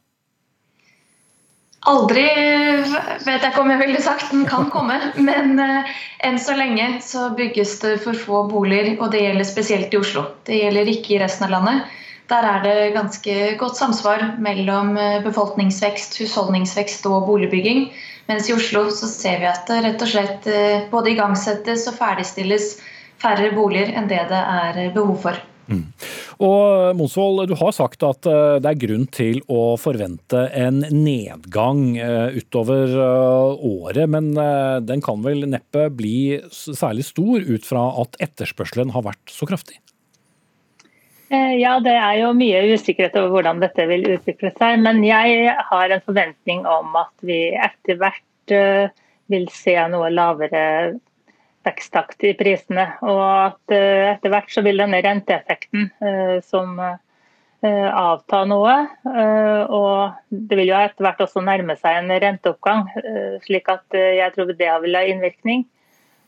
Aldri 1.88 2.24
vet 2.26 3.28
jeg 3.30 3.48
ikke 3.48 3.62
om 3.62 3.70
jeg 3.72 3.80
ville 3.80 4.02
sagt 4.02 4.32
den 4.34 4.44
kan 4.50 4.66
komme, 4.72 4.98
men 5.28 5.56
enn 5.56 6.40
så 6.42 6.56
lenge 6.58 6.98
så 7.06 7.30
bygges 7.38 7.78
det 7.84 7.94
for 8.04 8.18
få 8.18 8.42
boliger, 8.50 8.96
og 8.98 9.14
det 9.14 9.22
gjelder 9.24 9.48
spesielt 9.48 9.94
i 9.94 10.02
Oslo. 10.02 10.26
Det 10.44 10.58
gjelder 10.58 10.92
ikke 10.92 11.16
i 11.16 11.22
resten 11.22 11.48
av 11.48 11.54
landet. 11.56 11.96
Der 12.28 12.44
er 12.44 12.60
det 12.60 12.76
ganske 12.92 13.36
godt 13.56 13.78
samsvar 13.78 14.26
mellom 14.42 14.98
befolkningsvekst, 15.24 16.18
husholdningsvekst 16.20 17.08
og 17.08 17.24
boligbygging. 17.30 17.86
Mens 18.28 18.48
i 18.50 18.52
Oslo 18.52 18.88
så 18.92 19.08
ser 19.08 19.40
vi 19.40 19.48
at 19.48 19.68
det 19.70 19.82
rett 19.84 20.02
og 20.04 20.10
slett 20.10 20.48
eh, 20.52 20.88
både 20.92 21.14
igangsettes 21.14 21.86
og 21.88 21.96
ferdigstilles 21.96 22.74
færre 23.18 23.48
boliger 23.56 23.94
enn 23.96 24.10
det 24.10 24.20
det 24.28 24.40
er 24.40 24.82
eh, 24.84 24.90
behov 24.92 25.16
for. 25.22 25.38
Mm. 25.68 25.84
Og 26.44 26.96
Monsvold, 26.96 27.42
du 27.50 27.54
har 27.60 27.72
sagt 27.76 28.04
at 28.04 28.28
eh, 28.28 28.58
det 28.60 28.70
er 28.70 28.82
grunn 28.84 29.08
til 29.12 29.40
å 29.52 29.76
forvente 29.80 30.44
en 30.56 30.84
nedgang 30.92 31.82
utover 32.36 32.94
året, 33.56 34.04
men 34.12 34.30
den 34.84 35.04
kan 35.04 35.24
vel 35.24 35.48
neppe 35.48 35.88
bli 35.88 36.38
særlig 36.52 37.08
stor 37.08 37.44
ut 37.48 37.68
fra 37.68 37.90
at 38.04 38.20
etterspørselen 38.28 38.92
har 38.96 39.08
vært 39.08 39.32
så 39.32 39.48
kraftig? 39.48 39.80
Ja, 41.28 41.74
det 41.84 41.92
er 41.92 42.14
jo 42.22 42.30
mye 42.36 42.62
usikkerhet 42.72 43.16
over 43.20 43.34
hvordan 43.36 43.60
dette 43.60 43.84
vil 43.90 44.06
utvikle 44.14 44.52
seg. 44.56 44.78
Men 44.84 45.02
jeg 45.04 45.52
har 45.70 45.92
en 45.92 46.04
forventning 46.06 46.64
om 46.68 46.96
at 46.96 47.12
vi 47.26 47.50
etter 47.52 47.98
hvert 48.00 48.54
eh, 48.54 48.88
vil 49.28 49.44
se 49.52 49.74
noe 49.92 50.08
lavere 50.14 50.62
veksttakt 51.68 52.24
i 52.24 52.32
prisene. 52.38 52.86
Og 53.04 53.20
at 53.24 53.76
eh, 53.76 54.14
etter 54.14 54.32
hvert 54.32 54.54
så 54.54 54.64
vil 54.64 54.80
denne 54.80 55.02
renteeffekten 55.04 55.90
eh, 56.00 56.38
som 56.44 56.80
avta 57.58 58.44
noe. 58.46 58.74
Og 59.02 60.12
det 60.30 60.56
vil 60.60 60.68
jo 60.70 60.76
etter 60.78 61.02
hvert 61.02 61.24
også 61.24 61.42
nærme 61.42 61.74
seg 61.74 61.96
en 61.98 62.12
renteoppgang, 62.22 62.84
slik 63.42 63.66
at 63.72 63.96
jeg 63.98 64.30
tror 64.36 64.52
det 64.54 64.68
vil 64.84 64.94
ha 64.94 65.02
innvirkning. 65.10 65.64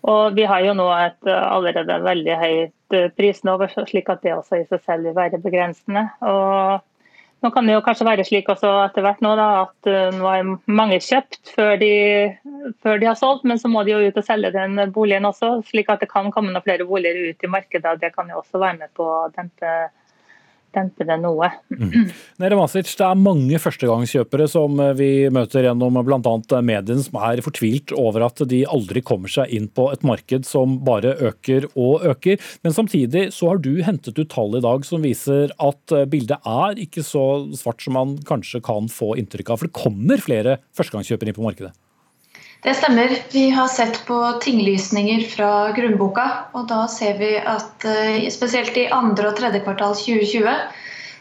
Og 0.08 0.36
vi 0.36 0.46
har 0.48 0.64
jo 0.64 0.74
nå 0.76 0.86
et 0.96 1.28
eh, 1.28 1.46
allerede 1.54 1.98
veldig 2.04 2.36
høyt 2.40 2.76
eh, 2.96 3.50
over, 3.50 3.72
slik 3.86 4.08
at 4.08 4.22
det 4.22 4.34
også 4.34 4.60
i 4.60 4.68
seg 4.68 4.80
selv 4.84 5.08
vil 5.08 5.16
være 5.16 5.40
begrensende. 5.42 6.08
Og 6.20 6.80
nå 7.40 7.50
kan 7.54 7.66
det 7.66 7.74
jo 7.74 7.84
kanskje 7.84 8.04
være 8.04 8.24
slik 8.28 8.50
også 8.52 8.70
etter 8.84 9.04
hvert 9.04 9.22
nå 9.24 9.32
da, 9.38 9.48
at 9.64 9.88
eh, 9.88 10.10
nå 10.16 10.26
har 10.26 10.50
mange 10.66 10.98
kjøpt 11.00 11.54
før 11.54 11.78
de, 11.80 11.92
før 12.84 13.00
de, 13.00 13.08
har 13.08 13.16
solgt, 13.16 13.46
men 13.48 13.60
så 13.60 13.70
må 13.72 13.84
de 13.84 13.94
jo 13.94 14.02
ut 14.04 14.20
og 14.20 14.26
selge 14.26 14.52
den 14.56 14.76
boligen 14.92 15.28
også, 15.28 15.54
slik 15.70 15.88
at 15.92 16.04
det 16.04 16.10
kan 16.10 16.28
komme 16.34 16.52
noen 16.52 16.66
flere 16.66 16.88
boliger 16.88 17.30
ut 17.30 17.46
i 17.46 17.52
markedet. 17.54 17.86
og 17.88 18.02
Det 18.02 18.12
kan 18.16 18.28
jo 18.28 18.42
også 18.42 18.60
være 18.60 18.82
med 18.82 18.92
på 18.96 19.08
å 19.08 19.30
dempe 19.36 19.72
dempe 20.76 21.06
det 21.06 21.16
noe. 21.22 21.48
Mm. 21.72 22.10
Nere 22.42 22.58
Masic, 22.58 22.90
det 22.98 23.06
er 23.06 23.18
mange 23.18 23.60
førstegangskjøpere 23.62 24.46
som 24.50 24.78
vi 24.98 25.28
møter 25.32 25.66
gjennom 25.66 25.98
bl.a. 26.06 26.34
mediene, 26.64 27.04
som 27.04 27.18
er 27.22 27.42
fortvilt 27.44 27.94
over 27.98 28.26
at 28.28 28.44
de 28.50 28.62
aldri 28.68 29.02
kommer 29.06 29.32
seg 29.32 29.52
inn 29.56 29.68
på 29.72 29.88
et 29.94 30.06
marked 30.06 30.48
som 30.48 30.78
bare 30.86 31.16
øker 31.30 31.68
og 31.74 32.06
øker. 32.12 32.40
Men 32.64 32.76
samtidig 32.76 33.28
så 33.36 33.52
har 33.52 33.62
du 33.64 33.72
hentet 33.86 34.18
ut 34.18 34.30
tall 34.32 34.58
i 34.58 34.64
dag 34.64 34.86
som 34.86 35.04
viser 35.04 35.54
at 35.58 35.96
bildet 36.10 36.40
er 36.46 36.80
ikke 36.80 37.04
så 37.06 37.26
svart 37.58 37.82
som 37.84 37.98
man 37.98 38.16
kanskje 38.28 38.62
kan 38.64 38.90
få 38.90 39.14
inntrykk 39.20 39.52
av. 39.52 39.60
For 39.60 39.70
det 39.70 39.78
kommer 39.82 40.22
flere 40.22 40.58
førstegangskjøpere 40.78 41.32
inn 41.32 41.40
på 41.40 41.46
markedet? 41.46 41.74
Det 42.62 42.74
stemmer. 42.74 43.16
Vi 43.32 43.50
har 43.50 43.68
sett 43.68 44.06
på 44.06 44.32
tinglysninger 44.42 45.20
fra 45.20 45.72
grunnboka. 45.72 46.26
og 46.52 46.66
Da 46.68 46.82
ser 46.92 47.16
vi 47.16 47.30
at 47.38 47.86
eh, 47.88 48.28
spesielt 48.28 48.76
i 48.76 48.90
andre 48.92 49.30
og 49.30 49.38
tredje 49.38 49.62
kvartal 49.64 49.96
2020 49.96 50.52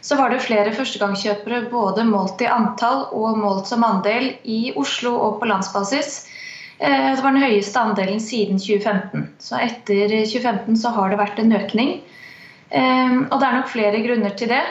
så 0.03 0.15
var 0.19 0.31
det 0.31 0.41
flere 0.43 0.73
førstegangskjøpere 0.75 1.69
både 1.71 2.03
målt 2.07 2.43
i 2.43 2.51
antall 2.51 3.05
og 3.15 3.39
målt 3.39 3.71
som 3.71 3.83
andel 3.87 4.33
i 4.43 4.73
Oslo 4.79 5.15
og 5.15 5.39
på 5.39 5.47
landsbasis. 5.47 6.25
Eh, 6.77 7.15
det 7.15 7.23
var 7.23 7.31
den 7.31 7.47
høyeste 7.47 7.87
andelen 7.87 8.19
siden 8.19 8.59
2015. 8.59 9.27
Så 9.39 9.63
etter 9.63 10.11
2015 10.11 10.75
så 10.83 10.91
har 10.91 11.07
det 11.11 11.23
vært 11.23 11.39
en 11.39 11.55
økning. 11.55 11.99
Eh, 12.67 13.15
og 13.15 13.39
det 13.39 13.45
er 13.47 13.61
nok 13.61 13.71
flere 13.71 14.03
grunner 14.03 14.35
til 14.35 14.51
det. 14.51 14.63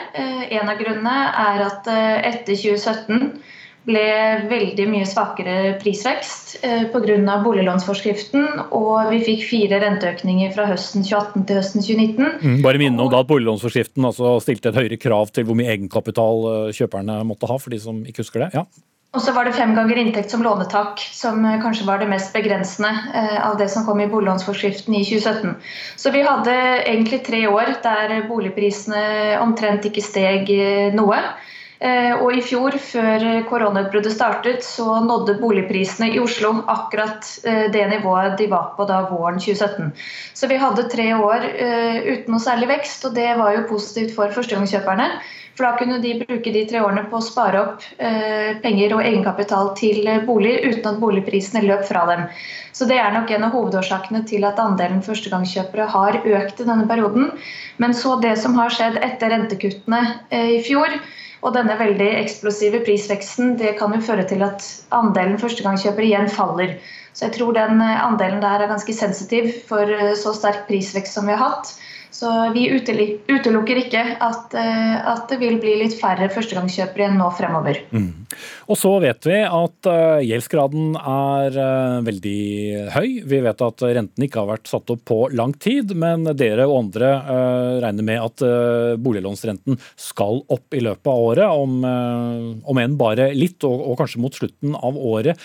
En 0.53 0.69
av 0.69 0.77
grunnene 0.77 1.21
er 1.49 1.65
at 1.65 1.89
etter 1.89 2.53
2017 2.53 3.41
ble 3.87 4.03
veldig 4.49 4.85
mye 4.91 5.05
svakere 5.07 5.75
prisvekst 5.81 6.57
eh, 6.65 6.85
pga. 6.91 7.37
boliglånsforskriften. 7.45 8.65
Og 8.75 9.13
vi 9.13 9.21
fikk 9.25 9.45
fire 9.49 9.79
renteøkninger 9.83 10.51
fra 10.55 10.67
høsten 10.69 11.05
2018 11.07 11.47
til 11.47 11.61
høsten 11.61 11.85
2019. 11.85 12.35
Mm, 12.43 12.59
bare 12.65 12.81
minne 12.81 13.01
om 13.03 13.11
da 13.11 13.23
at 13.23 13.31
boliglånsforskriften 13.31 14.05
altså 14.11 14.37
stilte 14.43 14.73
et 14.73 14.79
høyere 14.79 14.99
krav 14.99 15.33
til 15.33 15.47
hvor 15.47 15.57
mye 15.59 15.71
egenkapital 15.75 16.45
eh, 16.51 16.69
kjøperne 16.75 17.21
måtte 17.27 17.49
ha, 17.49 17.59
for 17.61 17.73
de 17.73 17.81
som 17.81 18.03
ikke 18.05 18.25
husker 18.25 18.47
det. 18.47 18.53
ja. 18.59 18.67
Og 19.17 19.23
så 19.25 19.31
var 19.33 19.47
det 19.47 19.55
fem 19.57 19.71
ganger 19.73 19.97
inntekt 19.97 20.29
som 20.29 20.43
lånetak, 20.45 21.01
som 21.01 21.41
eh, 21.41 21.57
kanskje 21.63 21.87
var 21.87 21.97
det 21.97 22.11
mest 22.11 22.29
begrensende 22.35 22.91
av 23.41 23.55
det 23.57 23.71
som 23.73 23.87
kom 23.87 23.97
i 24.03 24.09
boliglånsforskriften 24.11 24.99
i 24.99 25.01
2017. 25.07 25.55
Så 25.97 26.13
vi 26.13 26.21
hadde 26.27 26.53
egentlig 26.83 27.23
tre 27.25 27.45
år 27.49 27.79
der 27.81 28.19
boligprisene 28.29 29.39
omtrent 29.41 29.87
ikke 29.89 30.05
steg 30.05 30.51
noe. 30.93 31.23
Eh, 31.79 32.11
og 32.19 32.33
i 32.35 32.41
fjor, 32.43 32.75
før 32.83 33.23
koronautbruddet 33.47 34.11
startet, 34.11 34.65
så 34.67 34.97
nådde 35.05 35.37
boligprisene 35.39 36.09
i 36.11 36.19
Oslo 36.19 36.51
akkurat 36.67 37.27
eh, 37.47 37.69
det 37.71 37.85
nivået 37.93 38.35
de 38.39 38.49
var 38.51 38.73
på 38.75 38.83
da 38.89 39.05
våren 39.07 39.39
2017. 39.39 39.93
Så 40.35 40.49
vi 40.51 40.57
hadde 40.59 40.89
tre 40.91 41.13
år 41.15 41.45
eh, 41.47 42.01
uten 42.03 42.33
noe 42.35 42.43
særlig 42.43 42.67
vekst, 42.73 43.05
og 43.07 43.15
det 43.15 43.29
var 43.39 43.55
jo 43.55 43.67
positivt 43.69 44.11
for 44.17 44.35
førstegangskjøperne. 44.35 45.05
For 45.55 45.67
da 45.67 45.79
kunne 45.79 46.01
de 46.03 46.17
bruke 46.19 46.51
de 46.55 46.65
tre 46.67 46.81
årene 46.83 47.05
på 47.11 47.19
å 47.19 47.23
spare 47.23 47.59
opp 47.59 47.83
penger 48.63 48.93
og 48.95 49.01
egenkapital 49.03 49.73
til 49.75 50.07
boliger 50.23 50.69
uten 50.69 50.87
at 50.87 51.01
boligprisene 51.01 51.65
løp 51.65 51.83
fra 51.89 52.05
dem. 52.07 52.21
Så 52.71 52.87
det 52.87 52.95
er 52.95 53.11
nok 53.11 53.33
en 53.35 53.43
av 53.43 53.51
hovedårsakene 53.57 54.21
til 54.29 54.47
at 54.47 54.61
andelen 54.63 55.03
førstegangskjøpere 55.03 55.89
har 55.91 56.21
økt 56.21 56.63
i 56.63 56.69
denne 56.69 56.87
perioden. 56.87 57.33
Men 57.75 57.91
så 57.91 58.15
det 58.23 58.37
som 58.39 58.55
har 58.55 58.71
skjedd 58.71 59.01
etter 59.03 59.35
rentekuttene 59.35 59.99
i 60.31 60.61
fjor, 60.63 60.95
og 61.39 61.55
denne 61.55 61.75
veldig 61.79 62.07
eksplosive 62.19 62.81
prisveksten 62.83 63.55
det 63.59 63.75
kan 63.79 63.93
jo 63.95 64.01
føre 64.03 64.25
til 64.27 64.43
at 64.43 64.65
andelen 64.95 65.39
førstegangskjøpere 65.39 66.09
igjen 66.09 66.31
faller. 66.33 66.75
Så 67.13 67.27
jeg 67.27 67.37
tror 67.37 67.55
den 67.55 67.81
eh, 67.83 68.01
andelen 68.03 68.43
der 68.43 68.63
er 68.63 68.71
ganske 68.71 68.95
sensitiv 68.95 69.51
for 69.69 69.87
eh, 69.87 70.15
så 70.19 70.33
sterk 70.35 70.65
prisvekst 70.67 71.15
som 71.15 71.29
vi 71.29 71.35
har 71.35 71.45
hatt. 71.45 71.73
Så 72.09 72.29
vi 72.55 72.65
utelukker 72.73 73.79
ikke 73.83 74.01
at, 74.25 74.53
eh, 74.57 74.95
at, 74.97 75.27
det 75.29 75.37
vil 75.43 75.59
bli 75.61 75.75
litt 75.83 75.93
færre 75.99 76.25
førstegangskjøpere 76.33 77.05
igjen 77.05 77.19
nå 77.21 77.27
fremover. 77.37 77.77
Mm. 77.93 78.25
Og 78.71 78.79
så 78.81 78.91
vet 79.03 79.27
vi 79.29 79.37
at 79.45 79.89
uh, 79.89 80.17
gjeldsgraden 80.25 80.97
er 80.97 81.59
uh, 81.59 81.99
veldig 82.05 82.41
høy. 82.95 83.07
Vi 83.29 83.41
vet 83.45 83.63
at 83.65 83.85
renten 83.85 84.25
ikke 84.25 84.41
har 84.41 84.49
vært 84.55 84.71
satt 84.71 84.89
opp 84.93 85.05
på 85.09 85.19
lang 85.37 85.53
tid, 85.61 85.93
men 85.93 86.25
dere 86.33 86.65
og 86.67 86.79
andre 86.79 87.13
regner 87.83 88.05
med 88.05 88.21
at 88.23 88.43
boliglånsrenten 89.01 89.77
skal 89.99 90.41
opp 90.51 90.75
i 90.75 90.81
løpet 90.83 91.09
av 91.09 91.23
året, 91.29 91.47
om, 91.49 91.81
om 92.63 92.81
enn 92.81 92.97
bare 92.99 93.29
litt, 93.35 93.63
og, 93.67 93.81
og 93.91 93.99
kanskje 94.01 94.21
mot 94.23 94.35
slutten 94.35 94.75
av 94.75 94.97
året. 94.97 95.39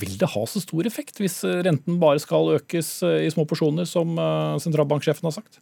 Vil 0.00 0.16
det 0.20 0.32
ha 0.32 0.44
så 0.48 0.62
stor 0.62 0.88
effekt 0.88 1.20
hvis 1.20 1.40
renten 1.66 2.00
bare 2.02 2.20
skal 2.22 2.54
økes 2.58 2.92
i 3.04 3.30
små 3.32 3.46
porsjoner, 3.48 3.88
som 3.88 4.16
sentralbanksjefen 4.62 5.28
har 5.28 5.36
sagt? 5.40 5.60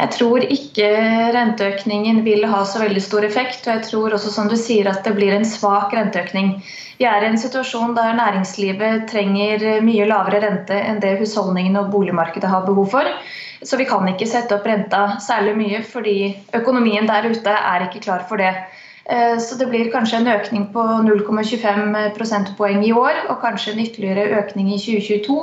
Jeg 0.00 0.12
tror 0.14 0.44
ikke 0.48 0.86
renteøkningen 1.36 2.22
vil 2.24 2.46
ha 2.48 2.62
så 2.64 2.80
veldig 2.80 3.02
stor 3.04 3.26
effekt. 3.26 3.66
Og 3.66 3.74
jeg 3.74 3.82
tror 3.90 4.16
også 4.16 4.32
som 4.32 4.48
du 4.48 4.56
sier 4.56 4.88
at 4.88 5.04
det 5.04 5.12
blir 5.18 5.34
en 5.36 5.44
svak 5.44 5.92
renteøkning. 5.92 6.54
Vi 7.00 7.08
er 7.08 7.24
i 7.24 7.28
en 7.28 7.40
situasjon 7.40 7.92
der 7.96 8.16
næringslivet 8.16 9.06
trenger 9.12 9.82
mye 9.84 10.08
lavere 10.08 10.40
rente 10.46 10.78
enn 10.80 11.02
det 11.04 11.18
husholdningene 11.20 11.84
og 11.84 11.92
boligmarkedet 11.92 12.48
har 12.48 12.64
behov 12.64 12.88
for. 12.96 13.12
Så 13.60 13.76
vi 13.76 13.84
kan 13.88 14.08
ikke 14.08 14.28
sette 14.28 14.56
opp 14.56 14.64
renta 14.68 15.18
særlig 15.20 15.52
mye, 15.58 15.82
fordi 15.84 16.16
økonomien 16.56 17.08
der 17.08 17.28
ute 17.28 17.52
er 17.52 17.84
ikke 17.84 18.00
klar 18.08 18.24
for 18.28 18.40
det. 18.40 18.54
Eh, 19.10 19.38
så 19.42 19.58
det 19.58 19.66
blir 19.66 19.90
kanskje 19.90 20.20
en 20.20 20.30
økning 20.30 20.68
på 20.74 20.86
0,25 21.06 22.14
prosentpoeng 22.14 22.84
i 22.86 22.92
år, 22.94 23.24
og 23.28 23.40
kanskje 23.42 23.74
en 23.74 23.84
ytterligere 23.86 24.42
økning 24.42 24.70
i 24.70 24.78
2022. 24.78 25.38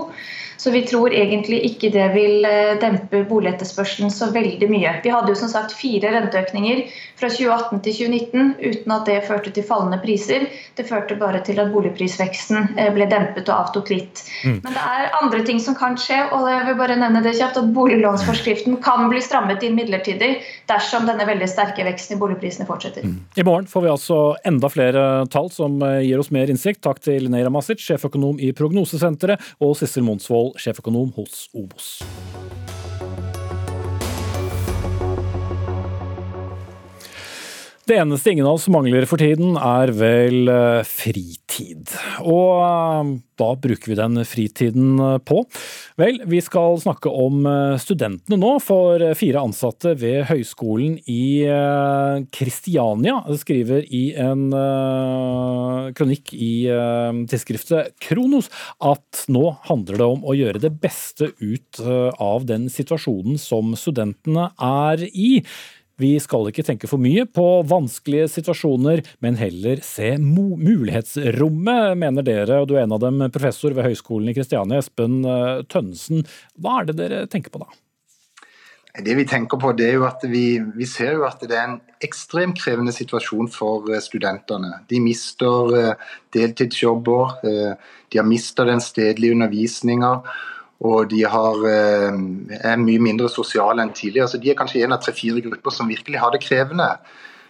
Så 0.58 0.72
vi 0.72 0.82
tror 0.82 1.14
egentlig 1.14 1.60
ikke 1.68 1.92
det 1.94 2.08
vil 2.16 2.46
eh, 2.46 2.78
dempe 2.82 3.22
boligetterspørselen 3.30 4.10
så 4.12 4.32
veldig 4.34 4.70
mye. 4.72 4.96
Vi 5.04 5.12
hadde 5.14 5.30
jo 5.32 5.38
som 5.38 5.52
sagt 5.52 5.76
fire 5.78 6.10
renteøkninger 6.16 6.82
fra 7.20 7.30
2018 7.30 7.84
til 7.86 7.98
2019 8.00 8.56
uten 8.66 8.96
at 8.96 9.06
det 9.10 9.20
førte 9.28 9.54
til 9.54 9.66
fallende 9.68 10.00
priser. 10.02 10.48
Det 10.78 10.88
førte 10.90 11.18
bare 11.20 11.44
til 11.46 11.62
at 11.62 11.70
boligprisveksten 11.74 12.74
eh, 12.78 12.90
ble 12.94 13.06
dempet 13.10 13.46
og 13.52 13.68
avtok 13.68 13.94
litt. 13.94 14.24
Mm. 14.44 14.60
Men 14.66 14.74
det 14.74 14.86
er 14.98 15.16
andre 15.22 15.44
ting 15.46 15.62
som 15.62 15.78
kan 15.78 15.98
skje, 16.02 16.24
og 16.34 16.50
jeg 16.50 16.66
vil 16.70 16.80
bare 16.82 16.98
nevne 17.00 17.22
det 17.26 17.38
kjapt 17.38 17.62
at 17.62 17.72
boliglånsforskriften 17.78 18.80
kan 18.86 19.06
bli 19.12 19.22
strammet 19.22 19.64
inn 19.64 19.78
midlertidig 19.78 20.40
dersom 20.72 21.06
denne 21.10 21.26
veldig 21.30 21.50
sterke 21.52 21.86
veksten 21.86 22.18
i 22.18 22.22
boligprisene 22.22 22.66
fortsetter. 22.70 23.06
Mm. 23.06 23.22
I 23.38 23.46
morgen 23.46 23.57
får 23.66 23.82
vi 23.82 23.90
altså 23.90 24.20
enda 24.46 24.70
flere 24.70 25.26
tall 25.34 25.50
som 25.54 25.82
eh, 25.82 26.04
gir 26.06 26.22
oss 26.22 26.30
mer 26.36 26.52
innsikt. 26.54 26.84
Takk 26.86 27.02
til 27.02 27.32
Neira 27.34 27.50
Masic, 27.54 27.82
sjeføkonom 27.82 28.38
i 28.38 28.54
Prognosesenteret, 28.54 29.42
og 29.64 29.74
Sissel 29.80 30.06
Monsvold 30.06 30.60
sjeføkonom 30.62 31.16
hos 31.18 31.48
Obos. 31.58 31.96
Det 37.88 37.96
eneste 37.96 38.34
ingen 38.34 38.44
av 38.44 38.58
oss 38.58 38.66
mangler 38.68 39.06
for 39.08 39.22
tiden, 39.22 39.54
er 39.56 39.94
vel 39.96 40.50
eh, 40.52 40.82
fritid. 40.84 41.94
Og 42.20 43.14
da 43.40 43.46
hva 43.48 43.54
bruker 43.64 43.94
vi 43.94 43.96
den 43.96 44.20
fritiden 44.28 44.98
eh, 45.00 45.14
på? 45.24 45.46
Vel, 45.96 46.18
vi 46.28 46.42
skal 46.44 46.76
snakke 46.84 47.08
om 47.08 47.48
studentene 47.80 48.36
nå, 48.42 48.50
for 48.60 49.00
fire 49.16 49.46
ansatte 49.48 49.94
ved 50.02 50.26
Høgskolen 50.28 50.98
i 51.08 51.48
Kristiania 52.36 53.22
skriver 53.40 53.88
i 53.88 54.04
en 54.20 54.44
kronikk 55.98 56.36
i 56.36 56.52
tidsskriftet 57.32 57.96
Kronos 58.04 58.52
at 58.84 59.24
nå 59.32 59.56
handler 59.70 60.02
det 60.02 60.12
om 60.18 60.28
å 60.28 60.36
gjøre 60.38 60.62
det 60.68 60.74
beste 60.84 61.32
ut 61.40 61.82
av 61.82 62.46
den 62.50 62.68
situasjonen 62.74 63.40
som 63.42 63.74
studentene 63.80 64.52
er 64.60 65.08
i. 65.10 65.32
Vi 65.98 66.12
skal 66.22 66.52
ikke 66.52 66.66
tenke 66.66 66.86
for 66.90 67.02
mye 67.02 67.24
på 67.26 67.44
vanskelige 67.66 68.28
situasjoner, 68.36 69.02
men 69.24 69.40
heller 69.40 69.82
se 69.86 70.12
mulighetsrommet, 70.22 71.98
mener 71.98 72.26
dere, 72.26 72.60
og 72.62 72.70
du 72.70 72.76
er 72.76 72.84
en 72.86 72.94
av 72.94 73.02
dem, 73.02 73.24
professor 73.34 73.74
ved 73.74 73.88
Høgskolen 73.88 74.30
i 74.30 74.36
Kristiania, 74.38 74.78
Espen 74.84 75.24
eh, 75.26 75.64
Tønnesen. 75.66 76.22
Hva 76.62 76.82
er 76.82 76.90
det 76.92 76.98
dere 77.00 77.26
tenker 77.32 77.54
på 77.54 77.64
da? 77.64 77.70
Det 78.98 79.14
Vi 79.14 79.26
tenker 79.30 79.60
på 79.62 79.72
det 79.78 79.88
er 79.92 79.98
jo 79.98 80.06
at 80.08 80.24
vi, 80.26 80.60
vi 80.78 80.86
ser 80.90 81.18
jo 81.18 81.26
at 81.26 81.42
det 81.42 81.54
er 81.58 81.66
en 81.68 81.80
ekstremt 82.06 82.58
krevende 82.62 82.94
situasjon 82.94 83.50
for 83.54 83.90
eh, 83.90 84.02
studentene. 84.02 84.84
De 84.94 85.02
mister 85.02 85.74
eh, 85.82 86.12
deltidsjobber, 86.38 87.40
de 87.42 88.22
har 88.22 88.30
mista 88.30 88.70
den 88.70 88.82
stedlige 88.86 89.34
undervisninga. 89.34 90.20
Og 90.86 91.10
de 91.10 91.24
har, 91.26 91.56
eh, 91.66 92.18
er 92.62 92.78
mye 92.78 93.00
mindre 93.02 93.30
sosiale 93.30 93.82
enn 93.82 93.94
tidligere. 93.94 94.28
Så 94.28 94.42
de 94.42 94.52
er 94.52 94.60
kanskje 94.60 94.84
en 94.84 94.94
av 94.94 95.02
tre-fire 95.02 95.42
grupper 95.42 95.72
som 95.72 95.88
virkelig 95.88 96.20
har 96.20 96.32
det 96.32 96.42
krevende. 96.42 96.98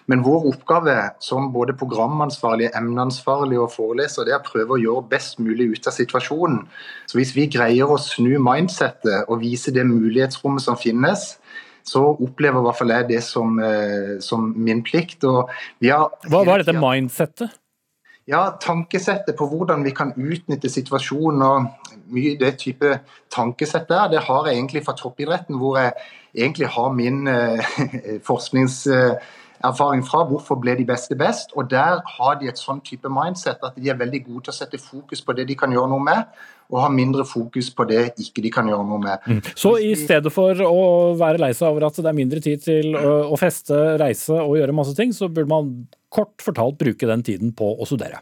Men 0.08 0.24
vår 0.24 0.46
oppgave 0.54 0.96
som 1.20 1.52
både 1.52 1.76
programansvarlig, 1.76 2.70
emneansvarlig 2.80 3.60
og 3.60 3.74
foreleser, 3.74 4.24
det 4.24 4.34
er 4.34 4.40
å 4.40 4.48
prøve 4.48 4.78
å 4.78 4.80
gjøre 4.80 5.10
best 5.12 5.42
mulig 5.44 5.74
ut 5.74 5.90
av 5.90 5.96
situasjonen. 5.98 6.62
Så 7.06 7.20
hvis 7.20 7.34
vi 7.36 7.50
greier 7.52 7.92
å 7.92 8.00
snu 8.00 8.38
mindsettet 8.40 9.28
og 9.28 9.42
vise 9.44 9.74
det 9.76 9.84
mulighetsrommet 9.84 10.64
som 10.64 10.80
finnes, 10.80 11.34
så 11.88 12.04
opplever 12.16 12.60
i 12.60 12.68
hvert 12.68 12.80
fall 12.80 12.96
jeg 12.96 13.08
det 13.12 13.22
som, 13.24 13.60
eh, 13.60 14.18
som 14.24 14.54
min 14.56 14.84
plikt. 14.84 15.24
Har, 15.28 15.52
hva, 15.84 16.44
er 16.46 16.64
dette 16.64 16.80
mindsettet? 16.80 17.52
Ja, 18.28 18.50
tankesettet 18.60 19.38
på 19.40 19.46
hvordan 19.48 19.86
vi 19.88 19.94
kan 19.96 20.12
utnytte 20.12 20.70
situasjonen. 20.70 21.42
og 21.42 21.96
Mye 22.12 22.36
det 22.40 22.58
type 22.60 23.00
tankesett 23.32 23.88
der, 23.88 24.10
det 24.12 24.26
har 24.28 24.48
jeg 24.48 24.58
egentlig 24.58 24.84
fra 24.84 24.96
toppidretten, 25.00 25.56
hvor 25.60 25.78
jeg 25.80 25.94
egentlig 26.36 26.68
har 26.68 26.92
min 26.92 27.28
eh, 27.28 27.64
forskningserfaring 28.30 30.04
fra. 30.04 30.26
Hvorfor 30.28 30.60
ble 30.60 30.76
de 30.76 30.86
beste 30.88 31.16
best? 31.16 31.56
Og 31.56 31.70
Der 31.72 32.02
har 32.18 32.36
de 32.40 32.50
et 32.52 32.60
sånn 32.60 32.82
type 32.84 33.08
mindset 33.08 33.64
at 33.64 33.80
de 33.80 33.90
er 33.90 34.00
veldig 34.00 34.22
gode 34.26 34.44
til 34.48 34.56
å 34.56 34.58
sette 34.58 34.80
fokus 34.80 35.24
på 35.24 35.36
det 35.38 35.48
de 35.48 35.56
kan 35.56 35.72
gjøre 35.72 35.88
noe 35.94 36.04
med, 36.04 36.28
og 36.68 36.82
ha 36.84 36.90
mindre 36.92 37.24
fokus 37.26 37.72
på 37.72 37.86
det 37.88 38.10
ikke 38.20 38.44
de 38.44 38.52
kan 38.52 38.68
gjøre 38.68 38.88
noe 38.90 39.00
med. 39.06 39.24
Mm. 39.24 39.40
Så 39.56 39.78
i 39.80 39.94
stedet 39.96 40.34
for 40.36 40.52
å 40.68 41.16
være 41.16 41.40
lei 41.46 41.54
seg 41.56 41.72
over 41.72 41.88
at 41.88 41.96
det 41.96 42.12
er 42.12 42.20
mindre 42.20 42.44
tid 42.44 42.60
til 42.60 42.92
å 42.92 43.40
feste, 43.40 43.96
reise 44.04 44.36
og 44.36 44.60
gjøre 44.60 44.76
masse 44.76 44.96
ting, 45.00 45.16
så 45.16 45.32
burde 45.32 45.48
man 45.54 45.72
kort 46.14 46.42
fortalt 46.44 46.80
bruke 46.80 47.10
den 47.10 47.24
tiden 47.24 47.54
på 47.58 47.74
å 47.76 47.88
studere? 47.88 48.22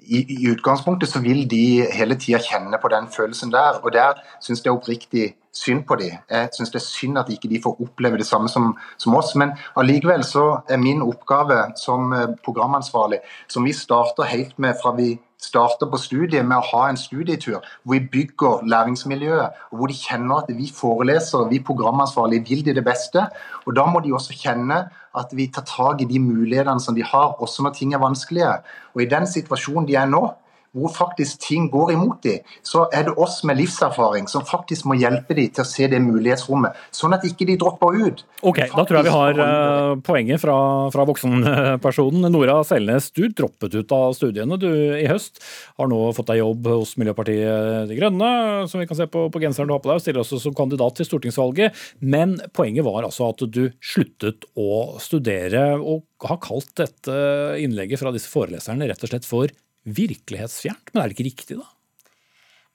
I, 0.00 0.24
i 0.32 0.48
utgangspunktet 0.48 1.10
så 1.10 1.20
vil 1.20 1.44
de 1.48 1.84
hele 1.92 2.16
tida 2.18 2.40
kjenne 2.42 2.78
på 2.80 2.88
den 2.92 3.08
følelsen 3.12 3.52
der. 3.52 3.82
Og 3.84 3.92
der 3.94 4.20
syns 4.42 4.64
jeg 4.64 4.72
oppriktig 4.72 5.26
synd 5.52 5.84
på 5.86 5.98
dem. 6.00 6.16
Jeg 6.30 6.50
syns 6.56 6.72
det 6.72 6.80
er 6.80 6.86
synd 6.86 7.20
at 7.20 7.30
ikke 7.32 7.50
de 7.50 7.60
får 7.62 7.82
oppleve 7.84 8.20
det 8.20 8.26
samme 8.26 8.48
som, 8.48 8.72
som 8.98 9.16
oss. 9.18 9.34
Men 9.38 9.52
allikevel 9.78 10.24
så 10.26 10.62
er 10.70 10.80
min 10.80 11.02
oppgave 11.04 11.62
som 11.80 12.14
eh, 12.16 12.30
programansvarlig, 12.44 13.20
som 13.48 13.66
vi 13.66 13.76
starter 13.76 14.30
helt 14.30 14.56
med 14.58 14.78
fra 14.80 14.94
vi 14.96 15.12
starter 15.40 15.88
på 15.90 15.98
studiet 16.00 16.44
med 16.46 16.58
å 16.58 16.66
ha 16.72 16.82
en 16.90 16.98
studietur 17.00 17.58
hvor 17.58 17.94
vi 17.94 18.00
bygger 18.12 18.64
læringsmiljøet, 18.68 19.60
og 19.70 19.78
hvor 19.78 19.90
de 19.90 19.96
kjenner 19.96 20.42
at 20.42 20.50
vi 20.56 20.68
foreleser, 20.74 21.48
vi 21.50 21.62
programansvarlige 21.64 22.44
vil 22.48 22.64
de 22.66 22.76
det 22.76 22.84
beste. 22.84 23.24
Og 23.66 23.76
Da 23.76 23.86
må 23.86 24.00
de 24.04 24.12
også 24.12 24.36
kjenne 24.36 24.84
at 25.16 25.32
vi 25.32 25.48
tar 25.48 25.64
tak 25.66 26.02
i 26.02 26.08
de 26.10 26.20
mulighetene 26.20 26.80
som 26.80 26.94
de 26.94 27.02
har, 27.02 27.34
også 27.40 27.62
når 27.62 27.74
ting 27.78 27.94
er 27.94 28.04
vanskelige. 28.04 28.52
Og 28.94 29.02
I 29.02 29.10
den 29.10 29.26
situasjonen 29.26 29.88
de 29.88 29.96
er 29.96 30.06
nå, 30.06 30.28
hvor 30.76 30.92
faktisk 30.94 31.40
ting 31.42 31.66
går 31.70 31.92
imot 31.96 32.22
dem, 32.22 32.44
så 32.66 32.84
er 32.94 33.08
det 33.08 33.16
oss 33.18 33.40
med 33.46 33.58
livserfaring 33.58 34.28
som 34.30 34.44
faktisk 34.46 34.86
må 34.86 34.96
hjelpe 35.00 35.34
dem 35.34 35.50
til 35.50 35.64
å 35.64 35.68
se 35.68 35.88
det 35.90 35.98
mulighetsrommet, 36.04 36.76
sånn 36.94 37.16
at 37.16 37.24
ikke 37.26 37.48
de 37.48 37.56
dropper 37.60 37.98
ut. 37.98 38.22
Ok, 38.46 38.62
Da 38.70 38.84
tror 38.86 39.00
jeg 39.00 39.08
vi 39.08 39.14
har 39.14 39.40
uh, 39.40 39.94
poenget 40.06 40.42
fra, 40.42 40.56
fra 40.94 41.06
voksenpersonen. 41.08 42.28
Nora 42.30 42.60
Selnes, 42.66 43.10
du 43.16 43.24
droppet 43.34 43.74
ut 43.74 43.94
av 43.96 44.14
studiene 44.16 44.58
du 44.60 44.70
i 44.70 45.08
høst. 45.10 45.40
Har 45.80 45.90
nå 45.90 45.98
fått 46.16 46.30
deg 46.30 46.40
jobb 46.42 46.68
hos 46.70 46.94
Miljøpartiet 47.00 47.90
De 47.90 47.98
Grønne, 47.98 48.30
som 48.70 48.82
vi 48.82 48.86
kan 48.90 48.98
se 48.98 49.08
på, 49.10 49.26
på 49.32 49.42
genseren 49.42 49.70
du 49.70 49.74
har 49.74 49.82
på 49.82 49.90
deg, 49.90 49.98
og 49.98 50.04
stiller 50.04 50.22
også 50.22 50.38
som 50.44 50.56
kandidat 50.56 51.00
til 51.00 51.08
stortingsvalget. 51.08 51.80
Men 52.00 52.36
poenget 52.56 52.86
var 52.86 53.02
altså 53.08 53.32
at 53.32 53.42
du 53.50 53.64
sluttet 53.82 54.46
å 54.54 55.00
studere, 55.02 55.74
og 55.80 56.06
har 56.26 56.40
kalt 56.44 56.70
dette 56.78 57.16
innlegget 57.60 58.00
fra 58.00 58.12
disse 58.14 58.30
foreleserne 58.30 58.88
rett 58.88 59.02
og 59.04 59.12
slett 59.12 59.28
for 59.28 59.50
virkelighetsfjernt. 59.84 60.92
Men 60.92 61.02
er 61.02 61.10
det 61.10 61.16
ikke 61.16 61.30
riktig, 61.30 61.60
da? 61.60 61.68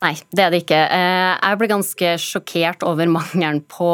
Nei, 0.03 0.14
det 0.36 0.43
er 0.43 0.51
det 0.51 0.64
ikke. 0.66 0.80
Eh, 0.91 1.34
jeg 1.39 1.60
ble 1.60 1.70
ganske 1.72 2.10
sjokkert 2.22 2.84
over 2.86 3.10
mangelen 3.18 3.62
på, 3.72 3.91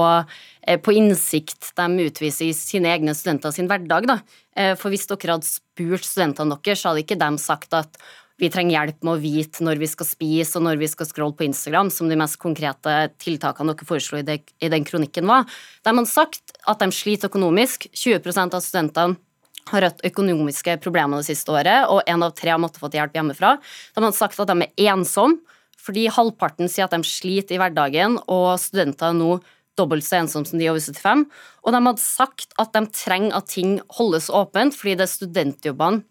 eh, 0.66 0.80
på, 0.82 0.96
innsikt 0.98 1.72
de 1.78 2.08
utviser 2.08 2.50
i 2.50 2.56
sine 2.58 2.90
egne 2.96 3.16
studenter 3.18 3.54
sin 3.56 3.70
hverdag. 3.72 4.10
Da. 4.10 4.18
Eh, 4.58 4.74
for 4.80 4.94
hvis 4.94 5.08
dere 5.12 5.38
hadde 5.38 5.48
spurt 5.48 6.08
studentene 6.08 6.58
deres, 6.58 6.84
hadde 6.88 7.06
ikke 7.06 7.20
de 7.22 7.32
sagt 7.42 7.78
at 7.78 8.02
vi 8.42 8.50
trenger 8.50 8.74
hjelp 8.74 9.04
med 9.06 9.14
å 9.14 9.22
vite 9.22 9.62
når 9.62 9.78
vi 9.84 9.88
skal 9.92 10.08
spise 10.10 10.58
og 10.58 10.66
når 10.66 10.80
vi 10.82 10.88
skal 10.90 11.06
scrolle 11.06 11.38
på 11.38 11.46
Instagram, 11.46 11.92
som 11.94 12.10
de 12.10 12.18
mest 12.18 12.40
konkrete 12.42 12.96
tiltakene 13.22 13.76
dere 13.76 13.86
foreslo 13.86 14.18
i, 14.18 14.40
den 14.74 14.88
kronikken 14.88 15.30
var. 15.30 15.46
De 15.86 15.94
hadde 15.94 16.10
sagt 16.10 16.56
at 16.66 16.82
de 16.82 16.90
sliter 16.96 17.30
økonomisk. 17.30 17.86
20% 17.94 18.58
av 18.58 18.66
studentene 18.66 19.22
har 19.70 19.86
hatt 19.86 20.04
økonomiske 20.08 20.78
problemer 20.84 21.22
det 21.22 21.30
siste 21.30 21.54
året, 21.54 21.88
og 21.92 22.04
én 22.10 22.26
av 22.26 22.34
tre 22.38 22.54
har 22.54 22.62
måttet 22.62 22.82
fått 22.82 22.98
hjelp 22.98 23.16
hjemmefra. 23.18 23.56
De 23.96 24.04
har 24.04 24.16
sagt 24.18 24.40
at 24.42 24.52
de 24.52 24.68
er 24.68 24.92
ensomme, 24.94 25.42
fordi 25.82 26.06
halvparten 26.14 26.70
sier 26.70 26.86
at 26.86 26.94
de 26.94 27.02
sliter 27.08 27.58
i 27.58 27.62
hverdagen, 27.62 28.20
og 28.30 28.54
studenter 28.62 29.10
er 29.10 29.18
nå 29.18 29.40
dobbelt 29.80 30.06
så 30.06 30.20
ensomme 30.20 30.50
som 30.50 30.60
de 30.62 30.70
over 30.70 30.84
75. 30.84 31.26
Og 31.64 31.74
de 31.74 31.82
hadde 31.88 32.04
sagt 32.04 32.56
at 32.62 32.74
de 32.76 32.86
trenger 32.94 33.38
at 33.38 33.50
ting 33.50 33.80
holdes 33.98 34.30
åpent, 34.30 34.78
fordi 34.78 34.98
det 35.00 35.08
er 35.08 35.14
studentjobbene 35.16 36.04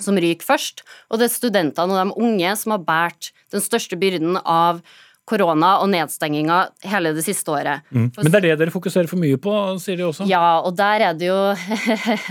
som 0.00 0.16
ryker 0.16 0.46
først, 0.46 0.80
og 1.12 1.20
det 1.20 1.28
er 1.28 1.34
studentene 1.34 1.92
og 1.92 1.98
de 2.00 2.24
unge 2.24 2.52
som 2.56 2.72
har 2.72 2.84
båret 2.86 3.28
den 3.52 3.60
største 3.60 3.98
byrden 4.00 4.38
av 4.40 4.80
korona 5.28 5.76
og 5.78 5.86
nedstenginga 5.92 6.56
hele 6.90 7.12
det 7.14 7.22
siste 7.22 7.52
året. 7.54 7.84
Mm. 7.94 8.08
Men 8.16 8.28
det 8.32 8.38
er 8.40 8.44
det 8.48 8.56
dere 8.64 8.74
fokuserer 8.74 9.06
for 9.10 9.20
mye 9.22 9.38
på, 9.40 9.52
sier 9.82 10.00
de 10.00 10.06
også? 10.08 10.26
Ja, 10.30 10.58
og 10.66 10.74
der 10.78 11.04
er 11.08 11.18
det 11.18 11.28
jo 11.28 11.38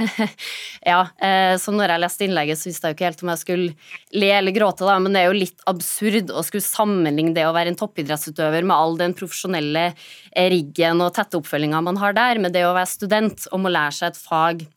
Ja, 0.91 1.05
eh, 1.23 1.53
så 1.61 1.71
når 1.71 1.95
jeg 1.95 2.03
leste 2.03 2.27
innlegget, 2.27 2.59
så 2.59 2.67
visste 2.67 2.89
jeg 2.89 2.93
jo 2.93 2.99
ikke 2.99 3.07
helt 3.07 3.23
om 3.23 3.31
jeg 3.31 3.41
skulle 3.43 4.19
le 4.19 4.33
eller 4.35 4.55
gråte, 4.55 4.83
da, 4.87 4.97
men 4.99 5.15
det 5.15 5.23
er 5.23 5.31
jo 5.31 5.39
litt 5.39 5.65
absurd 5.71 6.33
å 6.35 6.43
skulle 6.43 6.67
sammenligne 6.67 7.35
det 7.37 7.47
å 7.47 7.55
være 7.55 7.71
en 7.71 7.79
toppidrettsutøver 7.79 8.67
med 8.67 8.75
all 8.75 8.99
den 8.99 9.15
profesjonelle 9.15 9.87
eh, 9.91 10.51
riggen 10.51 11.05
og 11.05 11.15
tette 11.15 11.39
oppfølginga 11.39 11.83
man 11.85 12.01
har 12.01 12.17
der, 12.17 12.43
med 12.43 12.57
det 12.57 12.67
å 12.67 12.75
være 12.75 12.91
student 12.91 13.47
og 13.53 13.63
må 13.63 13.71
lære 13.71 13.97
seg 14.01 14.11
et 14.11 14.21
fag 14.21 14.67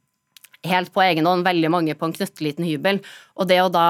helt 0.64 0.92
på 0.94 1.02
egen 1.04 1.26
hånd, 1.28 1.44
veldig 1.46 1.70
mange 1.72 1.96
på 1.98 2.08
en 2.08 2.14
knøtteliten 2.14 2.64
hybel. 2.64 3.00
Og 3.36 3.48
det 3.50 3.60
å 3.60 3.72
da 3.72 3.88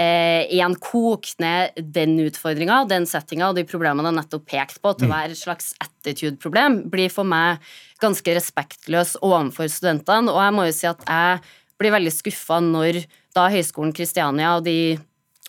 eh, 0.00 0.48
igjen 0.48 0.76
koke 0.80 1.36
ned 1.42 1.76
den 1.94 2.16
utfordringa, 2.24 2.82
den 2.90 3.06
settinga 3.08 3.50
og 3.50 3.58
de 3.58 3.66
problemene 3.68 4.10
jeg 4.10 4.18
nettopp 4.20 4.46
pekt 4.48 4.80
på, 4.80 4.94
til 4.96 5.08
å 5.08 5.10
mm. 5.10 5.14
være 5.16 5.36
et 5.36 5.42
slags 5.42 5.72
attitude-problem, 5.84 6.82
blir 6.92 7.12
for 7.12 7.28
meg 7.28 7.60
ganske 8.00 8.36
respektløs 8.38 9.18
overfor 9.20 9.68
studentene. 9.72 10.32
Og 10.32 10.40
jeg 10.40 10.56
må 10.56 10.66
jo 10.68 10.76
si 10.76 10.88
at 10.90 11.04
jeg 11.04 11.40
blir 11.80 11.94
veldig 11.96 12.12
skuffa 12.14 12.60
når 12.64 13.02
da 13.36 13.46
Høgskolen 13.52 13.94
Kristiania 13.96 14.56
og 14.58 14.66
de 14.66 14.98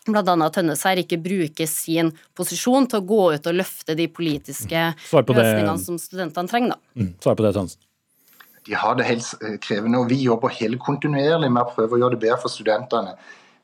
bl.a. 0.08 0.50
Tønnes 0.50 0.82
her 0.88 1.00
ikke 1.02 1.20
bruker 1.22 1.70
sin 1.70 2.10
posisjon 2.38 2.88
til 2.90 3.02
å 3.02 3.06
gå 3.06 3.22
ut 3.36 3.48
og 3.52 3.58
løfte 3.58 3.96
de 3.98 4.08
politiske 4.10 4.88
mm. 4.98 5.30
løsningene 5.30 5.78
som 5.82 6.00
studentene 6.02 6.50
trenger. 6.50 6.76
Da. 6.76 7.02
Mm. 7.02 7.14
Svar 7.22 7.38
på 7.38 7.46
det, 7.46 7.54
Tønnesen. 7.58 7.88
De 8.70 8.76
har 8.78 8.98
det 8.98 9.08
helt 9.08 9.28
eh, 9.42 9.58
krevende, 9.62 10.02
og 10.02 10.10
vi 10.12 10.20
jobber 10.22 10.54
helt 10.54 10.78
kontinuerlig 10.86 11.50
med 11.50 11.64
å 11.64 11.72
prøve 11.74 11.98
å 11.98 12.02
gjøre 12.04 12.18
det 12.18 12.24
bedre 12.28 12.42
for 12.44 12.54
studentene. 12.54 13.16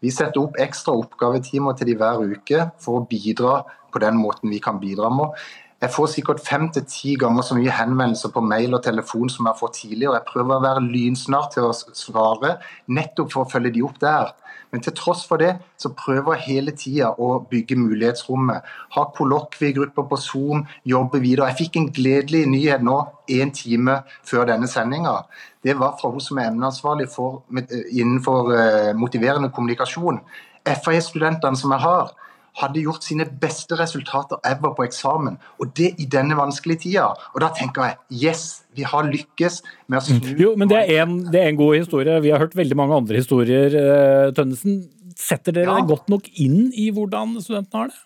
Vi 0.04 0.12
setter 0.14 0.44
opp 0.44 0.60
ekstra 0.62 0.94
oppgavetimer 1.00 1.78
til 1.78 1.92
de 1.92 1.98
hver 1.98 2.22
uke 2.22 2.68
for 2.84 3.00
å 3.00 3.08
bidra 3.10 3.62
på 3.94 4.02
den 4.04 4.20
måten 4.20 4.52
vi 4.54 4.60
kan 4.64 4.78
bidra 4.82 5.10
med. 5.14 5.34
Jeg 5.78 5.94
får 5.94 6.08
sikkert 6.10 6.40
fem 6.42 6.64
til 6.74 6.86
ti 6.90 7.12
ganger 7.22 7.46
så 7.46 7.54
mye 7.54 7.74
henvendelser 7.78 8.32
på 8.34 8.42
mail 8.42 8.74
og 8.74 8.82
telefon 8.82 9.30
som 9.30 9.46
jeg 9.46 9.54
har 9.54 9.60
fått 9.60 9.76
tidligere. 9.78 10.18
Jeg 10.18 10.26
prøver 10.32 10.56
å 10.56 10.64
være 10.64 10.82
lynsnart 10.88 11.52
til 11.54 11.68
å 11.68 11.76
svare, 11.76 12.56
nettopp 12.90 13.30
for 13.36 13.46
å 13.46 13.52
følge 13.52 13.76
de 13.76 13.84
opp 13.86 14.00
der. 14.02 14.32
Men 14.74 14.82
til 14.84 14.96
tross 14.98 15.22
for 15.30 15.38
det, 15.38 15.52
så 15.78 15.94
prøver 15.96 16.34
jeg 16.34 16.46
hele 16.48 16.74
tida 16.76 17.14
å 17.22 17.30
bygge 17.52 17.78
mulighetsrommet. 17.78 18.66
Ha 18.98 19.06
kollokviegrupper 19.20 20.10
på 20.10 20.20
Zoom, 20.20 20.66
jobbe 20.82 21.22
videre. 21.22 21.52
Jeg 21.52 21.62
fikk 21.62 21.80
en 21.80 21.90
gledelig 21.94 22.44
nyhet 22.50 22.84
nå 22.84 22.98
én 23.38 23.54
time 23.54 24.02
før 24.28 24.50
denne 24.50 24.68
sendinga. 24.68 25.20
Det 25.64 25.78
var 25.78 25.96
fra 26.02 26.10
hun 26.12 26.24
som 26.24 26.42
er 26.42 26.50
emneansvarlig 26.50 27.08
for, 27.14 27.44
innenfor 27.54 28.50
uh, 28.52 28.94
motiverende 28.98 29.54
kommunikasjon. 29.54 30.24
FAE-studentene 30.68 31.60
som 31.60 31.78
jeg 31.78 31.86
har, 31.86 32.12
hadde 32.58 32.84
gjort 32.84 33.06
sine 33.06 33.28
beste 33.42 33.78
resultater 33.80 34.42
ever 34.48 34.74
på 34.78 34.86
eksamen. 34.88 35.38
Og 35.62 35.72
det 35.78 35.94
i 36.02 36.08
denne 36.10 36.38
vanskelige 36.38 36.88
tida. 36.88 37.12
Og 37.36 37.42
da 37.44 37.52
tenker 37.56 37.86
jeg 37.86 38.26
yes, 38.28 38.46
vi 38.78 38.86
har 38.88 39.08
lykkes 39.08 39.62
med 39.88 40.00
å 40.00 40.04
snu 40.06 40.20
mm. 40.20 40.36
Jo, 40.42 40.54
men 40.60 40.72
det 40.72 40.82
er, 40.84 41.04
en, 41.06 41.20
det 41.32 41.42
er 41.42 41.52
en 41.52 41.60
god 41.60 41.80
historie. 41.80 42.20
Vi 42.26 42.34
har 42.34 42.42
hørt 42.44 42.58
veldig 42.58 42.78
mange 42.80 42.98
andre 43.04 43.22
historier. 43.22 43.74
Eh, 43.78 44.34
Tønnesen, 44.38 44.84
setter 45.18 45.56
dere 45.56 45.80
ja. 45.80 45.86
godt 45.88 46.12
nok 46.14 46.30
inn 46.38 46.68
i 46.78 46.92
hvordan 46.94 47.38
studentene 47.42 47.84
har 47.84 47.94
det? 47.94 48.04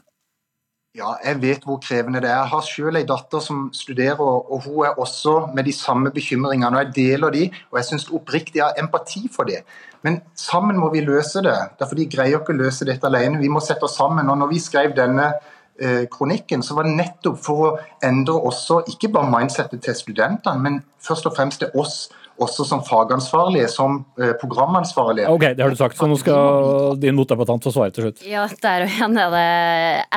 Ja, 0.92 1.14
jeg 1.24 1.38
vet 1.40 1.64
hvor 1.64 1.78
krevende 1.80 2.20
det 2.20 2.28
er. 2.28 2.42
Jeg 2.42 2.52
har 2.52 2.64
selv 2.68 2.98
en 3.00 3.06
datter 3.08 3.40
som 3.40 3.60
studerer, 3.72 4.20
og 4.20 4.66
hun 4.66 4.82
er 4.84 4.98
også 5.00 5.48
med 5.56 5.64
de 5.64 5.72
samme 5.74 6.12
bekymringene. 6.12 6.78
og 6.78 6.84
Jeg 6.84 6.96
deler 6.96 7.30
de, 7.32 7.44
og 7.72 7.78
jeg 7.80 7.86
syns 7.86 8.10
oppriktig 8.12 8.60
jeg 8.60 8.66
har 8.66 8.84
empati 8.84 9.30
for 9.36 9.48
det. 9.48 9.62
Men 10.04 10.20
sammen 10.36 10.76
må 10.76 10.90
vi 10.92 11.00
løse 11.00 11.40
det. 11.46 11.56
Derfor 11.80 11.96
de 11.96 12.10
greier 12.12 12.42
ikke 12.42 12.52
å 12.52 12.60
løse 12.60 12.86
dette 12.86 13.08
alene. 13.08 13.40
Vi 13.40 13.48
må 13.48 13.64
sette 13.64 13.88
oss 13.88 13.96
sammen. 13.96 14.30
og 14.30 14.38
når 14.38 14.52
vi 14.52 14.60
skrev 14.60 14.92
denne 14.96 15.32
eh, 15.80 16.10
kronikken, 16.12 16.64
så 16.64 16.76
var 16.76 16.84
det 16.84 16.98
nettopp 16.98 17.40
for 17.40 17.68
å 17.70 17.78
endre 18.04 18.36
også, 18.52 18.84
ikke 18.92 19.14
bare 19.16 19.32
mindsettet 19.32 19.84
til 19.84 19.96
studentene, 19.96 20.60
men 20.60 20.84
først 21.00 21.26
og 21.26 21.36
fremst 21.40 21.64
til 21.64 21.72
oss 21.74 22.10
også 22.42 22.66
som 22.66 22.82
fagansvarlige, 22.86 23.68
som 23.72 24.00
eh, 24.20 24.34
programansvarlige. 24.42 25.30
Ok, 25.30 25.46
det 25.56 25.64
har 25.64 25.74
du 25.74 25.80
sagt, 25.80 25.98
så 25.98 26.08
nå 26.10 26.18
skal 26.20 26.98
din 27.02 27.16
motdebattant 27.18 27.64
få 27.64 27.74
svare 27.74 27.94
til 27.94 28.08
slutt. 28.08 28.24
Ja, 28.28 28.48
der 28.64 28.86
igjen 28.88 29.18
er 29.22 29.34
det 29.34 29.46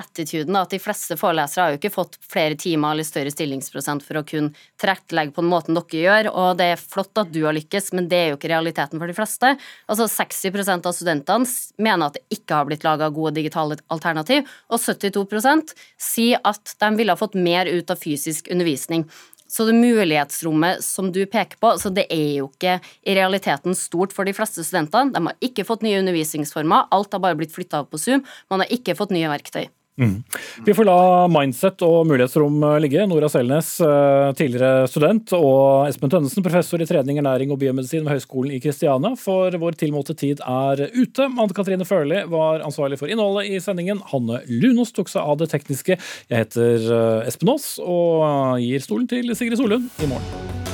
attituden. 0.01 0.59
At 0.59 0.73
de 0.75 0.81
fleste 0.83 1.19
forelesere 1.21 1.67
har 1.67 1.75
jo 1.75 1.81
ikke 1.81 1.93
fått 1.95 2.19
flere 2.21 2.59
timer 2.61 2.95
eller 2.95 3.07
større 3.07 3.33
stillingsprosent 3.35 4.05
for 4.07 4.21
å 4.21 4.25
kunne 4.27 4.55
tilrettelegge 4.81 5.35
på 5.37 5.45
den 5.45 5.53
måten 5.53 5.79
dere 5.79 6.01
gjør, 6.05 6.31
og 6.33 6.59
det 6.61 6.71
er 6.75 6.81
flott 6.81 7.21
at 7.21 7.33
du 7.35 7.43
har 7.45 7.57
lykkes, 7.57 7.93
men 7.97 8.09
det 8.11 8.21
er 8.21 8.33
jo 8.33 8.39
ikke 8.39 8.53
realiteten 8.53 9.03
for 9.03 9.11
de 9.11 9.17
fleste. 9.17 9.55
Altså 9.91 10.09
60% 10.11 10.89
av 10.89 10.97
studentene 10.97 11.85
mener 11.85 12.09
at 12.09 12.19
det 12.19 12.39
ikke 12.39 12.61
har 12.61 12.69
blitt 12.69 12.87
laga 12.87 13.11
gode 13.15 13.37
digitale 13.39 13.79
alternativ, 13.93 14.49
og 14.73 14.81
72% 14.81 15.75
sier 16.01 16.43
at 16.45 16.77
de 16.81 16.91
ville 16.99 17.13
ha 17.13 17.21
fått 17.21 17.37
mer 17.39 17.69
ut 17.71 17.93
av 17.93 18.01
fysisk 18.01 18.51
undervisning. 18.53 19.07
Så 19.55 19.69
det 19.69 19.77
mulighetsrommet 19.79 20.83
som 20.83 21.13
du 21.15 21.21
peker 21.31 21.61
på, 21.63 21.77
så 21.79 21.93
det 21.95 22.09
er 22.11 22.41
jo 22.41 22.49
ikke 22.51 22.81
i 23.07 23.15
realiteten 23.15 23.77
stort 23.79 24.15
for 24.17 24.27
de 24.27 24.35
fleste 24.35 24.65
studentene. 24.67 25.15
De 25.15 25.23
har 25.29 25.47
ikke 25.47 25.67
fått 25.69 25.87
nye 25.87 26.01
undervisningsformer, 26.03 26.89
alt 26.91 27.15
har 27.15 27.23
bare 27.23 27.39
blitt 27.39 27.55
flytta 27.55 27.85
på 27.87 28.01
Zoom. 28.03 28.25
Man 28.51 28.65
har 28.65 28.75
ikke 28.75 28.97
fått 28.99 29.15
nye 29.15 29.31
verktøy. 29.31 29.69
Mm. 30.01 30.23
Vi 30.67 30.75
får 30.75 30.89
la 30.89 31.27
mindset 31.31 31.83
og 31.87 32.09
mulighetsrom 32.09 32.57
eh, 32.67 32.79
ligge. 32.83 33.05
Nora 33.07 33.29
Selnes, 33.31 33.77
eh, 33.85 34.31
tidligere 34.35 34.89
student, 34.91 35.35
og 35.39 35.87
Espen 35.87 36.11
Tønnesen, 36.11 36.43
professor 36.43 36.83
i 36.83 36.89
trening, 36.89 37.21
ernæring 37.23 37.55
og 37.55 37.61
biomedisin 37.63 38.03
ved 38.03 38.17
Høgskolen 38.17 38.57
i 38.57 38.61
Kristiania. 38.65 39.15
For 39.21 39.55
vår 39.63 39.79
tilmålte 39.79 40.19
tid 40.19 40.43
er 40.43 40.87
ute. 40.97 41.31
Anne 41.31 41.55
Katrine 41.55 41.87
Førli 41.87 42.25
var 42.33 42.67
ansvarlig 42.67 42.99
for 42.99 43.11
innholdet 43.11 43.53
i 43.55 43.63
sendingen. 43.63 44.03
Hanne 44.11 44.43
Lunås 44.51 44.95
tok 44.97 45.13
seg 45.13 45.23
av 45.23 45.39
det 45.43 45.53
tekniske. 45.55 45.99
Jeg 45.99 46.43
heter 46.43 46.91
eh, 46.91 47.31
Espen 47.31 47.55
Aas 47.55 47.77
og 47.79 48.59
gir 48.63 48.83
stolen 48.83 49.11
til 49.11 49.31
Sigrid 49.39 49.63
Solund 49.63 49.93
i 50.03 50.11
morgen. 50.11 50.74